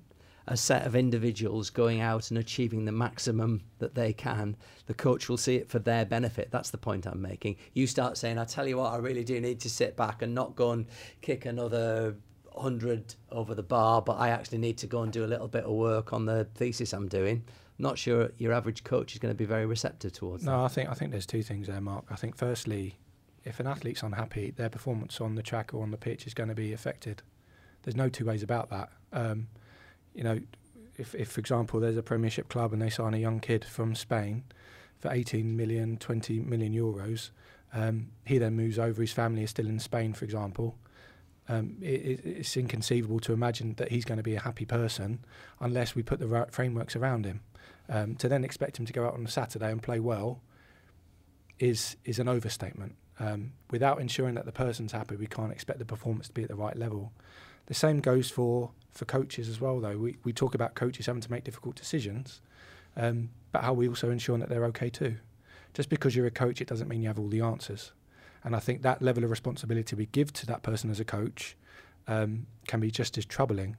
a 0.48 0.56
set 0.56 0.86
of 0.86 0.96
individuals 0.96 1.68
going 1.68 2.00
out 2.00 2.30
and 2.30 2.38
achieving 2.38 2.86
the 2.86 2.92
maximum 2.92 3.60
that 3.78 3.94
they 3.94 4.14
can. 4.14 4.56
The 4.86 4.94
coach 4.94 5.28
will 5.28 5.36
see 5.36 5.56
it 5.56 5.68
for 5.68 5.78
their 5.78 6.06
benefit. 6.06 6.50
That's 6.50 6.70
the 6.70 6.78
point 6.78 7.06
I'm 7.06 7.20
making. 7.20 7.56
You 7.74 7.86
start 7.86 8.16
saying, 8.16 8.38
I 8.38 8.44
tell 8.44 8.66
you 8.66 8.78
what, 8.78 8.94
I 8.94 8.96
really 8.96 9.24
do 9.24 9.38
need 9.40 9.60
to 9.60 9.70
sit 9.70 9.94
back 9.94 10.22
and 10.22 10.34
not 10.34 10.56
go 10.56 10.70
and 10.70 10.86
kick 11.20 11.44
another 11.44 12.16
100 12.52 13.14
over 13.30 13.54
the 13.54 13.62
bar, 13.62 14.00
but 14.00 14.14
I 14.14 14.30
actually 14.30 14.58
need 14.58 14.78
to 14.78 14.86
go 14.86 15.02
and 15.02 15.12
do 15.12 15.24
a 15.24 15.26
little 15.26 15.48
bit 15.48 15.64
of 15.64 15.72
work 15.72 16.14
on 16.14 16.24
the 16.24 16.44
thesis 16.54 16.94
I'm 16.94 17.08
doing. 17.08 17.44
Not 17.78 17.98
sure 17.98 18.32
your 18.38 18.52
average 18.52 18.82
coach 18.82 19.12
is 19.12 19.18
going 19.18 19.32
to 19.32 19.38
be 19.38 19.44
very 19.44 19.66
receptive 19.66 20.12
towards 20.12 20.44
that. 20.44 20.50
No, 20.50 20.64
I 20.64 20.68
think 20.68 20.88
I 20.88 20.94
think 20.94 21.12
there's 21.12 21.26
two 21.26 21.42
things 21.42 21.68
there, 21.68 21.80
Mark. 21.80 22.06
I 22.10 22.16
think 22.16 22.36
firstly, 22.36 22.96
if 23.44 23.60
an 23.60 23.66
athlete's 23.66 24.02
unhappy, 24.02 24.50
their 24.50 24.68
performance 24.68 25.20
on 25.20 25.36
the 25.36 25.42
track 25.42 25.72
or 25.72 25.82
on 25.82 25.90
the 25.90 25.96
pitch 25.96 26.26
is 26.26 26.34
going 26.34 26.48
to 26.48 26.54
be 26.54 26.72
affected. 26.72 27.22
There's 27.82 27.96
no 27.96 28.08
two 28.08 28.24
ways 28.24 28.42
about 28.42 28.70
that. 28.70 28.90
Um, 29.12 29.48
you 30.14 30.24
know, 30.24 30.40
if, 30.96 31.14
if 31.14 31.30
for 31.30 31.40
example 31.40 31.78
there's 31.80 31.96
a 31.96 32.02
Premiership 32.02 32.48
club 32.48 32.72
and 32.72 32.82
they 32.82 32.90
sign 32.90 33.14
a 33.14 33.18
young 33.18 33.40
kid 33.40 33.64
from 33.64 33.94
Spain 33.94 34.44
for 34.98 35.12
18 35.12 35.56
million, 35.56 35.96
20 35.96 36.40
million 36.40 36.74
euros, 36.74 37.30
um, 37.72 38.08
he 38.26 38.38
then 38.38 38.56
moves 38.56 38.78
over. 38.78 39.00
His 39.00 39.12
family 39.12 39.44
is 39.44 39.50
still 39.50 39.66
in 39.66 39.78
Spain, 39.78 40.12
for 40.12 40.24
example. 40.24 40.76
Um, 41.48 41.76
it, 41.80 42.20
it's 42.24 42.56
inconceivable 42.56 43.20
to 43.20 43.32
imagine 43.32 43.74
that 43.74 43.90
he's 43.90 44.04
going 44.04 44.18
to 44.18 44.22
be 44.22 44.34
a 44.34 44.40
happy 44.40 44.64
person 44.64 45.24
unless 45.60 45.94
we 45.94 46.02
put 46.02 46.18
the 46.18 46.26
right 46.26 46.50
frameworks 46.50 46.94
around 46.96 47.24
him. 47.24 47.40
Um, 47.90 48.16
to 48.16 48.28
then 48.28 48.44
expect 48.44 48.78
him 48.78 48.84
to 48.84 48.92
go 48.92 49.06
out 49.06 49.14
on 49.14 49.24
a 49.24 49.28
Saturday 49.30 49.70
and 49.70 49.82
play 49.82 49.98
well 49.98 50.42
is 51.58 51.96
is 52.04 52.18
an 52.18 52.28
overstatement. 52.28 52.96
Um, 53.20 53.52
without 53.70 54.00
ensuring 54.00 54.34
that 54.36 54.44
the 54.44 54.52
person's 54.52 54.92
happy, 54.92 55.16
we 55.16 55.26
can't 55.26 55.52
expect 55.52 55.78
the 55.78 55.84
performance 55.84 56.28
to 56.28 56.34
be 56.34 56.42
at 56.42 56.48
the 56.48 56.54
right 56.54 56.76
level. 56.76 57.12
The 57.66 57.74
same 57.74 58.00
goes 58.00 58.30
for 58.30 58.70
for 58.92 59.04
coaches 59.04 59.48
as 59.48 59.60
well. 59.60 59.80
Though 59.80 59.96
we 59.96 60.18
we 60.24 60.32
talk 60.32 60.54
about 60.54 60.74
coaches 60.74 61.06
having 61.06 61.22
to 61.22 61.30
make 61.30 61.44
difficult 61.44 61.76
decisions, 61.76 62.40
um, 62.96 63.30
but 63.52 63.64
how 63.64 63.72
we 63.72 63.88
also 63.88 64.10
ensure 64.10 64.38
that 64.38 64.48
they're 64.48 64.66
okay 64.66 64.90
too. 64.90 65.16
Just 65.74 65.88
because 65.88 66.14
you're 66.16 66.26
a 66.26 66.30
coach, 66.30 66.60
it 66.60 66.68
doesn't 66.68 66.88
mean 66.88 67.02
you 67.02 67.08
have 67.08 67.18
all 67.18 67.28
the 67.28 67.40
answers. 67.40 67.92
And 68.44 68.54
I 68.54 68.60
think 68.60 68.82
that 68.82 69.02
level 69.02 69.24
of 69.24 69.30
responsibility 69.30 69.96
we 69.96 70.06
give 70.06 70.32
to 70.34 70.46
that 70.46 70.62
person 70.62 70.90
as 70.90 71.00
a 71.00 71.04
coach 71.04 71.56
um, 72.06 72.46
can 72.66 72.80
be 72.80 72.90
just 72.90 73.18
as 73.18 73.26
troubling. 73.26 73.76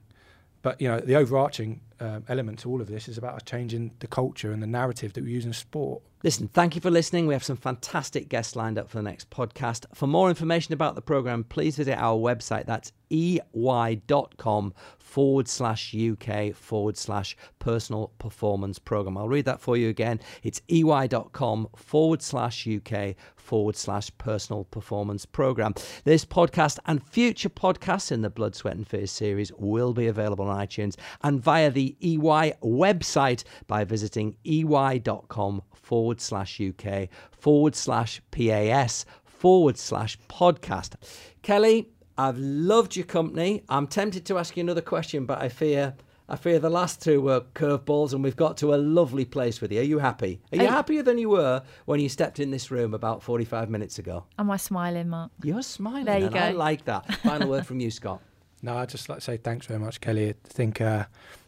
But 0.62 0.80
you 0.80 0.88
know, 0.88 1.00
the 1.00 1.16
overarching 1.16 1.80
um, 2.00 2.24
element 2.28 2.60
to 2.60 2.70
all 2.70 2.80
of 2.80 2.88
this 2.88 3.08
is 3.08 3.16
about 3.18 3.34
us 3.34 3.42
changing 3.44 3.92
the 4.00 4.06
culture 4.06 4.52
and 4.52 4.62
the 4.62 4.66
narrative 4.66 5.12
that 5.14 5.24
we 5.24 5.30
use 5.30 5.46
in 5.46 5.52
sport. 5.52 6.02
Listen, 6.22 6.48
thank 6.48 6.74
you 6.74 6.82
for 6.82 6.90
listening. 6.90 7.26
We 7.26 7.32
have 7.34 7.44
some 7.44 7.56
fantastic 7.56 8.28
guests 8.28 8.54
lined 8.54 8.78
up 8.78 8.90
for 8.90 8.98
the 8.98 9.02
next 9.02 9.30
podcast. 9.30 9.86
For 9.94 10.06
more 10.06 10.28
information 10.28 10.74
about 10.74 10.94
the 10.94 11.00
program, 11.00 11.44
please 11.44 11.76
visit 11.76 11.96
our 11.96 12.18
website. 12.18 12.66
That's 12.66 12.92
ey.com 13.10 14.74
forward 14.98 15.48
slash 15.48 15.94
UK 15.94 16.54
forward 16.54 16.96
slash 16.96 17.36
personal 17.58 18.12
performance 18.18 18.78
program. 18.78 19.16
I'll 19.16 19.28
read 19.28 19.46
that 19.46 19.60
for 19.60 19.76
you 19.76 19.88
again. 19.88 20.20
It's 20.42 20.60
ey.com 20.68 21.68
forward 21.74 22.22
slash 22.22 22.68
UK 22.68 23.16
forward 23.34 23.76
slash 23.76 24.10
personal 24.18 24.64
performance 24.64 25.26
program. 25.26 25.74
This 26.04 26.24
podcast 26.24 26.78
and 26.86 27.02
future 27.02 27.48
podcasts 27.48 28.12
in 28.12 28.22
the 28.22 28.30
Blood, 28.30 28.54
Sweat 28.54 28.76
and 28.76 28.86
Fears 28.86 29.10
series 29.10 29.52
will 29.58 29.92
be 29.92 30.06
available 30.06 30.46
on 30.48 30.66
iTunes 30.66 30.96
and 31.22 31.42
via 31.42 31.70
the 31.70 31.96
EY 32.00 32.54
website 32.62 33.42
by 33.66 33.84
visiting 33.84 34.36
ey.com 34.44 35.62
forward 35.72 36.09
slash 36.18 36.58
UK 36.58 37.10
forward 37.30 37.76
slash 37.76 38.22
PAS 38.30 39.04
forward 39.26 39.76
slash 39.76 40.18
podcast. 40.30 40.94
Kelly, 41.42 41.90
I've 42.16 42.38
loved 42.38 42.96
your 42.96 43.04
company. 43.04 43.62
I'm 43.68 43.86
tempted 43.86 44.24
to 44.26 44.38
ask 44.38 44.56
you 44.56 44.62
another 44.62 44.80
question, 44.80 45.26
but 45.26 45.42
I 45.42 45.50
fear 45.50 45.94
I 46.30 46.36
fear 46.36 46.60
the 46.60 46.70
last 46.70 47.02
two 47.02 47.20
were 47.20 47.40
curveballs, 47.54 48.12
and 48.12 48.22
we've 48.22 48.36
got 48.36 48.56
to 48.58 48.72
a 48.72 48.76
lovely 48.76 49.24
place 49.24 49.60
with 49.60 49.72
you. 49.72 49.80
Are 49.80 49.84
you 49.84 49.98
happy? 49.98 50.40
Are 50.52 50.58
you 50.58 50.68
I- 50.68 50.70
happier 50.70 51.02
than 51.02 51.18
you 51.18 51.28
were 51.28 51.60
when 51.86 51.98
you 51.98 52.08
stepped 52.08 52.38
in 52.38 52.52
this 52.52 52.70
room 52.70 52.94
about 52.94 53.20
45 53.24 53.68
minutes 53.68 53.98
ago? 53.98 54.24
Am 54.38 54.48
I 54.48 54.56
smiling, 54.56 55.08
Mark? 55.08 55.32
You're 55.42 55.62
smiling. 55.62 56.04
There 56.04 56.18
you 56.20 56.26
and 56.26 56.36
I 56.36 56.52
like 56.52 56.84
that. 56.84 57.12
Final 57.16 57.48
word 57.48 57.66
from 57.66 57.80
you, 57.80 57.90
Scott. 58.00 58.22
No, 58.62 58.76
I'd 58.76 58.90
just 58.90 59.08
like 59.08 59.18
to 59.18 59.24
say 59.24 59.38
thanks 59.38 59.66
very 59.66 59.80
much, 59.80 60.00
Kelly. 60.00 60.28
I 60.28 60.34
think 60.44 60.80
uh, 60.80 61.06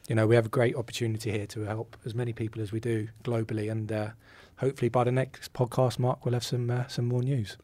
you 0.08 0.16
know 0.16 0.26
we 0.26 0.34
have 0.34 0.46
a 0.46 0.48
great 0.48 0.74
opportunity 0.74 1.30
here 1.30 1.46
to 1.46 1.60
help 1.60 1.96
as 2.04 2.14
many 2.16 2.32
people 2.32 2.60
as 2.60 2.72
we 2.72 2.80
do 2.80 3.06
globally, 3.22 3.70
and 3.70 3.92
uh, 3.92 4.08
hopefully 4.62 4.88
by 4.88 5.04
the 5.04 5.12
next 5.12 5.52
podcast, 5.52 5.98
Mark, 5.98 6.24
we'll 6.24 6.34
have 6.34 6.44
some 6.44 6.70
uh, 6.70 6.86
some 6.86 7.06
more 7.06 7.22
news. 7.22 7.58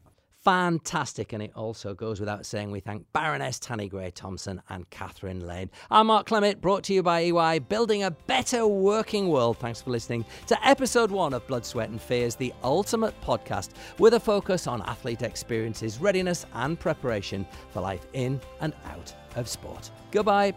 Fantastic, 0.44 1.32
and 1.32 1.42
it 1.42 1.52
also 1.54 1.94
goes 1.94 2.20
without 2.20 2.46
saying 2.46 2.70
we 2.70 2.80
thank 2.80 3.04
Baroness 3.12 3.58
Tanni 3.58 3.88
Grey 3.88 4.10
Thompson 4.10 4.62
and 4.68 4.88
Catherine 4.88 5.46
Lane. 5.46 5.70
I'm 5.90 6.06
Mark 6.06 6.26
Clement, 6.26 6.60
brought 6.60 6.84
to 6.84 6.94
you 6.94 7.02
by 7.02 7.20
EY, 7.24 7.58
building 7.58 8.04
a 8.04 8.10
better 8.10 8.66
working 8.66 9.28
world. 9.28 9.58
Thanks 9.58 9.82
for 9.82 9.90
listening 9.90 10.24
to 10.46 10.66
episode 10.66 11.10
one 11.10 11.34
of 11.34 11.46
Blood, 11.48 11.66
Sweat 11.66 11.90
and 11.90 12.00
Fears, 12.00 12.34
the 12.34 12.54
ultimate 12.62 13.20
podcast 13.20 13.70
with 13.98 14.14
a 14.14 14.20
focus 14.20 14.66
on 14.66 14.80
athlete 14.82 15.22
experiences, 15.22 15.98
readiness, 15.98 16.46
and 16.54 16.78
preparation 16.78 17.46
for 17.70 17.80
life 17.80 18.06
in 18.12 18.40
and 18.60 18.74
out 18.86 19.12
of 19.36 19.48
sport. 19.48 19.90
Goodbye. 20.12 20.54